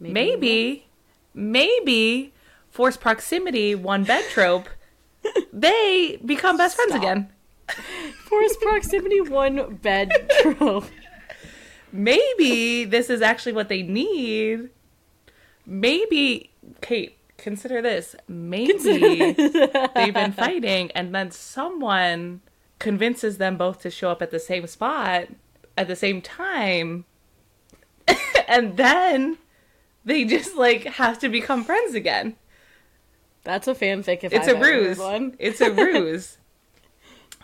Maybe. 0.00 0.12
Maybe, 0.12 0.86
maybe, 1.34 2.32
forced 2.70 3.00
proximity, 3.00 3.74
one 3.74 4.02
bed 4.04 4.24
trope, 4.30 4.68
they 5.52 6.18
become 6.24 6.56
best 6.56 6.74
friends 6.76 6.90
Stop. 6.90 7.02
again. 7.02 7.28
force 8.24 8.56
proximity 8.60 9.20
one 9.20 9.76
bed 9.76 10.10
trope. 10.40 10.84
Maybe 11.92 12.84
this 12.84 13.10
is 13.10 13.22
actually 13.22 13.52
what 13.52 13.68
they 13.68 13.82
need. 13.82 14.70
Maybe, 15.64 16.50
Kate, 16.80 17.18
consider 17.36 17.80
this. 17.80 18.16
Maybe 18.26 19.32
they've 19.32 20.14
been 20.14 20.32
fighting, 20.36 20.90
and 20.92 21.14
then 21.14 21.30
someone 21.30 22.40
convinces 22.78 23.38
them 23.38 23.56
both 23.56 23.80
to 23.82 23.90
show 23.90 24.10
up 24.10 24.22
at 24.22 24.30
the 24.30 24.40
same 24.40 24.66
spot 24.66 25.28
at 25.76 25.88
the 25.88 25.96
same 25.96 26.20
time, 26.20 27.04
and 28.48 28.76
then 28.76 29.38
they 30.04 30.24
just 30.24 30.56
like 30.56 30.84
have 30.84 31.18
to 31.20 31.28
become 31.28 31.64
friends 31.64 31.94
again. 31.94 32.36
That's 33.44 33.66
a 33.66 33.74
fanfic. 33.74 34.22
If 34.22 34.32
It's 34.32 34.48
I've 34.48 34.56
a 34.56 34.60
ruse. 34.60 34.98
It's 35.38 35.60
a 35.60 35.72
ruse. 35.72 36.38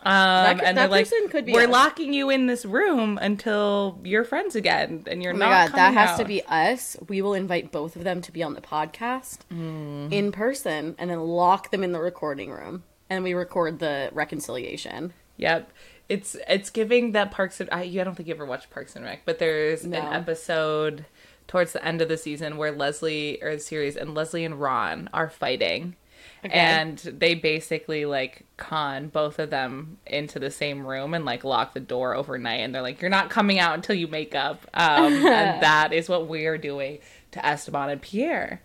Um, 0.09 0.57
could- 0.59 0.65
and 0.67 0.77
they're 0.79 0.85
that 0.87 0.91
like, 0.91 1.05
person 1.09 1.29
could 1.29 1.45
be 1.45 1.53
"We're 1.53 1.65
us." 1.65 1.71
locking 1.71 2.13
you 2.13 2.31
in 2.31 2.47
this 2.47 2.65
room 2.65 3.19
until 3.21 3.99
you're 4.05 4.25
friends 4.25 4.57
again, 4.57 5.05
and 5.07 5.23
you're 5.23 5.35
Oh 5.35 5.37
not." 5.37 5.49
my 5.51 5.67
god, 5.69 5.77
that 5.77 5.95
has 5.95 6.19
to 6.19 6.25
be 6.25 6.43
us. 6.47 6.97
We 7.09 7.21
will 7.23 7.35
invite 7.35 7.71
both 7.73 7.95
of 7.97 8.05
them 8.05 8.21
to 8.23 8.33
be 8.33 8.43
on 8.43 8.55
the 8.55 8.61
podcast 8.61 9.39
in 9.51 10.33
person 10.33 10.95
and 10.99 11.11
then 11.11 11.21
lock 11.21 11.71
them 11.71 11.83
in 11.85 11.93
the 11.93 12.01
recording 12.01 12.51
room. 12.51 12.85
And 13.11 13.25
we 13.25 13.35
record 13.35 13.79
the 13.79 14.11
reconciliation. 14.13 15.13
Yep. 15.37 15.71
It's 16.09 16.37
it's 16.49 16.71
giving 16.71 17.13
that 17.13 17.31
Parks 17.31 17.61
and 17.61 17.69
I, 17.71 17.83
I 17.83 18.05
don't 18.05 18.15
think 18.15 18.29
you 18.29 18.35
ever 18.35 18.47
watched 18.47 18.71
Parks 18.71 18.97
and 18.97 19.05
Rec, 19.05 19.23
but 19.27 19.39
there's 19.39 19.85
No. 19.85 19.99
an 19.99 20.13
episode 20.15 21.05
towards 21.47 21.73
the 21.73 21.85
end 21.85 22.01
of 22.03 22.09
the 22.09 22.17
season 22.19 22.57
where 22.57 22.73
Leslie 22.73 23.43
or 23.43 23.55
the 23.55 23.61
series 23.61 23.97
and 23.97 24.15
Leslie 24.15 24.45
and 24.45 24.61
Ron 24.61 25.09
are 25.13 25.29
fighting. 25.31 25.97
Okay. 26.45 26.55
And 26.55 26.99
they 26.99 27.35
basically 27.35 28.05
like 28.05 28.45
con 28.57 29.09
both 29.09 29.39
of 29.39 29.51
them 29.51 29.99
into 30.07 30.39
the 30.39 30.51
same 30.51 30.87
room 30.87 31.15
and 31.15 31.25
like 31.25 31.45
lock 31.45 31.75
the 31.75 31.81
door 31.81 32.15
overnight 32.15 32.61
and 32.61 32.75
they're 32.75 32.83
like, 32.83 33.01
You're 33.01 33.11
not 33.11 33.31
coming 33.31 33.59
out 33.59 33.75
until 33.75 33.97
you 33.97 34.07
make 34.07 34.35
up. 34.35 34.67
Um 34.75 35.13
and 35.13 35.23
that 35.63 35.93
is 35.93 36.09
what 36.09 36.29
we're 36.29 36.59
doing 36.59 36.99
to 37.33 37.45
Esteban 37.45 37.91
and 37.91 38.01
Pierre 38.03 38.63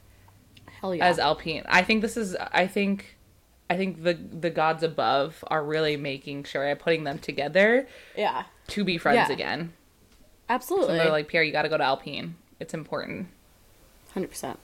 Hell 0.79 0.93
yeah. 0.95 1.05
as 1.05 1.19
Alpine. 1.19 1.63
I 1.67 1.83
think 1.83 2.01
this 2.01 2.17
is 2.17 2.35
I 2.51 2.67
think 2.67 3.17
I 3.69 3.77
think 3.77 4.03
the 4.03 4.13
the 4.13 4.49
gods 4.49 4.83
above 4.83 5.43
are 5.47 5.63
really 5.63 5.97
making 5.97 6.43
sure 6.43 6.69
I'm 6.69 6.77
putting 6.77 7.03
them 7.05 7.17
together 7.19 7.87
yeah. 8.15 8.43
to 8.67 8.83
be 8.83 8.97
friends 8.97 9.29
Yeah. 9.29 9.33
again. 9.33 9.73
Absolutely. 10.49 10.97
They're 10.97 11.09
like, 11.09 11.27
Pierre, 11.27 11.43
you 11.43 11.51
got 11.51 11.63
to 11.63 11.69
go 11.69 11.77
to 11.77 11.83
Alpine. 11.83 12.35
It's 12.59 12.73
important, 12.73 13.27
100%. 14.15 14.57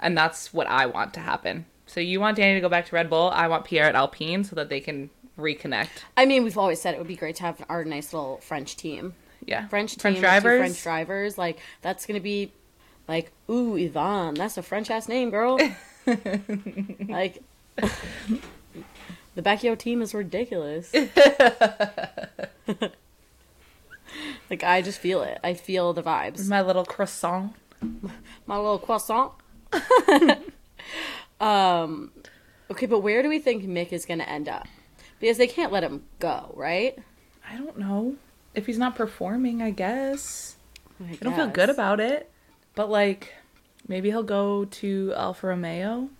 And 0.00 0.16
that's 0.16 0.52
what 0.52 0.66
I 0.66 0.86
want 0.86 1.14
to 1.14 1.20
happen. 1.20 1.66
So 1.86 2.00
you 2.00 2.20
want 2.20 2.36
Danny 2.36 2.54
to 2.54 2.60
go 2.60 2.68
back 2.68 2.86
to 2.86 2.94
Red 2.94 3.08
Bull. 3.08 3.30
I 3.32 3.48
want 3.48 3.64
Pierre 3.64 3.86
at 3.86 3.94
Alpine 3.94 4.44
so 4.44 4.56
that 4.56 4.68
they 4.68 4.80
can 4.80 5.10
reconnect. 5.38 5.88
I 6.16 6.26
mean, 6.26 6.42
we've 6.44 6.58
always 6.58 6.80
said 6.80 6.94
it 6.94 6.98
would 6.98 7.06
be 7.06 7.16
great 7.16 7.36
to 7.36 7.42
have 7.42 7.64
our 7.68 7.84
nice 7.84 8.12
little 8.12 8.38
French 8.38 8.76
team. 8.76 9.14
Yeah, 9.44 9.68
French 9.68 9.92
team, 9.92 10.00
French 10.00 10.18
drivers. 10.20 10.58
French 10.58 10.82
drivers. 10.82 11.38
Like, 11.38 11.60
that's 11.82 12.06
going 12.06 12.18
to 12.18 12.22
be 12.22 12.50
like, 13.06 13.30
ooh, 13.48 13.76
Yvonne, 13.76 14.34
that's 14.34 14.56
a 14.56 14.62
French 14.62 14.90
ass 14.90 15.08
name, 15.08 15.30
girl. 15.30 15.56
like, 16.06 17.42
the 17.76 19.42
Bacchio 19.42 19.78
team 19.78 20.02
is 20.02 20.14
ridiculous. 20.14 20.92
like, 24.50 24.64
I 24.64 24.82
just 24.82 24.98
feel 24.98 25.22
it. 25.22 25.38
I 25.44 25.54
feel 25.54 25.92
the 25.92 26.02
vibes. 26.02 26.48
My 26.48 26.62
little 26.62 26.84
croissant. 26.84 27.54
My 28.46 28.56
little 28.56 28.78
croissant. 28.78 29.32
um, 31.40 32.12
okay, 32.70 32.86
but 32.86 33.00
where 33.00 33.22
do 33.22 33.28
we 33.28 33.38
think 33.38 33.64
Mick 33.64 33.92
is 33.92 34.06
going 34.06 34.20
to 34.20 34.28
end 34.28 34.48
up? 34.48 34.66
Because 35.20 35.38
they 35.38 35.46
can't 35.46 35.72
let 35.72 35.82
him 35.82 36.04
go, 36.18 36.52
right? 36.54 36.98
I 37.48 37.56
don't 37.56 37.78
know 37.78 38.16
if 38.54 38.66
he's 38.66 38.78
not 38.78 38.96
performing. 38.96 39.62
I 39.62 39.70
guess 39.70 40.56
I, 41.00 41.12
I 41.12 41.16
don't 41.16 41.34
feel 41.34 41.48
good 41.48 41.70
about 41.70 42.00
it. 42.00 42.30
But 42.74 42.90
like, 42.90 43.34
maybe 43.88 44.10
he'll 44.10 44.22
go 44.22 44.66
to 44.66 45.12
Alfa 45.16 45.48
Romeo. 45.48 46.10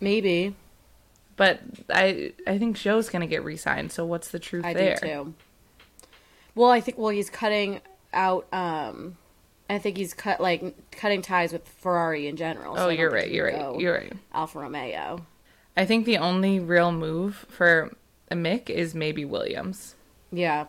Maybe. 0.00 0.54
But 1.36 1.60
I 1.88 2.32
I 2.46 2.58
think 2.58 2.76
Zhou's 2.76 3.08
gonna 3.08 3.26
get 3.26 3.44
re-signed. 3.44 3.92
So 3.92 4.04
what's 4.04 4.28
the 4.28 4.38
truth 4.38 4.64
I 4.64 4.74
there? 4.74 4.98
do 5.00 5.06
too. 5.06 5.34
Well, 6.54 6.70
I 6.70 6.80
think 6.80 6.98
well 6.98 7.10
he's 7.10 7.30
cutting 7.30 7.80
out. 8.12 8.46
um 8.52 9.16
I 9.68 9.78
think 9.78 9.96
he's 9.98 10.14
cut 10.14 10.40
like 10.40 10.90
cutting 10.92 11.20
ties 11.22 11.52
with 11.52 11.68
Ferrari 11.68 12.26
in 12.26 12.36
general. 12.36 12.74
so 12.76 12.86
Oh, 12.86 12.88
you're 12.88 13.10
right. 13.10 13.30
You're 13.30 13.46
right. 13.46 13.78
You're 13.80 13.94
right. 13.94 14.12
Alfa 14.32 14.58
Romeo. 14.60 15.26
I 15.76 15.84
think 15.84 16.06
the 16.06 16.18
only 16.18 16.58
real 16.58 16.90
move 16.90 17.44
for 17.48 17.94
a 18.30 18.34
Mick 18.34 18.70
is 18.70 18.94
maybe 18.94 19.24
Williams. 19.24 19.94
Yeah. 20.32 20.66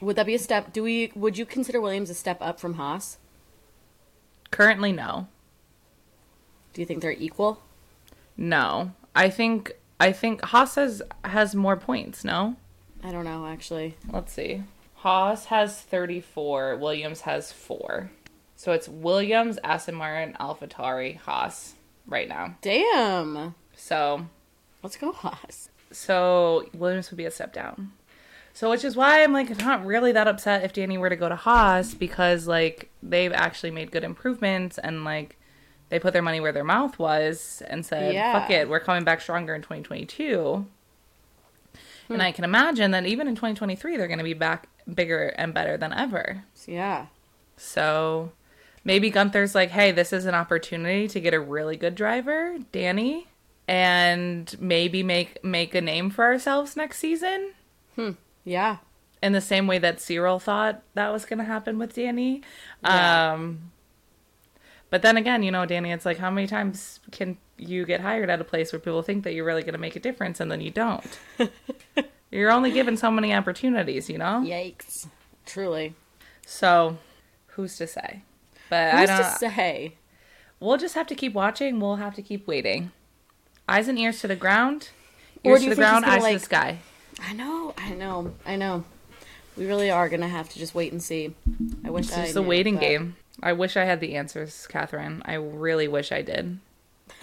Would 0.00 0.16
that 0.16 0.26
be 0.26 0.34
a 0.34 0.38
step? 0.38 0.72
Do 0.72 0.82
we? 0.82 1.12
Would 1.14 1.38
you 1.38 1.46
consider 1.46 1.80
Williams 1.80 2.10
a 2.10 2.14
step 2.14 2.38
up 2.40 2.58
from 2.58 2.74
Haas? 2.74 3.18
Currently, 4.50 4.90
no, 4.92 5.28
Do 6.72 6.80
you 6.82 6.86
think 6.86 7.02
they're 7.02 7.12
equal? 7.12 7.60
no. 8.36 8.92
I 9.14 9.28
think 9.28 9.72
I 9.98 10.12
think 10.12 10.40
Haas 10.42 10.76
has 10.76 11.02
has 11.24 11.54
more 11.54 11.76
points. 11.76 12.24
No, 12.24 12.56
I 13.02 13.10
don't 13.10 13.24
know 13.24 13.46
actually. 13.46 13.96
let's 14.08 14.32
see. 14.32 14.62
Haas 14.96 15.46
has 15.46 15.80
34. 15.80 16.76
Williams 16.76 17.22
has 17.22 17.50
four. 17.50 18.10
So 18.60 18.72
it's 18.72 18.90
Williams, 18.90 19.58
Aston 19.64 19.94
Martin, 19.94 20.36
AlphaTauri, 20.38 21.16
Haas 21.16 21.76
right 22.06 22.28
now. 22.28 22.56
Damn. 22.60 23.54
So 23.74 24.26
Let's 24.82 24.98
go 24.98 25.12
Haas. 25.12 25.70
So 25.92 26.68
Williams 26.74 27.10
would 27.10 27.16
be 27.16 27.24
a 27.24 27.30
step 27.30 27.54
down. 27.54 27.92
So 28.52 28.68
which 28.68 28.84
is 28.84 28.96
why 28.96 29.22
I'm 29.22 29.32
like 29.32 29.58
not 29.60 29.86
really 29.86 30.12
that 30.12 30.28
upset 30.28 30.62
if 30.62 30.74
Danny 30.74 30.98
were 30.98 31.08
to 31.08 31.16
go 31.16 31.30
to 31.30 31.36
Haas 31.36 31.94
because 31.94 32.46
like 32.46 32.90
they've 33.02 33.32
actually 33.32 33.70
made 33.70 33.92
good 33.92 34.04
improvements 34.04 34.76
and 34.76 35.04
like 35.04 35.38
they 35.88 35.98
put 35.98 36.12
their 36.12 36.20
money 36.20 36.40
where 36.40 36.52
their 36.52 36.62
mouth 36.62 36.98
was 36.98 37.62
and 37.66 37.86
said, 37.86 38.12
Yeah. 38.12 38.38
"Fuck 38.38 38.50
it, 38.50 38.68
we're 38.68 38.80
coming 38.80 39.04
back 39.04 39.22
stronger 39.22 39.54
in 39.54 39.62
2022." 39.62 40.66
Hmm. 42.08 42.12
And 42.12 42.22
I 42.22 42.30
can 42.30 42.44
imagine 42.44 42.90
that 42.90 43.06
even 43.06 43.26
in 43.26 43.36
2023 43.36 43.96
they're 43.96 44.06
going 44.06 44.18
to 44.18 44.24
be 44.24 44.34
back 44.34 44.68
bigger 44.92 45.28
and 45.28 45.54
better 45.54 45.78
than 45.78 45.94
ever. 45.94 46.44
Yeah. 46.66 47.06
So 47.56 48.32
maybe 48.84 49.10
Guenther's 49.10 49.54
like, 49.54 49.70
hey, 49.70 49.92
this 49.92 50.12
is 50.12 50.26
an 50.26 50.34
opportunity 50.34 51.08
to 51.08 51.20
get 51.20 51.34
a 51.34 51.40
really 51.40 51.76
good 51.76 51.94
driver, 51.94 52.58
Danny, 52.72 53.26
and 53.68 54.54
maybe 54.60 55.02
make 55.02 55.42
make 55.44 55.74
a 55.74 55.80
name 55.80 56.10
for 56.10 56.24
ourselves 56.24 56.76
next 56.76 56.98
season. 56.98 57.52
Yeah. 58.44 58.78
In 59.22 59.32
the 59.32 59.40
same 59.40 59.66
way 59.66 59.78
that 59.78 60.00
Cyril 60.00 60.38
thought 60.38 60.82
that 60.94 61.12
was 61.12 61.24
going 61.24 61.38
to 61.38 61.44
happen 61.44 61.78
with 61.78 61.94
Danny. 61.94 62.42
Yeah. 62.82 63.32
Um, 63.34 63.70
but 64.88 65.02
then 65.02 65.16
again, 65.16 65.42
you 65.42 65.50
know, 65.50 65.66
Danny, 65.66 65.92
it's 65.92 66.06
like, 66.06 66.18
how 66.18 66.30
many 66.30 66.46
times 66.46 67.00
can 67.12 67.36
you 67.58 67.84
get 67.84 68.00
hired 68.00 68.30
at 68.30 68.40
a 68.40 68.44
place 68.44 68.72
where 68.72 68.80
people 68.80 69.02
think 69.02 69.24
that 69.24 69.34
you're 69.34 69.44
really 69.44 69.62
going 69.62 69.74
to 69.74 69.78
make 69.78 69.94
a 69.94 70.00
difference 70.00 70.40
and 70.40 70.50
then 70.50 70.60
you 70.60 70.70
don't? 70.70 71.18
you're 72.30 72.50
only 72.50 72.72
given 72.72 72.96
so 72.96 73.10
many 73.10 73.32
opportunities, 73.32 74.08
you 74.08 74.18
know? 74.18 74.42
Yikes. 74.44 75.06
Truly. 75.46 75.94
So, 76.44 76.98
who's 77.48 77.76
to 77.76 77.86
say? 77.86 78.22
But 78.70 78.94
I 78.94 79.00
Who's 79.00 79.08
don't. 79.10 79.18
to 79.18 79.38
say? 79.38 79.94
We'll 80.60 80.78
just 80.78 80.94
have 80.94 81.06
to 81.08 81.14
keep 81.14 81.34
watching. 81.34 81.80
We'll 81.80 81.96
have 81.96 82.14
to 82.14 82.22
keep 82.22 82.46
waiting. 82.46 82.92
Eyes 83.68 83.88
and 83.88 83.98
ears 83.98 84.20
to 84.20 84.28
the 84.28 84.36
ground. 84.36 84.90
Ears 85.44 85.62
to 85.64 85.70
the 85.70 85.76
ground, 85.76 86.04
eyes 86.04 86.24
to 86.24 86.32
the 86.34 86.38
sky. 86.38 86.78
I 87.20 87.32
know. 87.34 87.74
I 87.76 87.90
know. 87.90 88.32
I 88.46 88.56
know. 88.56 88.84
We 89.56 89.66
really 89.66 89.90
are 89.90 90.08
gonna 90.08 90.28
have 90.28 90.48
to 90.50 90.58
just 90.58 90.74
wait 90.74 90.92
and 90.92 91.02
see. 91.02 91.34
I 91.84 91.90
wish 91.90 92.06
It's 92.08 92.16
I 92.16 92.22
just 92.24 92.36
a 92.36 92.40
knew, 92.40 92.48
waiting 92.48 92.74
but- 92.76 92.80
game. 92.80 93.16
I 93.42 93.54
wish 93.54 93.76
I 93.76 93.84
had 93.84 94.00
the 94.00 94.16
answers, 94.16 94.66
Catherine. 94.66 95.22
I 95.24 95.34
really 95.34 95.88
wish 95.88 96.12
I 96.12 96.20
did. 96.22 96.58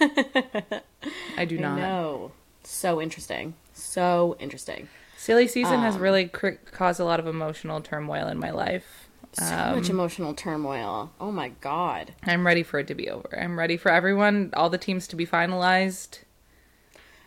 I 1.36 1.44
do 1.46 1.58
not. 1.58 1.78
know. 1.78 2.32
So 2.64 3.00
interesting. 3.00 3.54
So 3.72 4.36
interesting. 4.40 4.88
Silly 5.16 5.46
season 5.48 5.80
has 5.80 5.94
Um, 5.96 6.02
really 6.02 6.26
cr- 6.28 6.58
caused 6.72 6.98
a 7.00 7.04
lot 7.04 7.20
of 7.20 7.26
emotional 7.26 7.80
turmoil 7.80 8.26
in 8.28 8.38
my 8.38 8.50
life. 8.50 9.07
So 9.38 9.54
Um, 9.54 9.76
much 9.76 9.88
emotional 9.90 10.34
turmoil. 10.34 11.12
Oh 11.20 11.30
my 11.30 11.50
god. 11.60 12.14
I'm 12.26 12.46
ready 12.46 12.62
for 12.62 12.78
it 12.80 12.86
to 12.88 12.94
be 12.94 13.08
over. 13.08 13.28
I'm 13.38 13.58
ready 13.58 13.76
for 13.76 13.90
everyone, 13.90 14.50
all 14.54 14.68
the 14.70 14.78
teams 14.78 15.06
to 15.08 15.16
be 15.16 15.26
finalized. 15.26 16.20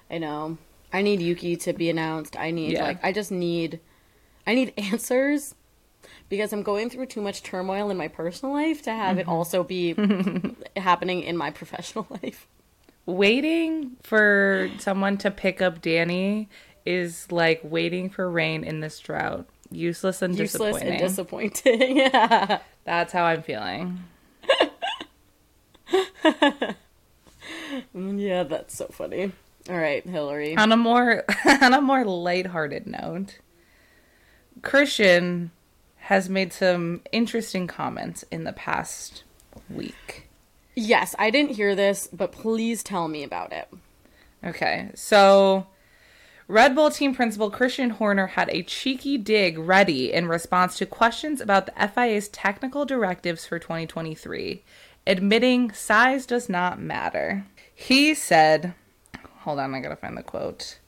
I 0.10 0.18
know. 0.18 0.58
I 0.92 1.02
need 1.02 1.22
Yuki 1.22 1.56
to 1.58 1.74
be 1.74 1.90
announced. 1.90 2.36
I 2.38 2.52
need 2.52 2.74
Yeah. 2.74 2.84
like 2.84 3.00
I 3.04 3.12
just 3.14 3.32
need 3.32 3.80
I 4.46 4.56
need 4.56 4.74
answers 4.78 5.56
because 6.28 6.52
I'm 6.52 6.64
going 6.64 6.90
through 6.90 7.06
too 7.06 7.22
much 7.22 7.44
turmoil 7.44 7.90
in 7.90 7.98
my 7.98 8.08
personal 8.08 8.54
life 8.54 8.82
to 8.84 8.92
have 8.92 9.18
it 9.18 9.22
Mm-hmm. 9.22 9.32
also 9.32 9.64
be 9.64 9.96
happening 10.78 11.22
in 11.24 11.38
my 11.38 11.52
professional 11.60 12.08
life. 12.10 12.48
Waiting 13.06 13.98
for 14.04 14.70
someone 14.80 15.18
to 15.20 15.32
pick 15.32 15.62
up 15.62 15.82
Danny 15.82 16.50
is 16.86 17.32
like 17.32 17.62
waiting 17.64 18.10
for 18.10 18.30
rain 18.30 18.64
in 18.64 18.80
this 18.80 19.00
drought. 19.00 19.48
Useless 19.72 20.22
and 20.22 20.38
Useless 20.38 20.76
disappointing. 20.76 20.90
and 20.90 21.00
disappointing. 21.00 21.98
yeah. 21.98 22.60
That's 22.84 23.14
how 23.14 23.24
I'm 23.24 23.42
feeling. 23.42 24.04
Mm, 27.96 28.22
yeah, 28.22 28.44
that's 28.44 28.78
so 28.78 28.88
funny. 28.88 29.32
All 29.70 29.78
right, 29.78 30.06
Hillary. 30.06 30.56
On 30.58 30.72
a 30.72 30.78
more 30.78 31.24
on 31.62 31.74
a 31.74 31.82
more 31.82 32.06
lighthearted 32.06 32.88
note, 32.88 33.40
Christian 34.62 35.52
has 35.98 36.30
made 36.30 36.52
some 36.52 37.02
interesting 37.12 37.68
comments 37.68 38.24
in 38.32 38.44
the 38.44 38.54
past 38.54 39.24
week. 39.70 40.28
Yes, 40.76 41.16
I 41.20 41.30
didn't 41.30 41.56
hear 41.56 41.76
this, 41.76 42.08
but 42.12 42.32
please 42.32 42.84
tell 42.84 43.08
me 43.08 43.24
about 43.24 43.54
it. 43.54 43.68
Okay, 44.44 44.90
so 44.96 45.68
Red 46.52 46.76
Bull 46.76 46.92
team 46.92 47.16
principal 47.16 47.50
Christian 47.50 47.92
Horner 47.92 48.28
had 48.28 48.50
a 48.50 48.62
cheeky 48.62 49.18
dig 49.18 49.58
ready 49.58 50.12
in 50.12 50.28
response 50.28 50.78
to 50.78 50.86
questions 50.86 51.40
about 51.40 51.66
the 51.66 51.88
FIA's 51.88 52.28
technical 52.28 52.84
directives 52.84 53.46
for 53.46 53.58
2023, 53.58 54.62
admitting 55.08 55.72
size 55.72 56.26
does 56.26 56.50
not 56.50 56.78
matter. 56.78 57.46
He 57.74 58.14
said, 58.14 58.74
hold 59.40 59.60
on, 59.60 59.74
I 59.74 59.80
gotta 59.80 59.96
find 59.96 60.18
the 60.18 60.24
quote. 60.24 60.80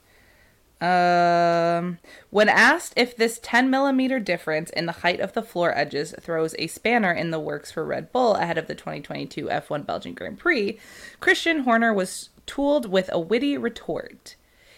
Um, 0.82 1.96
when 2.28 2.50
asked 2.50 2.92
if 2.94 3.16
this 3.16 3.40
10 3.42 3.70
millimeter 3.70 4.20
difference 4.20 4.68
in 4.68 4.84
the 4.84 4.92
height 4.92 5.20
of 5.20 5.32
the 5.32 5.40
floor 5.40 5.74
edges 5.74 6.14
throws 6.20 6.54
a 6.58 6.66
spanner 6.66 7.10
in 7.10 7.30
the 7.30 7.40
works 7.40 7.72
for 7.72 7.86
Red 7.86 8.12
Bull 8.12 8.34
ahead 8.34 8.58
of 8.58 8.66
the 8.66 8.74
2022 8.74 9.46
F1 9.46 9.86
Belgian 9.86 10.12
Grand 10.12 10.38
Prix, 10.38 10.78
Christian 11.20 11.60
Horner 11.60 11.94
was 11.94 12.28
tooled 12.44 12.84
with 12.84 13.08
a 13.10 13.18
witty 13.18 13.56
retort. 13.56 14.36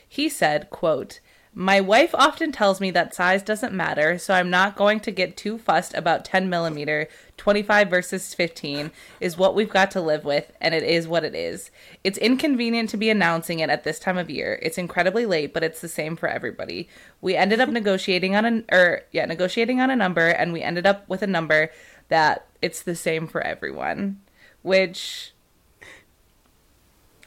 He 0.09 0.29
said, 0.29 0.71
quote, 0.71 1.21
My 1.55 1.81
wife 1.81 2.15
often 2.15 2.53
tells 2.53 2.81
me 2.81 2.91
that 2.93 3.15
size 3.15 3.43
doesn't 3.43 3.73
matter, 3.73 4.19
so 4.19 4.35
I'm 4.35 4.51
not 4.51 4.77
going 4.77 5.01
to 5.01 5.11
get 5.11 5.37
too 5.37 5.59
fussed 5.59 5.95
about 5.95 6.25
10 6.25 6.49
millimeter. 6.49 7.09
25 7.37 7.91
versus 7.91 8.35
15 8.35 8.91
is 9.21 9.37
what 9.37 9.55
we've 9.55 9.71
got 9.71 9.91
to 9.93 10.01
live 10.01 10.25
with, 10.25 10.53
and 10.61 10.75
it 10.75 10.83
is 10.83 11.09
what 11.09 11.25
it 11.25 11.35
is. 11.35 11.71
It's 12.05 12.19
inconvenient 12.19 12.91
to 12.91 12.97
be 12.97 13.11
announcing 13.11 13.61
it 13.61 13.71
at 13.71 13.85
this 13.85 13.99
time 13.99 14.19
of 14.19 14.31
year. 14.31 14.59
It's 14.63 14.79
incredibly 14.79 15.27
late, 15.27 15.53
but 15.53 15.65
it's 15.65 15.81
the 15.81 15.89
same 15.89 16.17
for 16.17 16.29
everybody. 16.29 16.89
We 17.21 17.37
ended 17.37 17.61
up 17.61 17.69
negotiating 17.69 18.35
on 18.37 18.45
an 18.45 18.65
or 18.71 18.79
er, 18.79 19.03
yeah, 19.13 19.25
negotiating 19.25 19.81
on 19.81 19.91
a 19.91 19.97
number, 19.97 20.29
and 20.29 20.53
we 20.53 20.63
ended 20.63 20.87
up 20.87 21.09
with 21.09 21.23
a 21.23 21.27
number 21.27 21.71
that 22.09 22.47
it's 22.63 22.83
the 22.83 22.97
same 22.97 23.27
for 23.27 23.41
everyone. 23.41 24.21
Which 24.63 25.33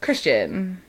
Christian. 0.02 0.82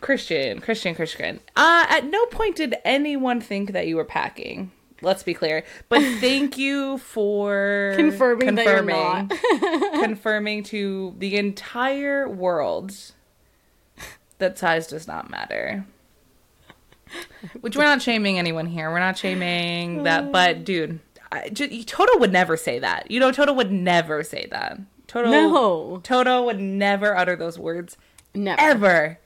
Christian, 0.00 0.60
Christian, 0.60 0.94
Christian. 0.94 1.40
Uh, 1.56 1.86
at 1.88 2.04
no 2.06 2.24
point 2.26 2.56
did 2.56 2.76
anyone 2.84 3.40
think 3.40 3.72
that 3.72 3.86
you 3.86 3.96
were 3.96 4.04
packing. 4.04 4.72
Let's 5.02 5.22
be 5.22 5.34
clear. 5.34 5.64
But 5.88 6.00
thank 6.20 6.58
you 6.58 6.98
for 6.98 7.92
Confirming 7.96 8.54
that 8.56 8.66
you're 8.66 8.82
not. 8.82 9.30
confirming 10.02 10.62
to 10.64 11.14
the 11.18 11.36
entire 11.36 12.28
world 12.28 12.94
that 14.38 14.58
size 14.58 14.86
does 14.86 15.06
not 15.06 15.30
matter. 15.30 15.84
Which 17.60 17.76
we're 17.76 17.84
not 17.84 18.02
shaming 18.02 18.38
anyone 18.38 18.66
here. 18.66 18.90
We're 18.90 19.00
not 19.00 19.18
shaming 19.18 20.04
that. 20.04 20.30
But 20.30 20.64
dude, 20.64 21.00
I, 21.32 21.48
ju- 21.48 21.82
Toto 21.84 22.18
would 22.18 22.32
never 22.32 22.56
say 22.56 22.78
that. 22.78 23.10
You 23.10 23.20
know, 23.20 23.32
Toto 23.32 23.52
would 23.52 23.72
never 23.72 24.22
say 24.22 24.46
that. 24.50 24.78
Toto, 25.06 25.28
No. 25.30 26.00
Toto 26.04 26.44
would 26.44 26.60
never 26.60 27.16
utter 27.16 27.34
those 27.34 27.58
words 27.58 27.96
Never. 28.32 28.60
ever. 28.60 29.18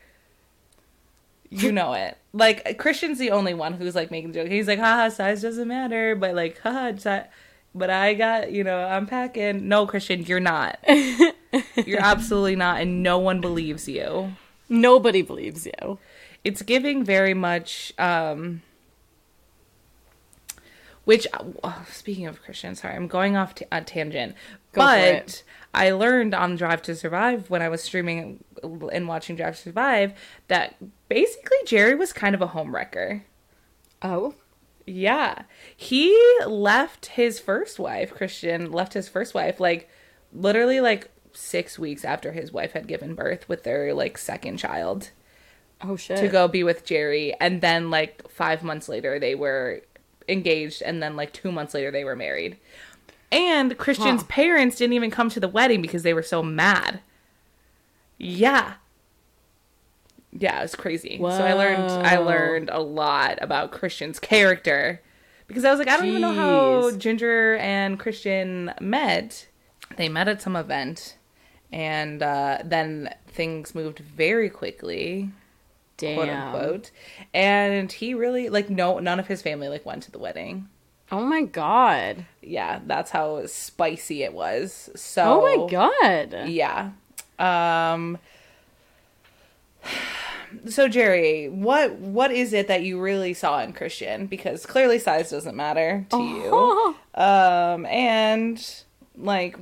You 1.55 1.71
know 1.73 1.93
it. 1.93 2.19
Like 2.33 2.79
Christian's 2.79 3.19
the 3.19 3.31
only 3.31 3.55
one 3.55 3.75
who's 3.75 3.95
like 3.95 4.11
making 4.11 4.33
jokes. 4.33 4.51
He's 4.51 4.67
like, 4.67 4.79
haha, 4.81 5.09
size 5.09 5.43
doesn't 5.43 5.69
matter, 5.69 6.17
but 6.17 6.35
like, 6.35 6.59
haha, 6.61 6.97
si- 6.97 7.29
but 7.75 7.91
I 7.91 8.15
got, 8.15 8.51
you 8.53 8.65
know, 8.65 8.79
I'm 8.85 9.07
packing. 9.07 9.69
No, 9.69 9.87
Christian, 9.87 10.25
you're 10.25 10.41
not. 10.41 10.79
you're 11.87 12.01
absolutely 12.01 12.57
not, 12.57 12.81
and 12.81 13.03
no 13.03 13.19
one 13.19 13.41
believes 13.41 13.89
you. 13.89 14.33
Nobody 14.69 15.23
believes 15.23 15.67
you. 15.67 15.99
It's 16.43 16.63
giving 16.63 17.05
very 17.05 17.35
much. 17.35 17.93
um 17.99 18.63
which, 21.05 21.27
oh, 21.63 21.85
speaking 21.91 22.27
of 22.27 22.43
Christian, 22.43 22.75
sorry, 22.75 22.95
I'm 22.95 23.09
going 23.09 23.37
off 23.37 23.55
t- 23.55 23.67
a 23.71 23.83
tangent. 23.83 24.35
Go 24.73 24.81
but. 24.83 25.43
I 25.75 25.91
learned 25.91 26.35
on 26.35 26.57
Drive 26.57 26.81
to 26.83 26.95
Survive 26.97 27.51
when 27.51 27.61
I 27.61 27.69
was 27.69 27.83
streaming 27.83 28.43
and 28.63 29.07
watching 29.07 29.37
Drive 29.37 29.57
to 29.57 29.63
Survive 29.63 30.15
that 30.49 30.77
basically 31.15 31.59
Geri 31.65 31.95
was 31.95 32.13
kind 32.13 32.35
of 32.35 32.43
a 32.43 32.49
homewrecker. 32.49 33.23
Oh. 34.03 34.35
Yeah. 34.85 35.43
He 35.77 36.13
left 36.47 37.07
his 37.07 37.39
first 37.39 37.79
wife, 37.79 38.13
Christian 38.13 38.73
left 38.73 38.95
his 38.95 39.09
first 39.09 39.33
wife, 39.33 39.61
like 39.61 39.89
literally 40.33 40.81
like 40.81 41.09
six 41.33 41.79
weeks 41.79 42.05
after 42.05 42.33
his 42.33 42.53
wife 42.53 42.73
had 42.73 42.87
given 42.89 43.15
birth 43.15 43.49
with 43.49 43.63
their 43.63 43.95
like 43.95 44.19
second 44.19 44.57
child 44.59 45.11
Oh 45.81 45.97
shit. 45.97 46.19
to 46.19 46.29
go 46.29 46.49
be 46.49 46.65
with 46.65 46.85
Geri. 46.85 47.33
And 47.41 47.61
then 47.61 47.91
like 47.91 48.29
five 48.29 48.63
months 48.65 48.89
later, 48.89 49.19
they 49.21 49.35
were 49.37 49.83
engaged. 50.29 50.83
And 50.83 51.01
then 51.03 51.15
like 51.17 51.33
two 51.33 51.53
months 51.53 51.75
later, 51.75 51.91
they 51.93 52.05
were 52.05 52.17
married. 52.17 52.57
And 53.31 53.79
Christian's 53.79 54.23
Huh. 54.23 54.29
parents 54.29 54.77
didn't 54.77 54.95
even 54.95 55.11
come 55.13 55.31
to 55.31 55.41
the 55.41 55.49
wedding 55.49 55.81
because 55.81 56.03
they 56.03 56.15
were 56.15 56.23
so 56.23 56.43
mad. 56.43 57.01
Yeah. 58.19 58.75
Yeah, 60.37 60.59
it 60.59 60.63
was 60.63 60.75
crazy. 60.75 61.19
So 61.19 61.27
I 61.27 61.53
learned 61.53 61.91
I 61.91 62.19
learned 62.19 62.71
a 62.71 62.81
lot 62.81 63.39
about 63.41 63.71
Christian's 63.71 64.19
character 64.19 65.01
because 65.47 65.65
I 65.65 65.71
was 65.71 65.79
like, 65.79 65.89
I 65.89 65.97
don't 65.97 66.07
even 66.07 66.21
know 66.21 66.33
how 66.33 66.91
Ginger 66.97 67.57
and 67.57 67.99
Christian 67.99 68.73
met. 68.81 69.47
They 69.97 70.09
met 70.09 70.27
at 70.27 70.43
some 70.43 70.57
event, 70.57 71.17
and 71.73 72.23
uh, 72.23 72.59
then 72.65 73.15
things 73.29 73.75
moved 73.75 74.01
very 74.01 74.51
quickly. 74.51 75.31
quote 75.99 76.17
Damn. 76.27 76.55
unquote. 76.55 76.91
And 77.33 77.93
he 77.93 78.15
really 78.15 78.49
like 78.49 78.71
no 78.71 78.99
none 78.99 79.21
of 79.21 79.29
his 79.29 79.43
family 79.43 79.69
like 79.69 79.87
went 79.87 80.03
to 80.05 80.11
the 80.11 80.19
wedding. 80.19 80.69
Oh 81.13 81.23
my 81.25 81.43
god. 81.43 82.27
Yeah, 82.43 82.81
that's 82.87 83.11
how 83.11 83.47
spicy 83.47 84.23
it 84.25 84.33
was. 84.33 84.91
So 84.97 85.23
Oh 85.23 85.43
my 85.43 85.71
god. 85.71 86.49
Yeah. 86.49 86.91
Um 87.39 88.19
so 90.69 90.89
Geri, 90.89 91.49
what 91.49 91.95
what 91.97 92.31
is 92.31 92.53
it 92.53 92.69
that 92.69 92.83
you 92.83 93.01
really 93.01 93.35
saw 93.35 93.61
in 93.61 93.73
Christian? 93.73 94.27
Because 94.27 94.67
clearly 94.67 94.99
size 94.99 95.31
doesn't 95.31 95.57
matter 95.57 96.07
to 96.11 96.17
Oh. 96.17 96.89
you. 96.89 96.97
Um 97.23 97.87
and 97.87 98.83
like 99.17 99.57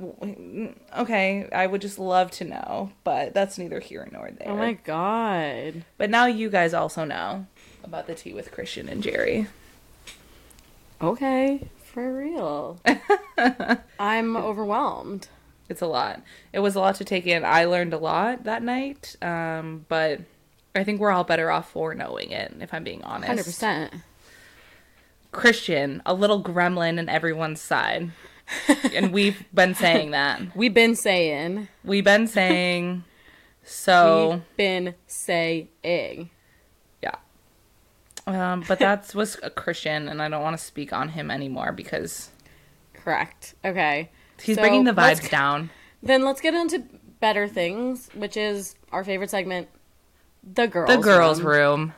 okay, 0.97 1.47
I 1.53 1.67
would 1.67 1.81
just 1.81 1.99
love 1.99 2.31
to 2.31 2.43
know, 2.45 2.91
but 3.03 3.33
that's 3.35 3.57
neither 3.59 3.79
here 3.79 4.07
nor 4.11 4.31
there. 4.31 4.49
Oh 4.49 4.55
my 4.57 4.73
god. 4.73 5.83
But 5.99 6.09
now 6.09 6.25
you 6.25 6.49
guys 6.49 6.73
also 6.73 7.03
know 7.05 7.45
about 7.83 8.07
the 8.07 8.15
tea 8.15 8.33
with 8.33 8.51
Christian 8.51 8.89
and 8.89 9.03
Geri. 9.03 9.45
Okay, 11.01 11.67
for 11.83 12.15
real. 12.17 12.79
I'm 13.99 14.35
overwhelmed. 14.37 15.27
It's 15.69 15.81
a 15.81 15.87
lot. 15.87 16.21
It 16.51 16.59
was 16.59 16.75
a 16.75 16.79
lot 16.79 16.95
to 16.95 17.05
take 17.05 17.25
in. 17.27 17.43
I 17.45 17.65
learned 17.65 17.93
a 17.93 17.97
lot 17.97 18.45
that 18.45 18.63
night, 18.63 19.15
um, 19.21 19.85
but 19.89 20.21
I 20.75 20.83
think 20.83 20.99
we're 20.99 21.11
all 21.11 21.23
better 21.23 21.51
off 21.51 21.71
for 21.71 21.93
knowing 21.93 22.31
it, 22.31 22.55
if 22.59 22.73
I'm 22.73 22.83
being 22.83 23.03
honest. 23.03 23.61
100%. 23.61 24.01
Christian, 25.31 26.01
a 26.05 26.13
little 26.13 26.43
gremlin 26.43 26.97
in 26.99 27.09
everyone's 27.09 27.61
side. 27.61 28.11
and 28.93 29.11
we've 29.13 29.43
been 29.53 29.73
saying 29.75 30.11
that. 30.11 30.41
We've 30.55 30.73
been 30.73 30.95
saying. 30.95 31.69
We've 31.83 32.03
been 32.03 32.27
saying 32.27 33.03
so 33.63 34.31
We've 34.31 34.57
been 34.57 34.95
saying. 35.07 36.29
yeah. 37.01 37.15
Um, 38.27 38.63
but 38.67 38.79
that 38.79 39.13
was 39.15 39.37
a 39.41 39.49
Christian 39.49 40.07
and 40.09 40.21
I 40.21 40.29
don't 40.29 40.43
want 40.43 40.57
to 40.57 40.63
speak 40.63 40.93
on 40.93 41.09
him 41.09 41.31
anymore 41.31 41.71
because 41.71 42.29
Correct. 42.93 43.55
Okay. 43.63 44.09
he's 44.41 44.55
So, 44.55 44.61
bringing 44.61 44.83
the 44.83 44.91
vibes 44.93 45.29
down. 45.29 45.69
Then 46.01 46.23
let's 46.23 46.41
get 46.41 46.53
into 46.53 46.83
better 47.19 47.47
things, 47.47 48.09
which 48.13 48.35
is 48.35 48.75
our 48.91 49.03
favorite 49.03 49.29
segment, 49.29 49.69
the 50.43 50.67
girls. 50.67 50.95
The 50.95 51.01
girls' 51.01 51.41
room. 51.41 51.79
room. 51.79 51.93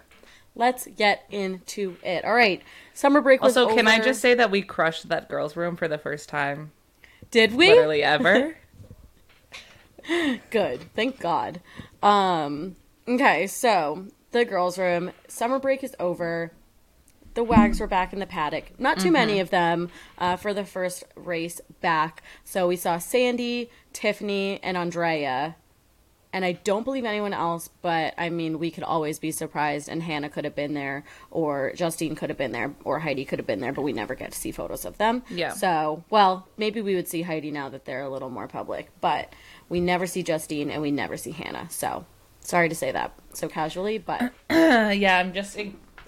Let's 0.55 0.87
get 0.87 1.25
into 1.29 1.97
it. 2.03 2.23
All 2.23 2.33
right. 2.33 2.61
Summer 2.93 3.21
break 3.21 3.41
was 3.41 3.57
Also, 3.57 3.75
can 3.75 3.87
I 3.87 3.99
just 3.99 4.21
say 4.21 4.35
that 4.35 4.51
we 4.51 4.61
crushed 4.61 5.09
that 5.09 5.27
girls' 5.27 5.57
room 5.57 5.75
for 5.75 5.87
the 5.87 5.97
first 5.97 6.29
time 6.29 6.71
Did 7.29 7.53
we? 7.53 7.67
literally 7.67 8.03
ever? 8.03 8.55
Good. 10.51 10.93
Thank 10.93 11.19
God. 11.19 11.59
Um, 12.01 12.75
okay, 13.07 13.47
so 13.47 14.07
the 14.31 14.45
girls' 14.45 14.77
room. 14.77 15.11
Summer 15.27 15.59
break 15.59 15.83
is 15.83 15.95
over. 15.99 16.51
The 17.33 17.43
wags 17.43 17.81
were 17.81 17.87
back 17.87 18.13
in 18.13 18.19
the 18.19 18.25
paddock. 18.25 18.79
Not 18.79 18.97
too 18.97 19.11
many 19.11 19.41
of 19.41 19.49
them 19.49 19.89
uh, 20.17 20.37
for 20.37 20.53
the 20.53 20.63
first 20.63 21.03
race 21.15 21.59
back. 21.81 22.23
So 22.45 22.65
we 22.65 22.77
saw 22.77 22.97
Sandy, 22.97 23.69
Tiffany, 23.91 24.61
and 24.63 24.77
Andrea. 24.77 25.57
And 26.35 26.43
I 26.43 26.51
don't 26.51 26.83
believe 26.83 27.05
anyone 27.05 27.31
else, 27.31 27.69
but 27.81 28.13
I 28.17 28.29
mean, 28.29 28.59
we 28.59 28.69
could 28.69 28.83
always 28.83 29.19
be 29.19 29.31
surprised. 29.31 29.87
And 29.87 30.03
Hannah 30.03 30.27
could 30.29 30.43
have 30.43 30.53
been 30.53 30.73
there, 30.73 31.05
or 31.31 31.71
Justine 31.75 32.13
could 32.13 32.29
have 32.29 32.37
been 32.37 32.51
there, 32.51 32.75
or 32.83 32.99
Heidi 32.99 33.23
could 33.23 33.39
have 33.39 33.47
been 33.47 33.61
there, 33.61 33.71
but 33.71 33.83
we 33.83 33.93
never 33.93 34.15
get 34.15 34.33
to 34.33 34.37
see 34.37 34.51
photos 34.51 34.83
of 34.83 34.97
them. 34.97 35.23
Yeah. 35.29 35.53
So, 35.53 36.03
well, 36.09 36.49
maybe 36.57 36.81
we 36.81 36.93
would 36.93 37.07
see 37.07 37.21
Heidi 37.21 37.51
now 37.51 37.69
that 37.69 37.85
they're 37.85 38.03
a 38.03 38.09
little 38.09 38.29
more 38.29 38.49
public, 38.49 38.89
but 38.99 39.31
we 39.69 39.79
never 39.79 40.05
see 40.05 40.23
Justine 40.23 40.69
and 40.69 40.81
we 40.81 40.91
never 40.91 41.15
see 41.15 41.31
Hannah. 41.31 41.67
So, 41.69 42.05
sorry 42.41 42.67
to 42.67 42.75
say 42.75 42.91
that 42.91 43.13
so 43.31 43.47
casually, 43.47 43.97
but 43.97 44.33
yeah, 44.49 45.19
I'm 45.19 45.31
just. 45.31 45.57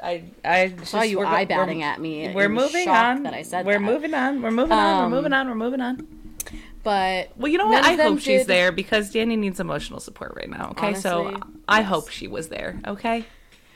I 0.04 0.24
I 0.46 0.68
just, 0.78 0.92
saw 0.92 1.04
you 1.04 1.20
we're- 1.20 1.30
eye 1.30 1.46
batting 1.46 1.84
at 1.84 2.02
me. 2.02 2.34
We're 2.34 2.50
moving 2.50 2.90
on. 2.90 3.24
That 3.24 3.34
I 3.34 3.44
said 3.44 3.66
we're 3.66 3.74
that. 3.74 3.80
moving 3.80 4.14
on. 4.14 4.42
We're 4.42 4.52
moving 4.52 4.74
on. 4.74 5.06
Um, 5.06 5.12
We're 5.12 5.18
moving 5.18 5.34
on. 5.34 5.48
We're 5.48 5.56
moving 5.56 5.82
on. 5.82 6.08
But 6.88 7.32
Well, 7.38 7.52
you 7.52 7.58
know 7.58 7.68
what? 7.68 7.84
I 7.84 7.96
hope 8.02 8.20
she's 8.20 8.42
did- 8.44 8.48
there 8.48 8.72
because 8.72 9.12
Danny 9.12 9.36
needs 9.36 9.60
emotional 9.60 10.00
support 10.00 10.36
right 10.38 10.50
now. 10.50 10.70
Okay, 10.72 10.94
so 10.94 11.26
Honestly, 11.28 11.42
I 11.68 11.80
yes. 11.80 11.90
hope 11.90 12.10
she 12.10 12.28
was 12.30 12.48
there. 12.48 12.80
Okay. 12.88 13.26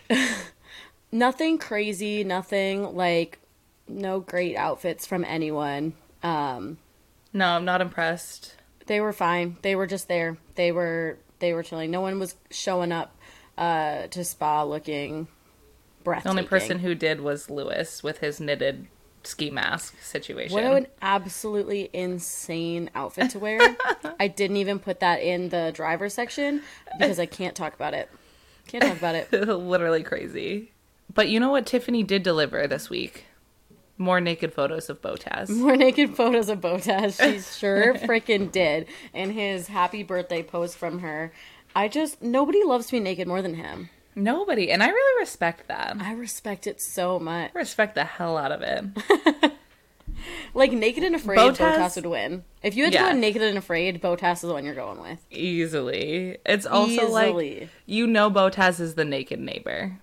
nothing 1.12 1.58
crazy, 1.58 2.24
nothing 2.24 2.96
like 2.96 3.40
no 3.86 4.22
great 4.22 4.56
outfits 4.56 5.06
from 5.06 5.26
anyone. 5.26 5.92
Um, 6.24 6.78
No, 7.34 7.48
I'm 7.48 7.66
not 7.66 7.82
impressed. 7.82 8.56
they 8.88 9.02
were 9.02 9.12
fine. 9.12 9.58
They 9.62 9.76
were 9.76 9.88
just 9.88 10.08
there. 10.08 10.38
They 10.56 10.72
were 10.72 11.18
they 11.40 11.54
were 11.54 11.64
chilling. 11.64 11.92
No 11.92 12.00
one 12.00 12.18
was 12.18 12.36
showing 12.50 12.94
up 12.94 13.14
uh, 13.58 14.08
to 14.08 14.24
spa 14.24 14.64
looking 14.64 15.28
The 16.06 16.22
only 16.30 16.44
person 16.44 16.80
who 16.80 16.96
did 16.96 17.20
was 17.20 17.50
Lewis 17.50 18.04
with 18.04 18.20
his 18.20 18.40
knitted 18.40 18.88
ski 19.24 19.50
mask 19.50 20.02
situation. 20.02 20.54
What 20.54 20.64
an 20.64 20.88
absolutely 21.02 21.90
insane 21.94 22.90
outfit 22.96 23.32
to 23.32 23.40
wear. 23.40 23.60
I 24.20 24.28
didn't 24.28 24.58
even 24.58 24.80
put 24.80 25.00
that 25.00 25.22
in 25.22 25.50
the 25.50 25.72
driver 25.74 26.10
section 26.10 26.62
because 27.00 27.20
I 27.20 27.26
can't 27.26 27.56
talk 27.56 27.74
about 27.74 27.94
it. 27.94 28.10
Can't 28.68 28.84
talk 28.84 28.98
about 28.98 29.16
it. 29.16 29.32
Literally 29.48 30.04
crazy. 30.04 30.72
But 31.14 31.30
you 31.30 31.40
know 31.40 31.52
what 31.52 31.66
Tiffany 31.66 32.04
did 32.04 32.24
deliver 32.24 32.68
this 32.68 32.90
week? 32.90 33.26
More 33.98 34.22
naked 34.22 34.54
photos 34.54 34.90
of 34.90 35.02
Bottas. 35.02 35.50
More 35.56 35.76
naked 35.76 36.16
photos 36.16 36.50
of 36.50 36.62
Bottas. 36.62 37.22
She 37.22 37.40
sure 37.60 37.94
freaking 37.96 38.52
did. 38.52 38.88
And 39.14 39.32
his 39.32 39.68
happy 39.68 40.04
birthday 40.04 40.42
post 40.42 40.78
from 40.78 41.00
her. 41.00 41.32
I 41.76 41.88
just, 41.88 42.22
nobody 42.22 42.64
loves 42.64 42.92
me 42.92 43.00
naked 43.00 43.28
more 43.28 43.42
than 43.42 43.56
him. 43.56 43.90
Nobody, 44.16 44.72
and 44.72 44.84
I 44.84 44.90
really 44.90 45.22
respect 45.22 45.68
that. 45.70 45.96
I 46.00 46.14
respect 46.14 46.68
it 46.68 46.82
so 46.82 47.18
much. 47.20 47.52
I 47.56 47.60
respect 47.60 47.96
the 47.96 48.04
hell 48.04 48.38
out 48.38 48.52
of 48.52 48.62
it. 48.62 49.54
Like, 50.54 50.72
Naked 50.72 51.04
and 51.04 51.16
Afraid, 51.16 51.40
Bottas- 51.40 51.78
Bottas 51.78 51.96
would 51.96 52.06
win. 52.06 52.44
If 52.62 52.76
you 52.76 52.84
had 52.84 52.94
to 52.94 53.00
go 53.00 53.12
Naked 53.14 53.42
and 53.42 53.58
Afraid, 53.58 54.00
Bottas 54.02 54.36
is 54.36 54.42
the 54.42 54.54
one 54.54 54.66
you're 54.66 54.76
going 54.76 55.02
with. 55.02 55.18
Easily. 55.32 56.38
It's 56.46 56.66
also 56.68 57.08
like 57.10 57.70
you 57.88 58.06
know 58.06 58.30
Bottas 58.30 58.80
is 58.80 58.94
the 58.96 59.06
naked 59.06 59.40
neighbor. 59.40 59.98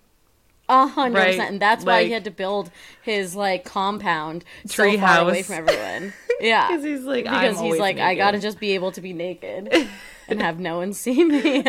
A 0.68 0.86
hundred 0.88 1.24
percent. 1.24 1.50
and 1.52 1.60
that's 1.62 1.84
why 1.84 1.98
like- 1.98 2.06
he 2.06 2.12
had 2.12 2.24
to 2.24 2.30
build 2.32 2.70
his 3.02 3.36
like 3.36 3.64
compound 3.64 4.44
so 4.66 4.82
Tree 4.84 4.96
far 4.96 5.20
away 5.20 5.42
from 5.42 5.56
everyone. 5.56 6.12
Yeah, 6.40 6.68
Because 6.68 6.84
he's 6.84 7.00
like, 7.00 7.26
I'm 7.26 7.40
because 7.40 7.60
he's 7.60 7.78
like, 7.80 7.98
I 7.98 8.14
gotta 8.14 8.38
just 8.38 8.60
be 8.60 8.72
able 8.76 8.92
to 8.92 9.00
be 9.00 9.12
naked 9.12 9.72
and 10.28 10.40
have 10.40 10.60
no 10.60 10.76
one 10.78 10.92
see 10.92 11.24
me. 11.24 11.64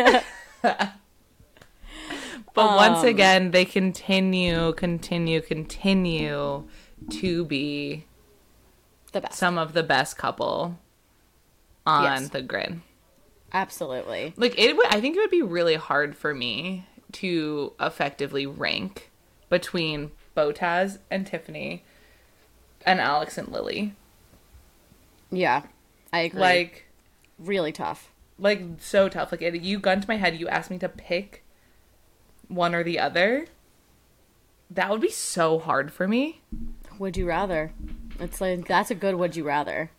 But 2.54 2.74
once 2.76 2.98
Um, 3.00 3.06
again, 3.06 3.50
they 3.52 3.64
continue, 3.64 4.72
continue, 4.72 5.40
continue 5.40 6.68
to 7.10 7.44
be 7.44 8.04
the 9.12 9.20
best, 9.20 9.38
some 9.38 9.56
of 9.58 9.72
the 9.72 9.82
best 9.82 10.18
couple 10.18 10.78
on 11.86 12.04
Yes. 12.04 12.28
the 12.30 12.42
grid. 12.42 12.80
absolutely. 13.52 14.32
Like 14.36 14.58
it 14.58 14.76
would, 14.76 14.86
I 14.86 15.00
think 15.00 15.16
it 15.16 15.20
would 15.20 15.30
be 15.30 15.42
really 15.42 15.76
hard 15.76 16.16
for 16.16 16.34
me 16.34 16.86
to 17.12 17.72
effectively 17.80 18.46
rank 18.46 19.10
between 19.48 20.12
Bottas 20.36 20.98
and 21.10 21.26
Tiffany 21.26 21.82
and 22.86 23.00
Alex 23.00 23.36
and 23.38 23.48
Lily. 23.48 23.94
Yeah, 25.30 25.62
I 26.12 26.20
agree. 26.20 26.40
Like, 26.40 26.86
really 27.38 27.72
tough. 27.72 28.12
like 28.38 28.62
so 28.80 29.08
tough. 29.08 29.32
Like 29.32 29.42
it, 29.42 29.60
you 29.60 29.78
gun 29.78 30.00
to 30.00 30.08
my 30.08 30.16
head. 30.16 30.38
You 30.38 30.48
asked 30.48 30.70
me 30.70 30.78
to 30.78 30.88
pick 30.88 31.44
one 32.50 32.74
or 32.74 32.82
the 32.82 32.98
other. 32.98 33.46
That 34.70 34.90
would 34.90 35.00
be 35.00 35.10
so 35.10 35.58
hard 35.58 35.92
for 35.92 36.06
me. 36.06 36.42
Would 36.98 37.16
you 37.16 37.26
rather? 37.26 37.72
It's 38.18 38.40
like 38.40 38.68
that's 38.68 38.90
a 38.90 38.94
good. 38.94 39.14
Would 39.14 39.34
you 39.36 39.44
rather? 39.44 39.90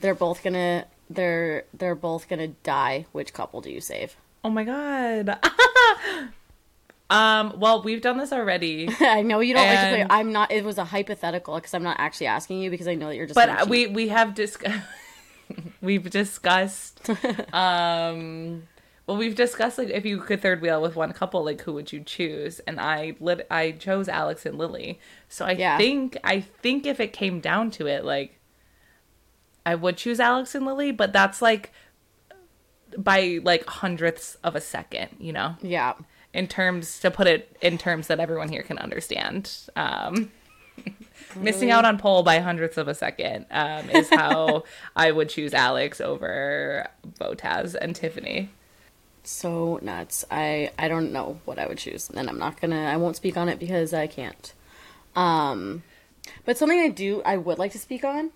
They're 0.00 0.14
both 0.14 0.42
gonna. 0.42 0.86
They're 1.08 1.64
they're 1.72 1.94
both 1.94 2.28
gonna 2.28 2.48
die. 2.48 3.06
Which 3.12 3.32
couple 3.32 3.60
do 3.60 3.70
you 3.70 3.80
save? 3.80 4.16
Oh 4.44 4.50
my 4.50 4.64
god. 4.64 5.38
um. 7.10 7.54
Well, 7.58 7.82
we've 7.82 8.02
done 8.02 8.18
this 8.18 8.32
already, 8.32 8.88
I 9.00 9.22
know 9.22 9.40
you 9.40 9.54
don't 9.54 9.66
like 9.66 9.80
to 9.80 9.86
play. 9.88 10.06
I'm 10.10 10.32
not. 10.32 10.52
It 10.52 10.64
was 10.64 10.78
a 10.78 10.84
hypothetical 10.84 11.54
because 11.54 11.74
I'm 11.74 11.82
not 11.82 11.96
actually 11.98 12.26
asking 12.26 12.60
you 12.60 12.70
because 12.70 12.86
I 12.88 12.94
know 12.94 13.08
that 13.08 13.16
you're 13.16 13.26
just. 13.26 13.34
but 13.34 13.68
we 13.68 13.86
we 13.86 14.08
have 14.08 14.34
discussed. 14.34 14.82
we've 15.80 16.08
discussed. 16.10 17.08
um. 17.52 18.64
Well, 19.06 19.16
we've 19.16 19.34
discussed 19.34 19.78
like 19.78 19.88
if 19.90 20.04
you 20.06 20.18
could 20.20 20.40
third 20.40 20.60
wheel 20.62 20.80
with 20.80 20.94
one 20.96 21.12
couple, 21.12 21.44
like 21.44 21.60
who 21.62 21.72
would 21.72 21.92
you 21.92 22.00
choose? 22.04 22.60
And 22.60 22.80
I 22.80 23.14
lit. 23.20 23.46
I 23.50 23.72
chose 23.72 24.08
Alex 24.08 24.46
and 24.46 24.56
Lily. 24.56 25.00
So 25.28 25.44
I 25.44 25.52
Yeah. 25.52 25.76
think 25.76 26.16
I 26.22 26.40
think 26.40 26.86
if 26.86 27.00
it 27.00 27.12
came 27.12 27.40
down 27.40 27.70
to 27.72 27.86
it, 27.86 28.04
like 28.04 28.38
I 29.66 29.74
would 29.74 29.96
choose 29.96 30.20
Alex 30.20 30.54
and 30.54 30.64
Lily, 30.66 30.92
but 30.92 31.12
that's 31.12 31.42
like 31.42 31.72
by 32.96 33.40
like 33.42 33.66
hundredths 33.66 34.36
of 34.44 34.54
a 34.54 34.60
second, 34.60 35.08
you 35.18 35.32
know. 35.32 35.56
Yeah. 35.62 35.94
in 36.34 36.46
terms 36.48 36.98
to 37.00 37.10
put 37.10 37.26
it 37.26 37.54
in 37.60 37.76
terms 37.76 38.06
that 38.06 38.18
everyone 38.18 38.48
here 38.48 38.62
can 38.62 38.78
understand. 38.78 39.50
Um, 39.76 40.30
missing 41.36 41.70
out 41.70 41.84
on 41.84 41.98
pole 41.98 42.22
by 42.22 42.38
hundredths 42.38 42.78
of 42.78 42.88
a 42.88 42.94
second 42.94 43.44
um, 43.50 43.90
is 43.90 44.08
how 44.08 44.64
I 44.96 45.10
would 45.10 45.28
choose 45.28 45.52
Alex 45.52 46.00
over 46.00 46.88
Bottas 47.20 47.74
and 47.74 47.94
Tiffany. 47.94 48.48
So 49.24 49.78
nuts. 49.82 50.24
I 50.30 50.70
I 50.78 50.88
don't 50.88 51.12
know 51.12 51.40
what 51.44 51.58
I 51.58 51.66
would 51.66 51.78
choose, 51.78 52.10
and 52.10 52.28
I'm 52.28 52.38
not 52.38 52.60
gonna. 52.60 52.84
I 52.84 52.96
won't 52.96 53.16
speak 53.16 53.36
on 53.36 53.48
it 53.48 53.58
because 53.58 53.92
I 53.94 54.06
can't. 54.06 54.52
Um, 55.14 55.82
but 56.44 56.56
something 56.58 56.80
I 56.80 56.88
do, 56.88 57.22
I 57.24 57.36
would 57.36 57.58
like 57.58 57.72
to 57.72 57.78
speak 57.78 58.04
on, 58.04 58.30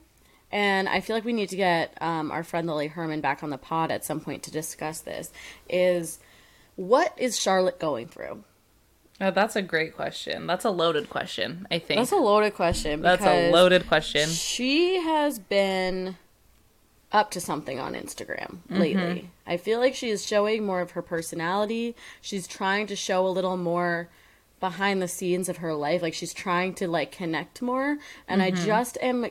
and 0.53 0.89
I 0.89 1.01
feel 1.01 1.16
like 1.16 1.24
we 1.24 1.32
need 1.32 1.49
to 1.51 1.57
get 1.57 1.97
um, 2.01 2.30
our 2.30 2.43
friend 2.45 2.66
Lily 2.66 2.89
Herman 2.89 3.20
back 3.20 3.43
on 3.43 3.51
the 3.51 3.59
pod 3.59 3.91
at 3.91 4.05
some 4.05 4.20
point 4.20 4.43
to 4.45 4.51
discuss 4.51 5.01
this. 5.01 5.30
Is 5.68 6.18
what 6.76 7.14
is 7.16 7.41
Charlotte 7.41 7.78
going 7.78 8.09
through? 8.09 8.45
Oh, 9.18 9.30
that's 9.30 9.57
a 9.57 9.62
great 9.62 9.97
question. 9.97 10.47
That's 10.47 10.66
a 10.66 10.70
loaded 10.70 11.09
question. 11.09 11.66
I 11.70 11.78
think 11.78 12.01
That's 12.01 12.12
a 12.12 12.16
loaded 12.16 12.53
question. 12.55 13.01
that's 13.01 13.24
a 13.24 13.51
loaded 13.51 13.89
question. 13.89 14.28
She 14.28 14.97
has 15.01 15.39
been 15.39 16.18
up 17.17 17.31
to 17.31 17.41
something 17.41 17.81
on 17.81 17.95
Instagram 17.95 18.59
mm-hmm. 18.69 18.79
lately. 18.79 19.31
I 19.47 19.57
feel 19.57 19.81
like 19.81 19.95
she 19.95 20.11
is 20.11 20.25
showing 20.25 20.67
more 20.67 20.83
of 20.83 20.91
her 20.93 21.01
personality. 21.01 21.97
She's 22.21 22.47
trying 22.47 22.87
to 22.89 22.95
show 22.95 23.27
a 23.27 23.31
little 23.31 23.57
more 23.57 24.11
behind 24.61 25.01
the 25.01 25.09
scenes 25.09 25.49
of 25.49 25.57
her 25.59 25.73
life. 25.73 26.03
Like 26.03 26.12
she's 26.12 26.35
trying 26.35 26.75
to 26.75 26.87
like 26.87 27.11
connect 27.12 27.62
more, 27.62 27.97
and 28.29 28.43
I 28.43 28.51
mm-hmm. 28.51 28.67
just 28.67 28.99
am 29.01 29.27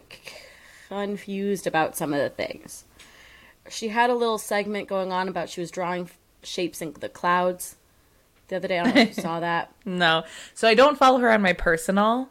confused 0.90 1.68
about 1.68 1.96
some 1.96 2.12
of 2.12 2.20
the 2.20 2.30
things. 2.30 2.86
She 3.70 3.90
had 3.90 4.10
a 4.10 4.16
little 4.16 4.40
segment 4.40 4.88
going 4.88 5.12
on 5.12 5.28
about 5.28 5.50
she 5.50 5.62
was 5.62 5.70
drawing 5.70 6.10
shapes 6.42 6.82
in 6.82 6.94
the 6.94 7.10
clouds 7.10 7.76
the 8.48 8.56
other 8.56 8.68
day. 8.68 8.80
I 8.80 8.84
don't 8.84 8.96
know 8.96 9.02
if 9.02 9.16
you 9.16 9.24
saw 9.30 9.40
that. 9.40 9.72
No, 9.86 10.24
so 10.56 10.68
I 10.68 10.74
don't 10.74 10.98
follow 10.98 11.20
her 11.20 11.32
on 11.32 11.44
my 11.44 11.54
personal. 11.54 12.30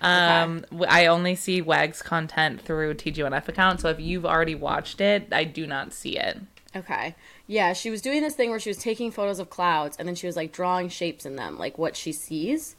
Um, 0.00 0.64
I 0.88 1.06
only 1.06 1.34
see 1.34 1.62
Wags 1.62 2.02
content 2.02 2.60
through 2.60 2.94
TGNF 2.94 3.48
account. 3.48 3.80
So 3.80 3.88
if 3.88 4.00
you've 4.00 4.26
already 4.26 4.54
watched 4.54 5.00
it, 5.00 5.28
I 5.32 5.44
do 5.44 5.66
not 5.66 5.92
see 5.92 6.18
it. 6.18 6.38
Okay. 6.74 7.14
Yeah, 7.46 7.72
she 7.72 7.90
was 7.90 8.02
doing 8.02 8.22
this 8.22 8.34
thing 8.34 8.50
where 8.50 8.60
she 8.60 8.70
was 8.70 8.76
taking 8.76 9.10
photos 9.10 9.38
of 9.38 9.48
clouds 9.48 9.96
and 9.96 10.06
then 10.06 10.14
she 10.14 10.26
was 10.26 10.36
like 10.36 10.52
drawing 10.52 10.88
shapes 10.88 11.24
in 11.24 11.36
them, 11.36 11.58
like 11.58 11.78
what 11.78 11.96
she 11.96 12.12
sees. 12.12 12.76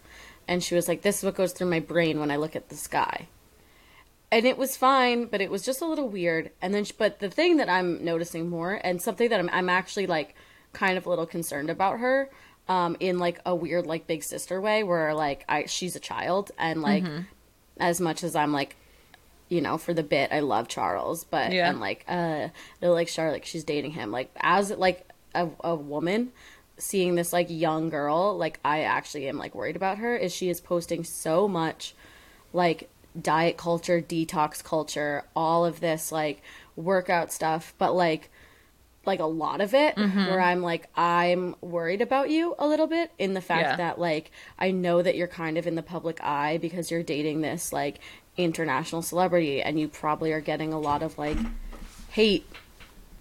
And 0.48 0.64
she 0.64 0.76
was 0.76 0.88
like, 0.88 1.02
This 1.02 1.20
is 1.20 1.24
what 1.24 1.36
goes 1.36 1.54
through 1.54 1.70
my 1.70 1.80
brain 1.80 2.20
when 2.20 2.32
I 2.32 2.36
look 2.36 2.56
at 2.56 2.70
the 2.70 2.76
sky. 2.76 3.28
And 4.32 4.46
it 4.46 4.58
was 4.58 4.76
fine, 4.76 5.26
but 5.26 5.42
it 5.42 5.50
was 5.50 5.64
just 5.64 5.82
a 5.82 5.86
little 5.86 6.10
weird. 6.10 6.52
And 6.62 6.74
then, 6.74 6.84
she, 6.84 6.94
but 6.98 7.20
the 7.20 7.30
thing 7.30 7.58
that 7.58 7.70
I'm 7.70 8.04
noticing 8.04 8.50
more, 8.50 8.80
and 8.84 9.02
something 9.02 9.30
that 9.30 9.40
I'm, 9.40 9.50
I'm 9.52 9.70
actually 9.70 10.06
like 10.06 10.36
kind 10.74 10.98
of 10.98 11.06
a 11.06 11.10
little 11.10 11.26
concerned 11.26 11.70
about 11.70 12.00
her, 12.00 12.30
um, 12.70 12.98
in 13.00 13.20
like 13.20 13.40
a 13.46 13.56
weird 13.56 13.86
like 13.86 14.08
big 14.08 14.24
sister 14.24 14.60
way, 14.60 14.84
where 14.84 15.14
like 15.14 15.46
I 15.48 15.66
she's 15.66 15.96
a 15.96 16.00
child, 16.00 16.52
and 16.58 16.82
like 16.82 17.04
as 17.80 18.00
much 18.02 18.24
as 18.24 18.36
I'm 18.36 18.52
like 18.54 18.76
you 19.50 19.62
know, 19.62 19.78
for 19.78 19.94
the 19.94 20.04
bit, 20.04 20.32
I 20.34 20.42
love 20.42 20.68
Charles, 20.68 21.24
but 21.24 21.54
Yeah. 21.54 21.70
I'm 21.70 21.80
like, 21.80 22.04
uh, 22.08 22.50
they're 22.80 22.90
like 22.90 23.08
Charlotte, 23.08 23.46
she's 23.46 23.64
dating 23.64 23.92
him. 23.92 24.12
Like 24.12 24.30
as 24.42 24.72
like 24.72 25.08
a, 25.34 25.48
a 25.64 25.74
woman 25.74 26.32
seeing 26.78 27.16
this 27.16 27.32
like 27.32 27.48
young 27.50 27.90
girl, 27.90 28.38
like 28.38 28.60
I 28.66 28.82
actually 28.82 29.28
am 29.30 29.38
like 29.38 29.56
worried 29.56 29.76
about 29.76 30.00
her. 30.00 30.16
Is 30.16 30.36
she 30.36 30.50
is 30.50 30.60
posting 30.60 31.04
so 31.04 31.48
much 31.48 31.96
like 32.54 32.90
diet 33.20 33.58
culture, 33.58 34.02
detox 34.02 34.64
culture, 34.64 35.24
all 35.36 35.66
of 35.66 35.80
this 35.80 36.12
like 36.12 36.42
workout 36.76 37.32
stuff, 37.32 37.74
but 37.78 37.96
like 37.96 38.30
like 39.08 39.20
a 39.20 39.26
lot 39.26 39.62
of 39.62 39.74
it 39.74 39.96
mm-hmm. 39.96 40.26
where 40.26 40.40
I'm 40.42 40.62
like 40.62 40.90
I'm 40.96 41.56
worried 41.62 42.02
about 42.02 42.30
you 42.30 42.56
a 42.60 42.68
little 42.68 42.88
bit 42.88 43.12
in 43.18 43.34
the 43.34 43.42
fact 43.42 43.64
Yeah. 43.70 43.76
that 43.78 44.00
like 44.00 44.32
I 44.60 44.72
know 44.72 45.02
that 45.02 45.16
you're 45.16 45.28
kind 45.28 45.58
of 45.58 45.66
in 45.66 45.76
the 45.76 45.82
public 45.84 46.22
eye 46.24 46.58
because 46.58 46.92
you're 46.92 47.04
dating 47.04 47.42
this 47.42 47.74
like 47.74 48.00
international 48.36 49.02
celebrity 49.02 49.62
and 49.62 49.80
you 49.80 49.88
probably 49.88 50.32
are 50.34 50.42
getting 50.42 50.74
a 50.74 50.80
lot 50.80 51.02
of 51.02 51.18
like 51.18 51.38
hate 52.10 52.46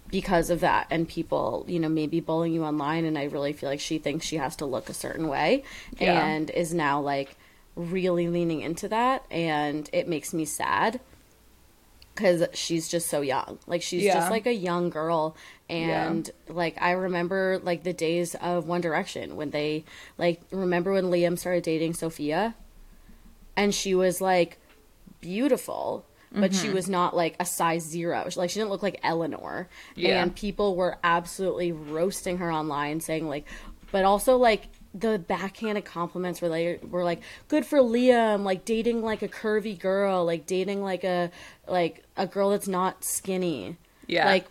because 0.09 0.49
of 0.49 0.59
that 0.61 0.87
and 0.89 1.07
people 1.07 1.65
you 1.67 1.79
know 1.79 1.89
maybe 1.89 2.19
bullying 2.19 2.53
you 2.53 2.63
online 2.63 3.03
and 3.03 3.17
i 3.17 3.25
really 3.25 3.51
feel 3.51 3.67
like 3.69 3.79
she 3.79 3.97
thinks 3.97 4.25
she 4.25 4.37
has 4.37 4.55
to 4.55 4.65
look 4.65 4.89
a 4.89 4.93
certain 4.93 5.27
way 5.27 5.63
Yeah. 5.99 6.25
and 6.25 6.49
is 6.49 6.73
now 6.73 7.01
like 7.01 7.35
really 7.75 8.27
leaning 8.29 8.61
into 8.61 8.87
that 8.87 9.25
and 9.29 9.89
it 9.91 10.07
makes 10.07 10.33
me 10.33 10.45
sad 10.45 10.99
because 12.17 12.43
she's 12.53 12.87
just 12.89 13.07
so 13.07 13.21
young 13.21 13.59
like 13.67 13.81
she's 13.81 14.03
Yeah. 14.03 14.15
just 14.15 14.31
like 14.31 14.45
a 14.47 14.53
young 14.53 14.89
girl 14.89 15.37
and 15.69 16.29
like 16.49 16.75
i 16.81 16.91
remember 16.91 17.59
like 17.63 17.83
the 17.83 17.93
days 17.93 18.33
of 18.35 18.67
one 18.67 18.81
direction 18.81 19.35
when 19.35 19.51
they 19.51 19.85
like 20.17 20.41
remember 20.51 20.93
when 20.93 21.05
liam 21.05 21.37
started 21.37 21.63
dating 21.63 21.93
sophia 21.93 22.55
and 23.55 23.73
she 23.73 23.93
was 23.95 24.19
like 24.19 24.57
beautiful 25.21 26.05
but 26.33 26.51
Mm-hmm. 26.51 26.61
she 26.61 26.69
was 26.69 26.89
not 26.89 27.15
like 27.15 27.35
a 27.39 27.45
size 27.45 27.83
zero 27.83 28.27
like 28.35 28.49
she 28.49 28.59
didn't 28.59 28.69
look 28.69 28.83
like 28.83 28.99
eleanor 29.03 29.69
Yeah. 29.95 30.21
and 30.21 30.35
people 30.35 30.75
were 30.75 30.97
absolutely 31.03 31.71
roasting 31.71 32.39
her 32.39 32.51
online 32.51 32.99
saying 32.99 33.27
like 33.29 33.45
but 33.91 34.03
also 34.03 34.35
like 34.37 34.67
the 34.97 35.19
backhanded 35.19 35.85
compliments 35.85 36.41
were 36.41 36.47
like 36.47 36.81
were 36.89 37.03
like 37.03 37.21
good 37.47 37.65
for 37.65 37.79
liam 37.79 38.43
like 38.43 38.65
dating 38.65 39.01
like 39.01 39.21
a 39.21 39.27
curvy 39.27 39.77
girl 39.77 40.25
like 40.25 40.45
dating 40.45 40.81
like 40.81 41.03
a 41.03 41.29
like 41.67 42.03
a 42.15 42.25
girl 42.25 42.49
that's 42.51 42.67
not 42.67 43.03
skinny 43.03 43.77
Yeah. 44.07 44.25
like 44.25 44.45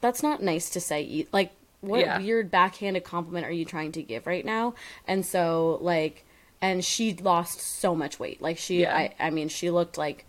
that's 0.00 0.22
not 0.22 0.42
nice 0.42 0.70
to 0.70 0.80
say 0.80 1.26
like 1.32 1.52
what 1.80 2.00
Yeah. 2.00 2.18
weird 2.18 2.50
backhanded 2.50 3.04
compliment 3.04 3.46
are 3.46 3.52
you 3.52 3.64
trying 3.64 3.92
to 3.92 4.02
give 4.02 4.26
right 4.26 4.44
now 4.44 4.74
and 5.06 5.24
so 5.26 5.78
like 5.82 6.24
and 6.62 6.84
she 6.84 7.14
lost 7.14 7.60
so 7.60 7.94
much 7.94 8.18
weight 8.18 8.40
like 8.40 8.56
she 8.58 8.80
Yeah. 8.82 8.96
i 8.96 9.14
i 9.20 9.30
mean 9.30 9.48
she 9.48 9.70
looked 9.70 9.98
like 9.98 10.26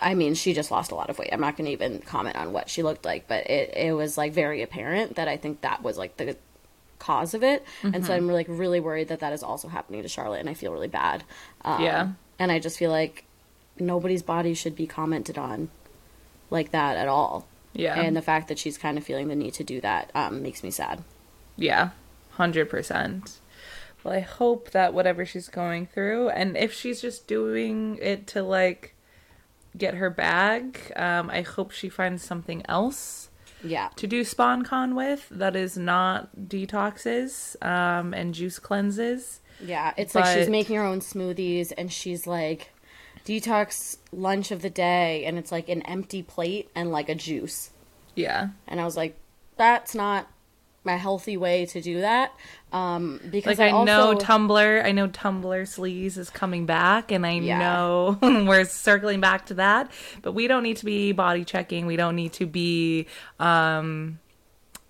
I 0.00 0.14
mean, 0.16 0.34
she 0.34 0.54
just 0.54 0.72
lost 0.72 0.90
a 0.90 0.96
lot 0.96 1.08
of 1.08 1.20
weight. 1.20 1.30
I'm 1.32 1.40
not 1.40 1.56
going 1.56 1.66
to 1.66 1.70
even 1.70 2.00
comment 2.00 2.34
on 2.34 2.52
what 2.52 2.68
she 2.68 2.82
looked 2.82 3.04
like, 3.04 3.28
but 3.28 3.48
it, 3.48 3.72
it 3.76 3.92
was 3.92 4.18
like 4.18 4.32
very 4.32 4.60
apparent 4.60 5.14
that 5.14 5.28
I 5.28 5.36
think 5.36 5.60
that 5.60 5.84
was 5.84 5.96
like 5.96 6.16
the 6.16 6.36
cause 7.04 7.34
of 7.34 7.42
it. 7.42 7.64
And 7.82 7.94
Mm-hmm. 7.94 8.04
so 8.06 8.14
I'm 8.14 8.26
like 8.28 8.46
really 8.48 8.80
worried 8.80 9.08
that 9.08 9.20
that 9.20 9.32
is 9.32 9.42
also 9.42 9.68
happening 9.68 10.02
to 10.02 10.08
Charlotte, 10.08 10.40
and 10.40 10.48
I 10.48 10.54
feel 10.54 10.72
really 10.72 10.88
bad. 10.88 11.24
Um, 11.64 11.82
Yeah. 11.82 12.08
And 12.38 12.50
I 12.50 12.58
just 12.58 12.78
feel 12.78 12.90
like 12.90 13.24
nobody's 13.78 14.22
body 14.22 14.54
should 14.54 14.74
be 14.76 14.86
commented 14.86 15.38
on 15.38 15.68
like 16.50 16.70
that 16.72 16.96
at 16.96 17.08
all. 17.08 17.46
Yeah. 17.72 17.98
And 18.00 18.16
the 18.16 18.22
fact 18.22 18.48
that 18.48 18.58
she's 18.58 18.78
kind 18.78 18.96
of 18.98 19.04
feeling 19.04 19.28
the 19.28 19.34
need 19.36 19.54
to 19.54 19.64
do 19.64 19.80
that 19.80 20.10
um, 20.14 20.42
makes 20.42 20.62
me 20.62 20.70
sad. 20.70 21.02
Yeah, 21.56 21.90
hundred 22.32 22.68
percent. 22.70 23.38
Well, 24.02 24.14
I 24.14 24.20
hope 24.20 24.70
that 24.72 24.92
whatever 24.94 25.24
she's 25.24 25.48
going 25.48 25.86
through, 25.86 26.28
and 26.30 26.56
if 26.56 26.72
she's 26.72 27.00
just 27.00 27.26
doing 27.26 27.98
it 28.02 28.26
to 28.28 28.42
like 28.42 28.94
get 29.76 29.94
her 29.94 30.10
bag, 30.10 30.92
um, 30.96 31.30
I 31.30 31.42
hope 31.42 31.70
she 31.72 31.88
finds 31.88 32.22
something 32.22 32.62
else 32.68 33.23
Yeah. 33.64 33.88
to 33.96 34.06
do 34.06 34.22
sponcon 34.22 34.94
with 34.94 35.26
that 35.30 35.56
is 35.56 35.76
not 35.78 36.28
detoxes 36.36 37.56
um, 37.64 38.12
and 38.14 38.34
juice 38.34 38.58
cleanses. 38.58 39.40
Yeah, 39.60 39.94
it's 39.96 40.14
like 40.14 40.36
she's 40.36 40.48
making 40.48 40.76
her 40.76 40.84
own 40.84 41.00
smoothies 41.00 41.72
and 41.76 41.92
she's 41.92 42.26
like 42.26 42.70
detox 43.24 43.96
lunch 44.12 44.50
of 44.50 44.62
the 44.62 44.70
day 44.70 45.24
and 45.24 45.38
it's 45.38 45.50
like 45.50 45.68
an 45.68 45.82
empty 45.82 46.22
plate 46.22 46.70
and 46.74 46.90
like 46.90 47.08
a 47.08 47.14
juice. 47.14 47.70
Yeah, 48.14 48.48
And 48.68 48.80
I 48.80 48.84
was 48.84 48.96
like, 48.96 49.16
that's 49.56 49.94
not 49.94 50.28
a 50.86 50.98
healthy 50.98 51.36
way 51.36 51.66
to 51.66 51.80
do 51.80 52.00
that. 52.00 52.32
Um, 52.72 53.20
because 53.30 53.58
like 53.58 53.72
I, 53.72 53.76
I, 53.76 53.84
know 53.84 54.14
Tumblr, 54.14 54.84
I 54.84 54.92
know 54.92 55.08
Tumblr 55.08 55.62
sleaze 55.62 56.18
is 56.18 56.28
coming 56.30 56.66
back, 56.66 57.10
and 57.10 57.24
I 57.26 57.32
Yeah. 57.38 57.58
know 57.58 58.18
we're 58.22 58.64
circling 58.64 59.20
back 59.20 59.46
to 59.46 59.54
that. 59.54 59.90
But 60.22 60.32
we 60.32 60.46
don't 60.48 60.62
need 60.62 60.76
to 60.78 60.84
be 60.84 61.12
body 61.12 61.44
checking. 61.44 61.86
We 61.86 61.96
don't 61.96 62.16
need 62.16 62.32
to 62.34 62.46
be 62.46 63.06
um, 63.40 64.18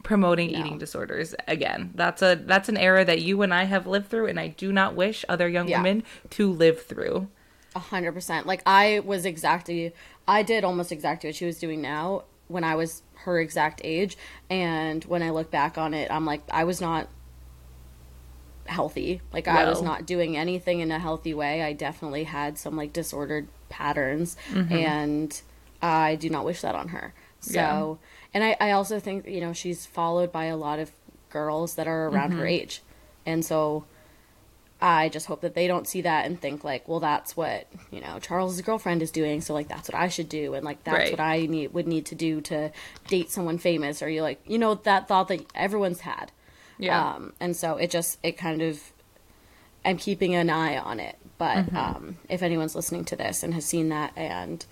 promoting 0.03 0.53
No. 0.53 0.59
eating 0.61 0.78
disorders 0.78 1.34
again. 1.47 1.92
That's 1.95 2.22
a 2.22 2.34
that's 2.34 2.68
an 2.68 2.76
era 2.76 3.05
that 3.05 3.22
you 3.22 3.42
and 3.42 3.55
I 3.55 3.64
have 3.64 3.86
lived 3.86 4.09
through, 4.09 4.26
and 4.26 4.40
I 4.40 4.49
do 4.49 4.72
not 4.72 4.95
wish 4.95 5.24
other 5.28 5.49
young 5.49 5.68
Yeah. 5.68 5.78
women 5.78 6.03
to 6.30 6.51
live 6.51 6.82
through. 6.84 7.28
A 7.76 7.80
hundred 7.80 8.12
percent. 8.12 8.47
Like 8.47 8.62
I 8.66 9.01
was 9.05 9.24
exactly, 9.24 9.92
I 10.28 10.42
did 10.42 10.64
almost 10.64 10.90
exactly 10.92 11.28
what 11.28 11.34
she 11.36 11.45
was 11.45 11.59
doing 11.59 11.80
now 11.82 12.24
when 12.49 12.64
I 12.64 12.74
was 12.74 13.03
her 13.14 13.40
exact 13.40 13.80
age, 13.84 14.16
and 14.51 15.05
when 15.05 15.22
I 15.22 15.30
look 15.30 15.51
back 15.51 15.78
on 15.78 15.95
it, 15.95 16.11
I'm 16.11 16.26
like, 16.26 16.42
I 16.51 16.64
was 16.64 16.80
not 16.80 17.09
healthy. 18.66 19.20
Like 19.32 19.49
I 19.49 19.68
was 19.68 19.82
not 19.82 20.07
doing 20.07 20.36
anything 20.36 20.80
in 20.80 20.90
a 20.90 20.99
healthy 20.99 21.34
way. 21.34 21.62
I 21.62 21.72
definitely 21.72 22.24
had 22.24 22.59
some 22.59 22.76
like 22.76 22.92
disordered 22.92 23.49
patterns, 23.68 24.36
mm-hmm. 24.51 24.72
and 24.72 25.42
I 25.82 26.16
do 26.16 26.30
not 26.30 26.45
wish 26.45 26.61
that 26.62 26.74
on 26.74 26.88
her. 26.88 27.14
So, 27.40 27.99
and 28.32 28.42
I, 28.42 28.57
I 28.59 28.70
also 28.70 28.99
think 29.01 29.26
you 29.26 29.40
know 29.40 29.53
she's 29.53 29.84
followed 29.84 30.32
by 30.32 30.47
a 30.47 30.57
lot 30.57 30.78
of 30.78 30.92
girls 31.30 31.74
that 31.74 31.86
are 31.86 32.09
around 32.09 32.32
her 32.32 32.38
mm-hmm. 32.38 32.47
age, 32.47 32.82
and 33.26 33.45
so 33.45 33.84
I 34.87 35.09
just 35.09 35.24
hope 35.26 35.41
that 35.41 35.55
they 35.55 35.66
don't 35.66 35.89
see 35.89 36.03
that 36.03 36.26
and 36.26 36.39
think 36.39 36.62
like, 36.62 36.87
well, 36.87 37.01
that's 37.01 37.35
what 37.37 37.66
you 37.91 38.01
know 38.03 38.18
Charles's 38.20 38.61
girlfriend 38.61 39.01
is 39.01 39.11
doing, 39.11 39.41
so 39.41 39.55
like 39.55 39.66
that's 39.68 39.89
what 39.89 39.95
I 39.99 40.09
should 40.09 40.28
do, 40.28 40.53
and 40.53 40.62
like 40.64 40.85
that's 40.85 40.99
Right. 41.05 41.11
what 41.11 41.20
I 41.20 41.47
need 41.47 41.72
would 41.72 41.87
need 41.89 42.05
to 42.07 42.14
do 42.14 42.41
to 42.43 42.70
date 43.09 43.30
someone 43.30 43.57
famous, 43.59 44.03
or 44.03 44.11
you 44.11 44.20
like 44.22 44.41
you 44.47 44.59
know 44.59 44.74
that 44.74 45.09
thought 45.09 45.28
that 45.28 45.47
everyone's 45.55 46.01
had, 46.01 46.32
Yeah, 46.78 47.14
um, 47.14 47.32
and 47.41 47.57
so 47.57 47.76
it 47.76 47.91
just 47.91 48.18
it 48.22 48.37
kind 48.37 48.61
of 48.61 48.93
I'm 49.87 49.97
keeping 49.97 50.35
an 50.35 50.51
eye 50.51 50.76
on 50.76 51.01
it, 51.01 51.16
but 51.39 51.57
Mm-hmm. 51.57 51.76
um, 51.76 52.18
if 52.28 52.43
anyone's 52.43 52.74
listening 52.76 53.05
to 53.07 53.16
this 53.16 53.43
and 53.43 53.55
has 53.55 53.64
seen 53.64 53.89
that 53.89 54.12
and 54.16 54.64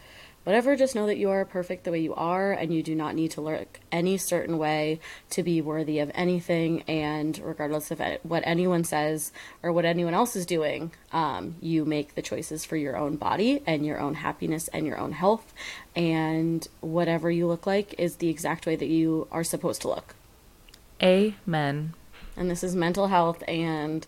whatever, 0.44 0.76
just 0.76 0.94
know 0.94 1.06
that 1.06 1.18
you 1.18 1.30
are 1.30 1.44
perfect 1.44 1.84
the 1.84 1.90
way 1.90 2.00
you 2.00 2.14
are 2.14 2.52
and 2.52 2.72
you 2.72 2.82
do 2.82 2.94
not 2.94 3.14
need 3.14 3.30
to 3.32 3.40
look 3.40 3.80
any 3.90 4.16
certain 4.16 4.58
way 4.58 5.00
to 5.30 5.42
be 5.42 5.60
worthy 5.60 5.98
of 5.98 6.10
anything. 6.14 6.82
And 6.82 7.38
regardless 7.38 7.90
of 7.90 8.00
what 8.22 8.42
anyone 8.44 8.84
says 8.84 9.32
or 9.62 9.72
what 9.72 9.84
anyone 9.84 10.14
else 10.14 10.36
is 10.36 10.46
doing, 10.46 10.92
um, 11.12 11.56
you 11.60 11.84
make 11.84 12.14
the 12.14 12.22
choices 12.22 12.64
for 12.64 12.76
your 12.76 12.96
own 12.96 13.16
body 13.16 13.62
and 13.66 13.86
your 13.86 14.00
own 14.00 14.14
happiness 14.14 14.68
and 14.68 14.86
your 14.86 14.98
own 14.98 15.12
health. 15.12 15.52
And 15.94 16.66
whatever 16.80 17.30
you 17.30 17.46
look 17.46 17.66
like 17.66 17.94
is 17.98 18.16
the 18.16 18.28
exact 18.28 18.66
way 18.66 18.76
that 18.76 18.86
you 18.86 19.28
are 19.30 19.44
supposed 19.44 19.82
to 19.82 19.88
look. 19.88 20.14
Amen. 21.02 21.94
And 22.36 22.50
this 22.50 22.64
is 22.64 22.74
mental 22.74 23.08
health 23.08 23.42
and 23.46 24.06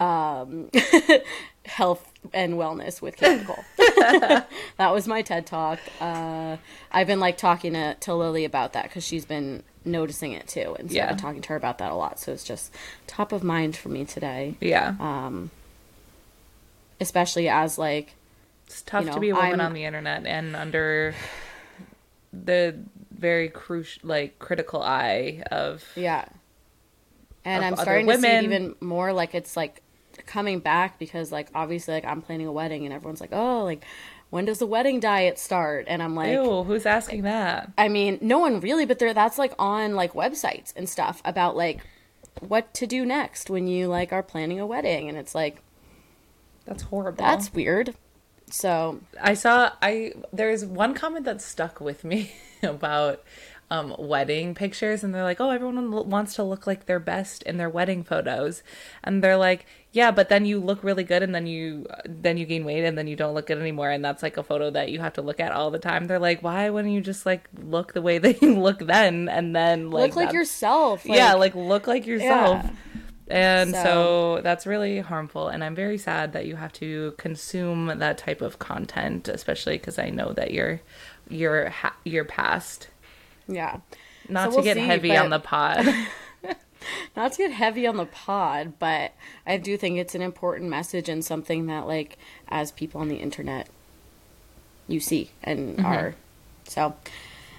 um, 0.00 0.70
health 1.70 2.12
and 2.34 2.54
wellness 2.54 3.00
with 3.00 3.16
Kate 3.18 3.38
Nicole. 3.38 3.64
that 3.78 4.92
was 4.92 5.06
my 5.06 5.22
TED 5.22 5.46
talk. 5.46 5.78
Uh, 6.00 6.56
I've 6.90 7.06
been 7.06 7.20
like 7.20 7.38
talking 7.38 7.74
to, 7.74 7.94
to 7.94 8.14
Lily 8.14 8.44
about 8.44 8.72
that 8.72 8.84
because 8.84 9.04
she's 9.04 9.24
been 9.24 9.62
noticing 9.84 10.32
it 10.32 10.48
too, 10.48 10.76
and 10.78 10.90
so 10.90 10.96
Yeah. 10.96 11.04
I've 11.04 11.10
been 11.10 11.18
talking 11.18 11.42
to 11.42 11.48
her 11.50 11.56
about 11.56 11.78
that 11.78 11.90
a 11.90 11.94
lot. 11.94 12.18
So 12.18 12.32
it's 12.32 12.44
just 12.44 12.74
top 13.06 13.32
of 13.32 13.42
mind 13.44 13.76
for 13.76 13.88
me 13.88 14.04
today, 14.04 14.56
Yeah. 14.60 14.94
um, 15.00 15.50
especially 17.00 17.48
as 17.48 17.78
like 17.78 18.14
It's 18.66 18.82
tough 18.82 19.04
you 19.06 19.12
to 19.12 19.20
be 19.20 19.30
a 19.30 19.34
woman 19.34 19.52
I'm- 19.60 19.68
on 19.68 19.72
the 19.72 19.84
internet 19.84 20.26
and 20.26 20.54
under 20.56 21.14
the 22.32 22.76
very 23.10 23.48
crucial, 23.48 24.08
like 24.08 24.38
critical 24.38 24.82
eye 24.82 25.42
of 25.50 25.84
Yeah. 25.96 26.26
And 27.44 27.64
of 27.64 27.70
I'm 27.72 27.76
starting 27.82 28.06
to 28.06 28.18
see 28.18 28.26
it 28.28 28.44
even 28.44 28.74
more 28.80 29.12
like 29.12 29.34
it's 29.34 29.56
like 29.56 29.82
coming 30.26 30.58
back 30.60 30.98
because 30.98 31.32
like 31.32 31.48
obviously 31.54 31.94
like 31.94 32.04
I'm 32.04 32.22
planning 32.22 32.46
a 32.46 32.52
wedding 32.52 32.84
and 32.84 32.94
everyone's 32.94 33.20
like, 33.20 33.32
"Oh, 33.32 33.64
like 33.64 33.84
when 34.30 34.44
does 34.44 34.58
the 34.58 34.66
wedding 34.66 35.00
diet 35.00 35.38
start?" 35.38 35.86
And 35.88 36.02
I'm 36.02 36.14
like, 36.14 36.32
ew. 36.32 36.62
Who's 36.64 36.86
asking 36.86 37.22
that? 37.22 37.70
I 37.78 37.88
mean, 37.88 38.18
no 38.20 38.38
one 38.38 38.60
really, 38.60 38.86
but 38.86 38.98
there 38.98 39.14
that's 39.14 39.38
like 39.38 39.52
on 39.58 39.94
like 39.94 40.12
websites 40.12 40.72
and 40.76 40.88
stuff 40.88 41.20
about 41.24 41.56
like 41.56 41.80
what 42.40 42.72
to 42.74 42.86
do 42.86 43.04
next 43.04 43.50
when 43.50 43.66
you 43.66 43.88
like 43.88 44.12
are 44.12 44.22
planning 44.22 44.60
a 44.60 44.66
wedding 44.66 45.08
and 45.08 45.18
it's 45.18 45.34
like 45.34 45.62
That's 46.64 46.82
horrible. 46.84 47.18
that's 47.24 47.52
weird. 47.52 47.94
So, 48.50 49.00
I 49.20 49.34
saw 49.34 49.72
I 49.80 50.12
there's 50.32 50.64
one 50.64 50.94
comment 50.94 51.24
that 51.24 51.40
stuck 51.40 51.80
with 51.80 52.02
me 52.04 52.32
about 52.62 53.22
um, 53.70 53.94
wedding 53.96 54.56
pictures, 54.56 55.04
and 55.04 55.14
they're 55.14 55.22
like, 55.22 55.40
"Oh, 55.40 55.50
everyone 55.50 55.92
wants 56.10 56.34
to 56.34 56.42
look 56.42 56.66
like 56.66 56.86
their 56.86 56.98
best 56.98 57.44
in 57.44 57.56
their 57.56 57.70
wedding 57.70 58.02
photos," 58.02 58.64
and 59.04 59.22
they're 59.22 59.36
like, 59.36 59.64
"Yeah, 59.92 60.10
but 60.10 60.28
then 60.28 60.44
you 60.44 60.60
look 60.60 60.82
really 60.84 61.04
good, 61.04 61.22
and 61.22 61.34
then 61.34 61.46
you 61.46 61.86
then 62.06 62.36
you 62.36 62.46
gain 62.46 62.64
weight, 62.64 62.84
and 62.84 62.96
then 62.96 63.06
you 63.06 63.16
don't 63.16 63.34
look 63.34 63.46
good 63.46 63.58
anymore, 63.58 63.90
and 63.90 64.04
that's 64.04 64.22
like 64.22 64.36
a 64.36 64.42
photo 64.42 64.70
that 64.70 64.90
you 64.90 65.00
have 65.00 65.14
to 65.14 65.22
look 65.22 65.40
at 65.40 65.52
all 65.52 65.70
the 65.70 65.78
time." 65.78 66.06
They're 66.06 66.18
like, 66.18 66.42
"Why 66.42 66.70
wouldn't 66.70 66.94
you 66.94 67.00
just 67.00 67.26
like 67.26 67.48
look 67.62 67.92
the 67.92 68.02
way 68.02 68.18
that 68.24 68.40
you 68.42 68.54
look 68.58 68.80
then, 68.80 69.28
and 69.28 69.54
then 69.54 69.90
like 69.90 70.14
look 70.14 70.24
like 70.26 70.32
yourself. 70.32 71.04
yeah, 71.04 71.34
like 71.34 71.54
look 71.54 71.86
like 71.86 72.06
yourself." 72.06 72.64
Yeah. 72.64 72.70
And 73.32 73.74
so, 73.76 73.82
So- 73.84 74.40
that's 74.42 74.66
really 74.66 74.98
harmful. 74.98 75.46
And 75.46 75.62
I'm 75.62 75.76
very 75.76 75.98
sad 75.98 76.32
that 76.32 76.46
you 76.46 76.56
have 76.56 76.72
to 76.74 77.14
consume 77.16 77.86
that 77.98 78.18
type 78.18 78.40
of 78.40 78.58
content, 78.58 79.28
especially 79.28 79.78
because 79.78 80.00
I 80.00 80.10
know 80.10 80.32
that 80.32 80.50
you're 80.52 80.80
you're 81.28 81.68
ha- 81.70 81.94
you're 82.04 82.24
past. 82.24 82.88
yeah. 83.46 83.78
Not 84.28 84.44
So 84.46 84.50
to 84.50 84.56
we'll 84.56 84.64
get 84.64 84.76
see, 84.76 84.82
heavy 84.84 85.16
on 85.16 85.30
the 85.30 85.38
but- 85.38 85.44
pod. 85.44 85.86
not 87.16 87.32
to 87.32 87.38
get 87.38 87.52
heavy 87.52 87.86
on 87.86 87.96
the 87.96 88.06
pod, 88.06 88.74
but 88.78 89.12
I 89.46 89.56
do 89.56 89.76
think 89.76 89.98
it's 89.98 90.14
an 90.14 90.22
important 90.22 90.70
message 90.70 91.08
and 91.08 91.24
something 91.24 91.66
that, 91.66 91.86
like, 91.86 92.18
as 92.48 92.72
people 92.72 93.00
on 93.00 93.08
the 93.08 93.16
internet, 93.16 93.68
you 94.88 95.00
see 95.00 95.30
and 95.42 95.76
Mm-hmm. 95.76 95.86
are. 95.86 96.14
So, 96.64 96.94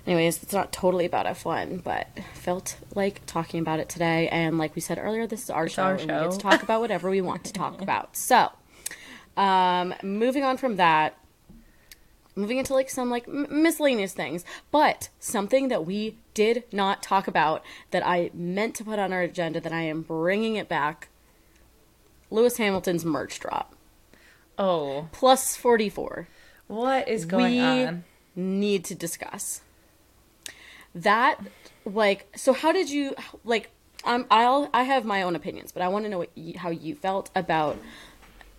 anyways, 0.08 0.42
it's 0.44 0.54
not 0.54 0.72
totally 0.72 1.06
about 1.06 1.26
F1, 1.26 1.84
but 1.84 2.08
felt 2.34 2.78
like 2.96 3.26
talking 3.26 3.60
about 3.60 3.80
it 3.80 3.90
today. 3.90 4.28
And 4.30 4.58
like 4.58 4.76
we 4.76 4.82
said 4.82 4.98
earlier, 4.98 5.28
this 5.28 5.44
is 5.44 5.50
our 5.50 5.68
show, 5.68 5.84
our 5.84 5.96
and 5.96 6.02
we 6.02 6.08
get 6.08 6.32
to 6.32 6.38
talk 6.38 6.64
about 6.64 6.82
whatever 6.82 7.10
we 7.10 7.22
want 7.22 7.44
to 7.46 7.54
talk 7.54 7.82
about. 7.82 8.16
So, 8.16 8.50
um, 9.38 9.94
moving 10.04 10.44
on 10.44 10.58
from 10.58 10.76
that, 10.78 11.18
moving 12.36 12.58
into 12.58 12.74
like 12.74 12.90
some 12.90 13.10
like 13.10 13.28
m- 13.28 13.48
miscellaneous 13.50 14.14
things 14.14 14.46
but 14.72 15.10
something 15.20 15.68
that 15.68 15.86
we 15.86 16.18
did 16.34 16.64
not 16.72 17.04
talk 17.04 17.28
about 17.28 17.64
that 17.92 18.06
i 18.06 18.30
meant 18.34 18.76
to 18.76 18.84
put 18.84 19.00
on 19.00 19.12
our 19.14 19.22
agenda 19.22 19.60
that 19.60 19.74
i 19.74 19.82
am 19.82 20.02
bringing 20.02 20.56
it 20.56 20.70
back 20.70 21.10
lewis 22.30 22.58
hamilton's 22.58 23.06
merch 23.06 23.40
drop 23.40 23.76
oh, 24.58 25.08
plus 25.12 25.56
44 25.56 26.28
what 26.68 27.08
is 27.08 27.26
going 27.26 27.60
on? 27.60 27.78
we 27.78 27.86
on? 27.86 28.04
need 28.36 28.86
to 28.86 28.96
discuss 28.96 29.62
that 30.94 31.40
like 31.86 32.28
so 32.36 32.54
how 32.54 32.72
did 32.72 32.90
you 32.90 33.16
like 33.44 33.72
um, 34.04 34.26
I'll 34.32 34.70
I 34.74 34.84
have 34.84 35.06
my 35.06 35.22
own 35.22 35.36
opinions, 35.36 35.72
but 35.72 35.82
I 35.82 35.88
want 35.88 36.06
to 36.06 36.10
know 36.10 36.26
you, 36.36 36.58
how 36.58 36.70
you 36.70 36.96
felt 36.96 37.30
about 37.36 37.78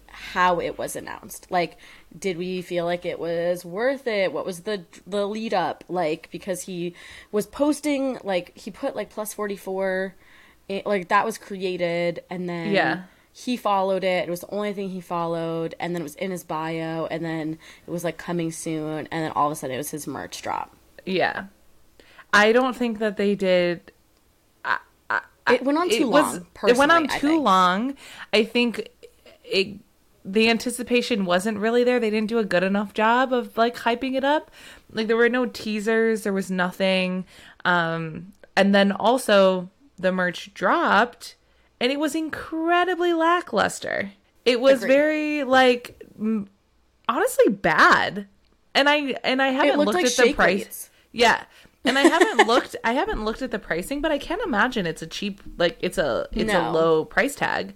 how 0.07 0.61
it 0.61 0.79
was 0.79 0.95
announced. 0.95 1.51
Like, 1.51 1.79
did 2.19 2.37
we 2.37 2.63
feel 2.63 2.85
like 2.85 3.05
it 3.07 3.19
was 3.19 3.65
worth 3.65 4.07
it? 4.07 4.33
What 4.33 4.45
was 4.47 4.61
the 4.61 4.85
the 5.07 5.27
lead 5.27 5.55
up 5.55 5.85
like? 5.89 6.29
Because 6.31 6.63
he 6.63 6.95
was 7.31 7.47
posting 7.47 8.19
like 8.25 8.57
he 8.57 8.71
put 8.71 8.95
like 8.97 9.11
plus 9.11 9.33
forty 9.35 9.57
four, 9.57 10.15
it, 10.69 10.83
eh, 10.85 10.89
like 10.89 11.09
that 11.09 11.25
was 11.25 11.39
created, 11.39 12.23
and 12.31 12.49
then 12.49 12.73
Yeah. 12.73 13.03
he 13.33 13.57
followed 13.57 14.05
it. 14.05 14.29
It 14.29 14.31
was 14.31 14.41
the 14.41 14.51
only 14.51 14.73
thing 14.73 14.91
he 14.91 15.01
followed, 15.01 15.75
and 15.81 15.95
then 15.95 16.03
it 16.03 16.05
was 16.05 16.15
in 16.17 16.31
his 16.31 16.45
bio, 16.45 17.07
and 17.07 17.25
then 17.25 17.59
it 17.87 17.91
was 17.91 18.05
like 18.05 18.19
coming 18.19 18.53
soon, 18.53 19.09
and 19.11 19.25
then 19.25 19.33
all 19.33 19.47
of 19.49 19.53
a 19.53 19.57
sudden 19.57 19.75
it 19.75 19.79
was 19.79 19.91
his 19.91 20.07
merch 20.07 20.43
drop. 20.43 20.77
Yeah, 21.07 21.47
I 22.33 22.53
don't 22.53 22.77
think 22.77 22.99
that 22.99 23.17
they 23.17 23.35
did. 23.35 23.93
It 25.51 25.65
went 25.65 25.77
on 25.77 25.91
too 25.91 26.03
it 26.03 26.09
was- 26.09 26.37
long. 26.37 26.47
It 26.69 26.77
went 26.77 26.93
on 26.93 27.11
I 27.11 27.19
too 27.19 27.29
think. 27.29 27.43
long. 27.45 27.97
I 28.33 28.45
think 28.45 28.89
it. 29.45 29.79
The 30.25 30.49
anticipation 30.49 31.25
wasn't 31.25 31.59
really 31.59 31.83
there. 31.85 31.99
They 31.99 32.11
didn't 32.11 32.29
do 32.29 32.39
a 32.39 32.45
good 32.45 32.63
enough 32.63 32.95
job 32.95 33.33
of 33.33 33.57
like 33.57 33.77
hyping 33.77 34.15
it 34.15 34.23
up. 34.25 34.51
Like 34.93 35.09
there 35.09 35.17
were 35.17 35.29
no 35.29 35.47
teasers. 35.47 36.23
There 36.23 36.33
was 36.33 36.51
nothing. 36.51 37.25
Um, 37.65 38.33
and 38.57 38.75
then 38.75 38.93
also 38.93 39.69
the 39.99 40.13
merch 40.13 40.53
dropped, 40.55 41.37
and 41.81 41.91
it 41.91 41.99
was 41.99 42.15
incredibly 42.15 43.13
lackluster. 43.13 44.13
It 44.45 44.61
was 44.61 44.83
Agreed. 44.83 44.95
very 44.95 45.45
like 45.45 46.03
m- 46.19 46.49
honestly 47.09 47.49
bad. 47.49 48.27
And 48.75 48.89
I 48.89 49.15
and 49.25 49.43
I 49.43 49.49
haven't 49.49 49.79
looked 49.79 49.95
like 49.95 50.07
at 50.07 50.17
the 50.17 50.33
price. 50.35 50.59
weights. 50.61 50.91
Yeah. 51.13 51.45
And 51.85 51.99
I 51.99 52.03
haven't 52.03 52.47
looked 52.47 52.77
I 52.85 52.93
haven't 52.93 53.25
looked 53.25 53.43
at 53.43 53.51
the 53.51 53.59
pricing, 53.59 54.01
but 54.01 54.13
I 54.13 54.19
can't 54.19 54.43
imagine 54.43 54.87
it's 54.87 55.03
a 55.03 55.07
cheap 55.07 55.41
like 55.59 55.77
it's 55.81 55.99
a 55.99 56.29
it's 56.33 56.53
a 56.53 56.71
low 56.71 57.05
price 57.05 57.35
tag. 57.35 57.75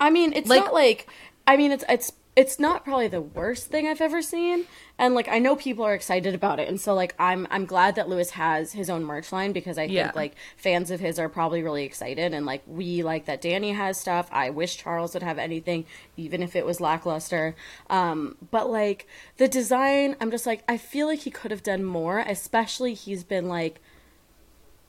I 0.00 0.10
mean, 0.10 0.32
it's 0.32 0.48
Like- 0.48 0.64
not 0.64 0.74
like 0.74 1.08
I 1.46 1.56
mean, 1.56 1.72
it's 1.72 1.84
it's 1.88 2.12
it's 2.36 2.58
not 2.58 2.84
probably 2.84 3.06
the 3.06 3.20
worst 3.20 3.68
thing 3.68 3.86
I've 3.86 4.00
ever 4.00 4.20
seen, 4.20 4.64
and 4.98 5.14
like 5.14 5.28
I 5.28 5.38
know 5.38 5.54
people 5.54 5.84
are 5.84 5.94
excited 5.94 6.34
about 6.34 6.58
it, 6.58 6.68
and 6.68 6.80
so 6.80 6.92
like 6.94 7.14
I'm 7.18 7.46
I'm 7.50 7.64
glad 7.64 7.94
that 7.94 8.08
Lewis 8.08 8.30
has 8.30 8.72
his 8.72 8.90
own 8.90 9.04
merch 9.04 9.30
line 9.30 9.52
because 9.52 9.78
I 9.78 9.84
Yeah. 9.84 10.04
think 10.04 10.16
like 10.16 10.34
fans 10.56 10.90
of 10.90 10.98
his 11.00 11.18
are 11.18 11.28
probably 11.28 11.62
really 11.62 11.84
excited, 11.84 12.34
and 12.34 12.44
like 12.44 12.62
we 12.66 13.02
like 13.04 13.26
that 13.26 13.40
Danny 13.40 13.72
has 13.72 13.98
stuff. 14.00 14.28
I 14.32 14.50
wish 14.50 14.76
Charles 14.78 15.14
would 15.14 15.22
have 15.22 15.38
anything, 15.38 15.84
even 16.16 16.42
if 16.42 16.56
it 16.56 16.66
was 16.66 16.80
lackluster. 16.80 17.54
Um, 17.88 18.36
but 18.50 18.68
like 18.68 19.06
the 19.36 19.46
design, 19.46 20.16
I'm 20.20 20.30
just 20.30 20.46
like 20.46 20.64
I 20.68 20.76
feel 20.76 21.06
like 21.06 21.20
he 21.20 21.30
could 21.30 21.50
have 21.52 21.62
done 21.62 21.84
more, 21.84 22.18
especially 22.18 22.94
he's 22.94 23.22
been 23.22 23.48
like 23.48 23.80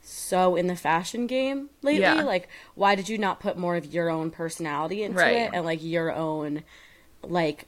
so 0.07 0.55
in 0.55 0.67
the 0.67 0.75
fashion 0.75 1.25
game 1.27 1.69
lately. 1.81 2.01
Yeah. 2.01 2.21
Like, 2.21 2.47
why 2.75 2.93
did 2.95 3.09
you 3.09 3.17
not 3.17 3.39
put 3.39 3.57
more 3.57 3.75
of 3.75 3.85
your 3.93 4.09
own 4.09 4.29
personality 4.31 5.01
into 5.03 5.17
Right. 5.19 5.35
it 5.37 5.51
and 5.53 5.65
like 5.65 5.83
your 5.83 6.13
own 6.13 6.63
like 7.23 7.65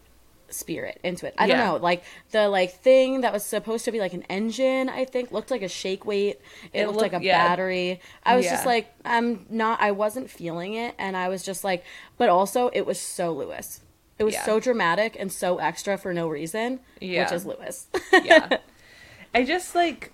spirit 0.49 0.99
into 1.03 1.25
it? 1.25 1.33
I 1.37 1.47
don't 1.47 1.57
know. 1.57 1.75
Like 1.77 2.03
the 2.31 2.47
like 2.47 2.73
thing 2.73 3.21
that 3.21 3.33
was 3.33 3.43
supposed 3.43 3.85
to 3.85 3.91
be 3.91 3.99
like 3.99 4.13
an 4.13 4.21
engine, 4.29 4.87
I 4.87 5.05
think, 5.05 5.31
looked 5.31 5.49
like 5.49 5.63
a 5.63 5.67
shake 5.67 6.05
weight. 6.05 6.39
It, 6.73 6.81
It 6.81 6.87
looked 6.87 7.01
like 7.01 7.13
a 7.13 7.23
yeah. 7.23 7.47
battery. 7.47 7.99
I 8.23 8.35
was 8.35 8.45
just 8.45 8.65
like, 8.65 8.93
I'm 9.03 9.45
not. 9.49 9.81
I 9.81 9.91
wasn't 9.91 10.29
feeling 10.29 10.75
it, 10.75 10.93
and 10.99 11.17
I 11.17 11.29
was 11.29 11.43
just 11.43 11.63
like, 11.63 11.83
but 12.17 12.29
also 12.29 12.69
it 12.71 12.85
was 12.85 12.99
so 12.99 13.33
Lewis. 13.33 13.81
It 14.19 14.23
was 14.23 14.33
Yeah. 14.35 14.45
so 14.45 14.59
dramatic 14.59 15.15
and 15.19 15.31
so 15.31 15.57
extra 15.57 15.97
for 15.97 16.13
no 16.13 16.27
reason, 16.27 16.79
Yeah. 17.01 17.23
which 17.23 17.33
is 17.33 17.45
Lewis. 17.45 17.87
Yeah. 18.23 18.57
I 19.35 19.43
just 19.43 19.75
like 19.75 20.11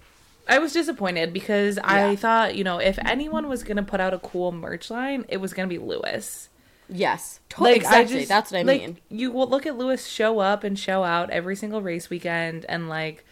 I 0.47 0.59
was 0.59 0.73
disappointed 0.73 1.31
because 1.33 1.79
I 1.83 2.15
thought, 2.17 2.55
you 2.55 2.63
know, 2.63 2.77
if 2.79 2.99
anyone 3.05 3.47
was 3.47 3.63
going 3.63 3.77
to 3.77 3.83
put 3.83 3.99
out 4.01 4.13
a 4.13 4.19
cool 4.19 4.51
merch 4.51 4.89
line, 4.89 5.25
it 5.29 5.37
was 5.37 5.53
going 5.53 5.69
to 5.69 5.73
be 5.73 5.79
Lewis. 5.79 6.49
yes, 6.89 7.39
totally. 7.49 7.75
exactly. 7.77 8.25
That's 8.25 8.51
what 8.51 8.59
I 8.59 8.63
like, 8.63 8.81
mean. 8.81 8.97
You 9.09 9.31
will 9.31 9.47
look 9.47 9.65
at 9.65 9.77
Lewis 9.77 10.05
show 10.07 10.39
up 10.39 10.63
and 10.65 10.77
show 10.77 11.03
out 11.03 11.29
every 11.29 11.55
single 11.55 11.81
race 11.81 12.09
weekend, 12.09 12.65
and 12.67 12.89
like 12.89 13.23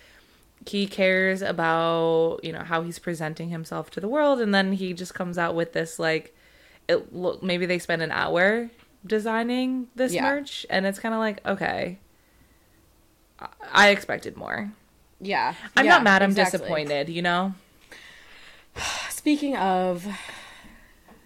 he 0.66 0.88
cares 0.88 1.42
about 1.42 2.40
you 2.44 2.54
know 2.54 2.62
how 2.64 2.82
he's 2.84 2.98
presenting 3.00 3.50
himself 3.50 3.90
to 3.92 4.00
the 4.00 4.08
world, 4.08 4.40
and 4.40 4.54
then 4.56 4.72
he 4.74 4.94
just 4.94 5.14
comes 5.14 5.38
out 5.38 5.54
with 5.54 5.74
this 5.74 6.00
like 6.00 6.34
it 6.88 7.14
look 7.14 7.44
maybe 7.44 7.66
they 7.66 7.78
spend 7.80 8.02
an 8.02 8.12
hour 8.12 8.70
designing 9.06 9.88
this 9.96 10.14
Yeah. 10.14 10.24
merch, 10.24 10.66
and 10.70 10.86
it's 10.86 11.00
kind 11.00 11.14
of 11.14 11.20
like 11.20 11.46
okay, 11.46 12.00
I- 13.40 13.48
I 13.72 13.90
expected 13.90 14.38
more. 14.38 14.72
Yeah. 15.22 15.54
I'm 15.78 15.86
yeah, 15.86 15.92
not 15.92 16.04
mad. 16.04 16.24
I'm 16.24 16.32
exactly. 16.32 16.60
disappointed. 16.60 17.10
You 17.10 17.22
know. 17.22 17.54
Speaking 19.10 19.56
of, 19.56 20.06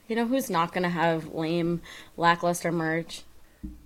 you 0.07 0.15
know 0.15 0.25
who's 0.25 0.49
not 0.49 0.73
gonna 0.73 0.89
have 0.89 1.33
lame, 1.33 1.81
lackluster 2.17 2.71
merch? 2.71 3.23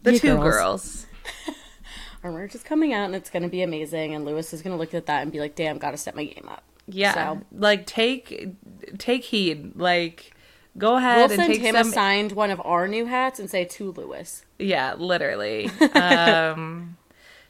The 0.04 0.14
You 0.14 0.20
two 0.20 0.38
girls. 0.38 1.06
girls. 1.06 1.06
Our 2.24 2.32
merch 2.32 2.54
is 2.56 2.64
coming 2.64 2.94
out 2.94 3.06
and 3.06 3.16
it's 3.16 3.30
gonna 3.30 3.48
be 3.50 3.62
amazing. 3.62 4.14
And 4.16 4.26
Lewis 4.26 4.54
is 4.54 4.62
gonna 4.62 4.78
look 4.78 4.94
at 4.94 5.06
that 5.06 5.22
and 5.22 5.32
be 5.32 5.40
like, 5.40 5.56
"Damn, 5.56 5.78
gotta 5.78 5.98
step 5.98 6.16
my 6.16 6.26
game 6.26 6.48
up." 6.50 6.64
Yeah. 6.88 7.14
So- 7.14 7.42
Like 7.52 7.86
take 7.86 8.50
take 8.98 9.24
heed. 9.26 9.76
Like 9.76 10.34
go 10.78 10.96
ahead 10.98 11.18
We'll 11.18 11.26
and 11.26 11.34
send 11.34 11.54
take 11.54 11.62
him 11.62 11.76
some. 11.76 11.90
a 11.90 11.92
signed 11.92 12.32
one 12.34 12.52
of 12.52 12.62
our 12.66 12.88
new 12.88 13.06
hats 13.06 13.40
and 13.40 13.50
say 13.50 13.66
to 13.66 13.92
Lewis. 13.92 14.44
Yeah, 14.58 14.96
literally. 14.96 15.70
um, 15.94 16.98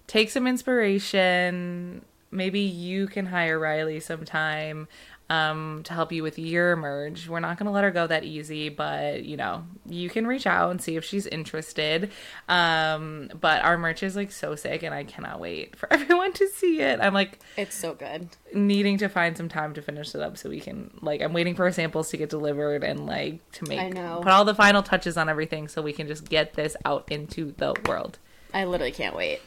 take 0.08 0.30
some 0.30 0.46
inspiration. 0.46 2.04
Maybe 2.32 2.60
you 2.60 3.08
can 3.08 3.26
hire 3.28 3.58
Riley 3.60 4.00
sometime 4.00 4.88
um, 5.32 5.82
to 5.84 5.94
help 5.94 6.12
you 6.12 6.24
with 6.24 6.40
your 6.40 6.76
merge. 6.76 7.28
We're 7.28 7.40
not 7.40 7.58
going 7.60 7.66
to 7.68 7.72
let 7.72 7.84
her 7.84 7.92
go 7.92 8.08
that 8.08 8.24
easy, 8.24 8.70
but 8.70 9.24
you 9.26 9.38
know, 9.38 9.64
you 9.88 10.10
can 10.10 10.26
reach 10.26 10.48
out 10.48 10.72
and 10.72 10.82
see 10.82 10.96
if 10.96 11.04
she's 11.06 11.28
interested. 11.28 12.10
Um, 12.48 13.30
but 13.40 13.64
our 13.64 13.78
merch 13.78 14.02
is 14.04 14.16
like 14.16 14.32
so 14.32 14.56
sick, 14.56 14.82
and 14.84 14.94
I 14.94 15.04
cannot 15.04 15.40
wait 15.40 15.76
for 15.76 15.88
everyone 15.94 16.34
to 16.34 16.48
see 16.50 16.82
it. 16.82 17.00
I'm 17.00 17.14
like 17.14 17.40
It's 17.58 17.76
so 17.76 17.94
good. 17.94 18.30
needing 18.54 18.98
to 19.00 19.08
find 19.08 19.38
some 19.38 19.50
time 19.50 19.74
to 19.76 19.82
finish 19.82 20.14
it 20.16 20.22
up 20.22 20.38
so 20.38 20.50
we 20.50 20.60
can 20.60 20.92
like 21.02 21.22
I'm 21.22 21.34
waiting 21.34 21.54
for 21.56 21.66
our 21.66 21.72
samples 21.72 22.10
to 22.10 22.18
get 22.18 22.30
delivered 22.30 22.84
and 22.84 23.06
like 23.06 23.40
to 23.54 23.66
make 23.68 23.80
I 23.80 23.90
know. 23.90 24.20
put 24.24 24.32
all 24.32 24.46
the 24.46 24.56
final 24.56 24.82
touches 24.82 25.16
on 25.18 25.30
everything 25.30 25.68
so 25.68 25.82
we 25.82 25.94
can 25.94 26.08
just 26.08 26.28
get 26.28 26.54
this 26.54 26.76
out 26.86 27.08
into 27.12 27.54
the 27.58 27.76
world. 27.88 28.18
I 28.52 28.66
literally 28.66 28.92
can't 28.92 29.16
wait. 29.16 29.42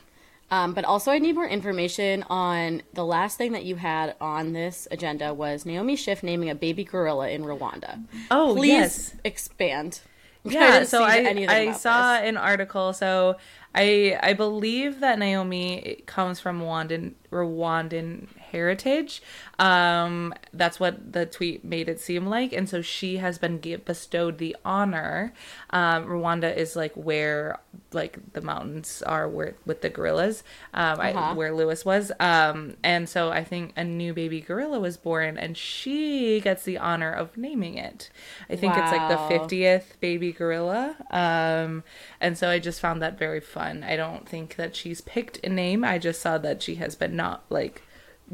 Um, 0.52 0.74
but 0.74 0.84
also, 0.84 1.10
I 1.10 1.18
need 1.18 1.34
more 1.34 1.48
information 1.48 2.24
on 2.28 2.82
the 2.92 3.04
last 3.06 3.38
thing 3.38 3.52
that 3.52 3.64
you 3.64 3.76
had 3.76 4.14
on 4.20 4.52
this 4.52 4.86
agenda 4.90 5.32
was 5.32 5.64
Naomi 5.64 5.96
Schiff 5.96 6.22
naming 6.22 6.50
a 6.50 6.54
baby 6.54 6.84
gorilla 6.84 7.30
in 7.30 7.42
Rwanda. 7.42 8.04
Oh, 8.30 8.52
Please 8.54 8.68
yes. 8.68 9.16
expand. 9.24 10.00
I 10.46 10.50
Yeah, 10.50 10.70
didn't 10.72 10.88
so 10.88 10.98
see 10.98 11.46
I 11.48 11.68
I 11.68 11.72
saw 11.72 12.18
this. 12.20 12.28
an 12.28 12.36
article. 12.36 12.92
So 12.92 13.36
I 13.74 14.18
I 14.22 14.34
believe 14.34 15.00
that 15.00 15.18
Naomi 15.18 16.02
comes 16.04 16.38
from 16.38 16.60
Rwandan 16.60 17.14
Rwandan 17.32 18.26
heritage. 18.52 19.22
Um, 19.58 20.32
that's 20.52 20.78
what 20.80 21.12
the 21.12 21.26
tweet 21.26 21.64
made 21.64 21.88
it 21.88 22.00
seem 22.00 22.26
like, 22.26 22.52
and 22.52 22.68
so 22.68 22.82
she 22.82 23.16
has 23.18 23.38
been 23.38 23.60
gi- 23.60 23.76
bestowed 23.76 24.38
the 24.38 24.56
honor. 24.64 25.32
Um, 25.70 26.06
Rwanda 26.06 26.54
is 26.56 26.76
like 26.76 26.92
where 26.94 27.58
like 27.92 28.18
the 28.32 28.40
mountains 28.40 29.02
are 29.02 29.28
where 29.28 29.54
with 29.66 29.82
the 29.82 29.88
gorillas, 29.90 30.42
um, 30.74 30.98
Uh-huh. 31.00 31.34
where 31.34 31.52
Lewis 31.52 31.84
was. 31.84 32.10
Um, 32.20 32.76
and 32.82 33.08
so 33.08 33.30
I 33.30 33.44
think 33.44 33.72
a 33.76 33.84
new 33.84 34.12
baby 34.14 34.40
gorilla 34.40 34.80
was 34.80 34.96
born, 34.96 35.38
and 35.38 35.56
she 35.56 36.40
gets 36.40 36.64
the 36.64 36.78
honor 36.78 37.12
of 37.12 37.36
naming 37.36 37.76
it. 37.76 38.10
I 38.50 38.56
think 38.56 38.74
it's 38.76 38.90
like 38.92 39.08
the 39.08 39.16
50th 39.16 39.98
baby 40.00 40.32
gorilla. 40.32 40.96
Um, 41.10 41.84
and 42.20 42.36
so 42.36 42.48
I 42.50 42.58
just 42.58 42.80
found 42.80 43.00
that 43.02 43.18
very 43.18 43.40
fun. 43.40 43.84
I 43.84 43.96
don't 43.96 44.28
think 44.28 44.56
that 44.56 44.74
she's 44.76 45.00
picked 45.00 45.38
a 45.44 45.48
name. 45.48 45.84
I 45.84 45.98
just 45.98 46.20
saw 46.20 46.38
that 46.38 46.62
she 46.62 46.76
has 46.76 46.94
been 46.94 47.14
not 47.16 47.44
like 47.50 47.82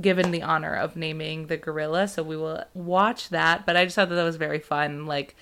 given 0.01 0.30
the 0.30 0.42
honor 0.42 0.74
of 0.74 0.96
naming 0.96 1.46
the 1.46 1.57
gorilla. 1.57 2.09
So 2.09 2.22
we 2.22 2.36
will 2.36 2.64
watch 2.74 3.30
that. 3.30 3.66
But 3.66 3.76
I 3.76 3.84
just 3.84 3.96
thought 3.96 4.09
that 4.09 4.14
that 4.14 4.24
was 4.24 4.36
very 4.36 4.61
fun, 4.61 5.07
like 5.07 5.34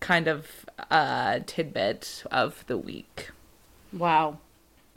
kind 0.00 0.26
of 0.26 0.66
uh 0.90 1.38
tidbit 1.46 2.24
of 2.30 2.64
the 2.66 2.76
week. 2.76 3.30
Wow. 3.92 4.38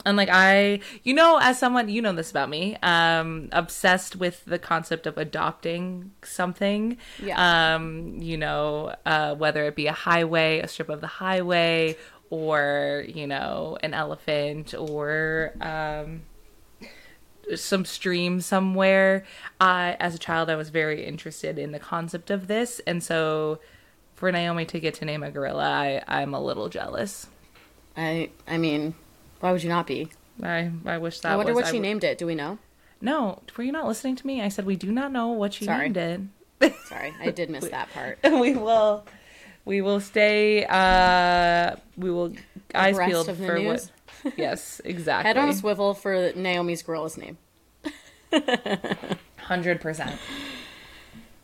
And 0.05 0.17
like 0.17 0.29
I, 0.31 0.81
you 1.03 1.15
know, 1.15 1.39
as 1.41 1.57
someone, 1.57 1.89
you 1.89 2.01
know 2.01 2.13
this 2.13 2.29
about 2.29 2.47
me, 2.49 2.77
um, 2.83 3.49
obsessed 3.51 4.15
with 4.15 4.45
the 4.45 4.59
concept 4.59 5.07
of 5.07 5.17
adopting 5.17 6.11
something. 6.23 6.97
Yeah. 7.21 7.75
Um, 7.75 8.17
you 8.21 8.37
know, 8.37 8.95
uh, 9.05 9.33
whether 9.33 9.65
it 9.65 9.75
be 9.75 9.87
a 9.87 9.93
highway, 9.93 10.59
a 10.59 10.67
strip 10.67 10.89
of 10.89 11.01
the 11.01 11.07
highway, 11.07 11.97
or 12.29 13.03
you 13.07 13.25
know, 13.25 13.79
an 13.81 13.95
elephant, 13.95 14.75
or 14.77 15.53
um, 15.59 16.21
some 17.55 17.85
stream 17.85 18.41
somewhere. 18.41 19.23
I, 19.59 19.95
as 19.99 20.15
a 20.15 20.19
child, 20.19 20.49
I 20.49 20.55
was 20.55 20.69
very 20.69 21.05
interested 21.05 21.57
in 21.59 21.71
the 21.71 21.79
concept 21.79 22.29
of 22.31 22.47
this, 22.47 22.79
and 22.87 23.03
so 23.03 23.59
for 24.15 24.31
Naomi 24.31 24.65
to 24.65 24.79
get 24.79 24.93
to 24.95 25.05
name 25.05 25.23
a 25.23 25.31
gorilla, 25.31 25.63
I, 25.69 26.01
I'm 26.07 26.33
a 26.33 26.41
little 26.41 26.69
jealous. 26.69 27.27
I 27.97 28.29
I 28.47 28.57
mean, 28.57 28.95
why 29.39 29.51
would 29.51 29.63
you 29.63 29.69
not 29.69 29.87
be? 29.87 30.09
I, 30.43 30.71
I 30.85 30.97
wish 30.97 31.19
that 31.21 31.31
I 31.31 31.35
wonder 31.37 31.53
was, 31.53 31.63
what 31.63 31.71
she 31.71 31.79
would- 31.79 31.81
named 31.83 32.03
it. 32.03 32.17
Do 32.17 32.25
we 32.25 32.35
know? 32.35 32.57
No, 33.01 33.41
were 33.55 33.63
you 33.63 33.71
not 33.71 33.87
listening 33.87 34.15
to 34.15 34.25
me? 34.25 34.41
I 34.41 34.47
said 34.49 34.65
we 34.65 34.75
do 34.77 34.91
not 34.91 35.11
know 35.11 35.27
what 35.29 35.53
she 35.53 35.65
Sorry. 35.65 35.89
named 35.89 36.31
it. 36.61 36.73
Sorry, 36.87 37.13
I 37.21 37.29
did 37.29 37.49
miss 37.49 37.67
that 37.69 37.89
part. 37.93 38.17
we 38.23 38.55
will, 38.55 39.05
we 39.65 39.81
will 39.81 39.99
stay. 39.99 40.65
Uh, 40.65 41.75
we 41.97 42.09
will 42.09 42.33
eyes 42.73 42.97
peeled 42.97 43.27
for 43.37 43.61
what. 43.61 43.91
Yes, 44.37 44.81
exactly. 44.83 45.27
Head 45.27 45.37
on 45.37 45.49
a 45.49 45.53
swivel 45.53 45.93
for 45.93 46.31
Naomi's 46.35 46.81
gorilla's 46.83 47.17
name. 47.17 47.37
Hundred 49.37 49.81
percent. 49.81 50.19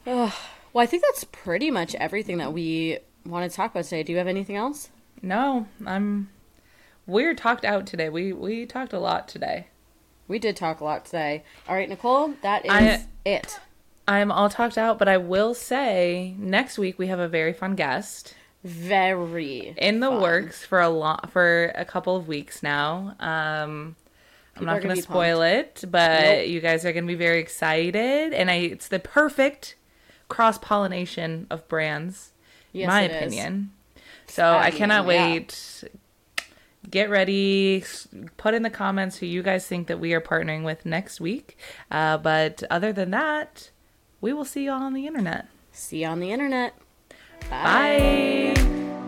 Well, 0.05 0.33
I 0.75 0.85
think 0.85 1.03
that's 1.03 1.23
pretty 1.25 1.69
much 1.69 1.93
everything 1.95 2.37
that 2.39 2.53
we 2.53 2.99
want 3.25 3.49
to 3.49 3.55
talk 3.55 3.71
about 3.71 3.83
today. 3.83 4.03
Do 4.03 4.11
you 4.11 4.17
have 4.17 4.27
anything 4.27 4.55
else? 4.55 4.89
No, 5.21 5.67
I'm. 5.85 6.29
We're 7.05 7.35
talked 7.35 7.65
out 7.65 7.85
today. 7.85 8.09
We 8.09 8.33
we 8.33 8.65
talked 8.65 8.93
a 8.93 8.99
lot 8.99 9.27
today. 9.27 9.67
We 10.27 10.39
did 10.39 10.55
talk 10.55 10.79
a 10.79 10.83
lot 10.83 11.05
today. 11.05 11.43
All 11.67 11.75
right, 11.75 11.89
Nicole, 11.89 12.33
that 12.41 12.65
is 12.65 12.71
I- 12.71 13.05
it. 13.25 13.59
I'm 14.07 14.31
all 14.31 14.49
talked 14.49 14.77
out, 14.77 14.97
but 14.97 15.07
I 15.07 15.17
will 15.17 15.53
say 15.53 16.33
next 16.37 16.77
week 16.79 16.97
we 16.97 17.07
have 17.07 17.19
a 17.19 17.27
very 17.27 17.53
fun 17.53 17.75
guest 17.75 18.33
Very 18.63 19.73
in 19.77 19.99
the 20.01 20.09
fun. 20.09 20.21
works 20.21 20.63
for 20.65 20.79
a 20.79 20.89
lot 20.89 21.31
for 21.31 21.71
a 21.75 21.83
couple 21.85 22.15
of 22.15 22.27
weeks 22.27 22.61
now. 22.61 23.15
Um, 23.19 23.95
I'm 24.55 24.65
not 24.65 24.73
gonna 24.75 24.81
going 24.83 24.95
to 24.97 25.01
spoil 25.01 25.41
it, 25.41 25.83
but 25.89 26.21
Nope. 26.21 26.47
you 26.47 26.59
guys 26.61 26.85
are 26.85 26.91
going 26.93 27.05
to 27.05 27.07
be 27.07 27.15
very 27.15 27.39
excited, 27.39 28.33
and 28.33 28.51
I 28.51 28.55
it's 28.55 28.87
the 28.87 28.99
perfect 28.99 29.75
cross 30.27 30.57
pollination 30.59 31.47
of 31.49 31.67
brands, 31.67 32.33
Yes, 32.71 32.83
in 32.83 32.87
my 32.89 33.01
it 33.03 33.11
is. 33.11 33.17
opinion. 33.33 33.71
So 34.27 34.45
I 34.45 34.65
I, 34.65 34.69
mean, 34.69 34.77
cannot 34.77 35.07
yeah. 35.07 35.27
wait. 35.31 35.83
Get 36.89 37.09
ready. 37.09 37.83
Put 38.37 38.53
in 38.53 38.63
the 38.63 38.69
comments 38.69 39.17
who 39.17 39.25
you 39.25 39.43
guys 39.43 39.65
think 39.67 39.87
that 39.87 39.99
we 39.99 40.13
are 40.13 40.21
partnering 40.21 40.63
with 40.63 40.85
next 40.85 41.19
week. 41.21 41.57
Uh, 41.89 42.17
but 42.17 42.63
other 42.69 42.91
than 42.91 43.11
that, 43.11 43.69
we 44.19 44.33
will 44.33 44.45
see 44.45 44.63
you 44.65 44.71
all 44.71 44.81
on 44.83 44.93
the 44.93 45.05
internet. 45.07 45.47
See 45.71 46.01
you 46.01 46.07
on 46.07 46.19
the 46.19 46.31
internet. 46.31 46.73
Bye. 47.49 48.53
Bye. 48.55 49.00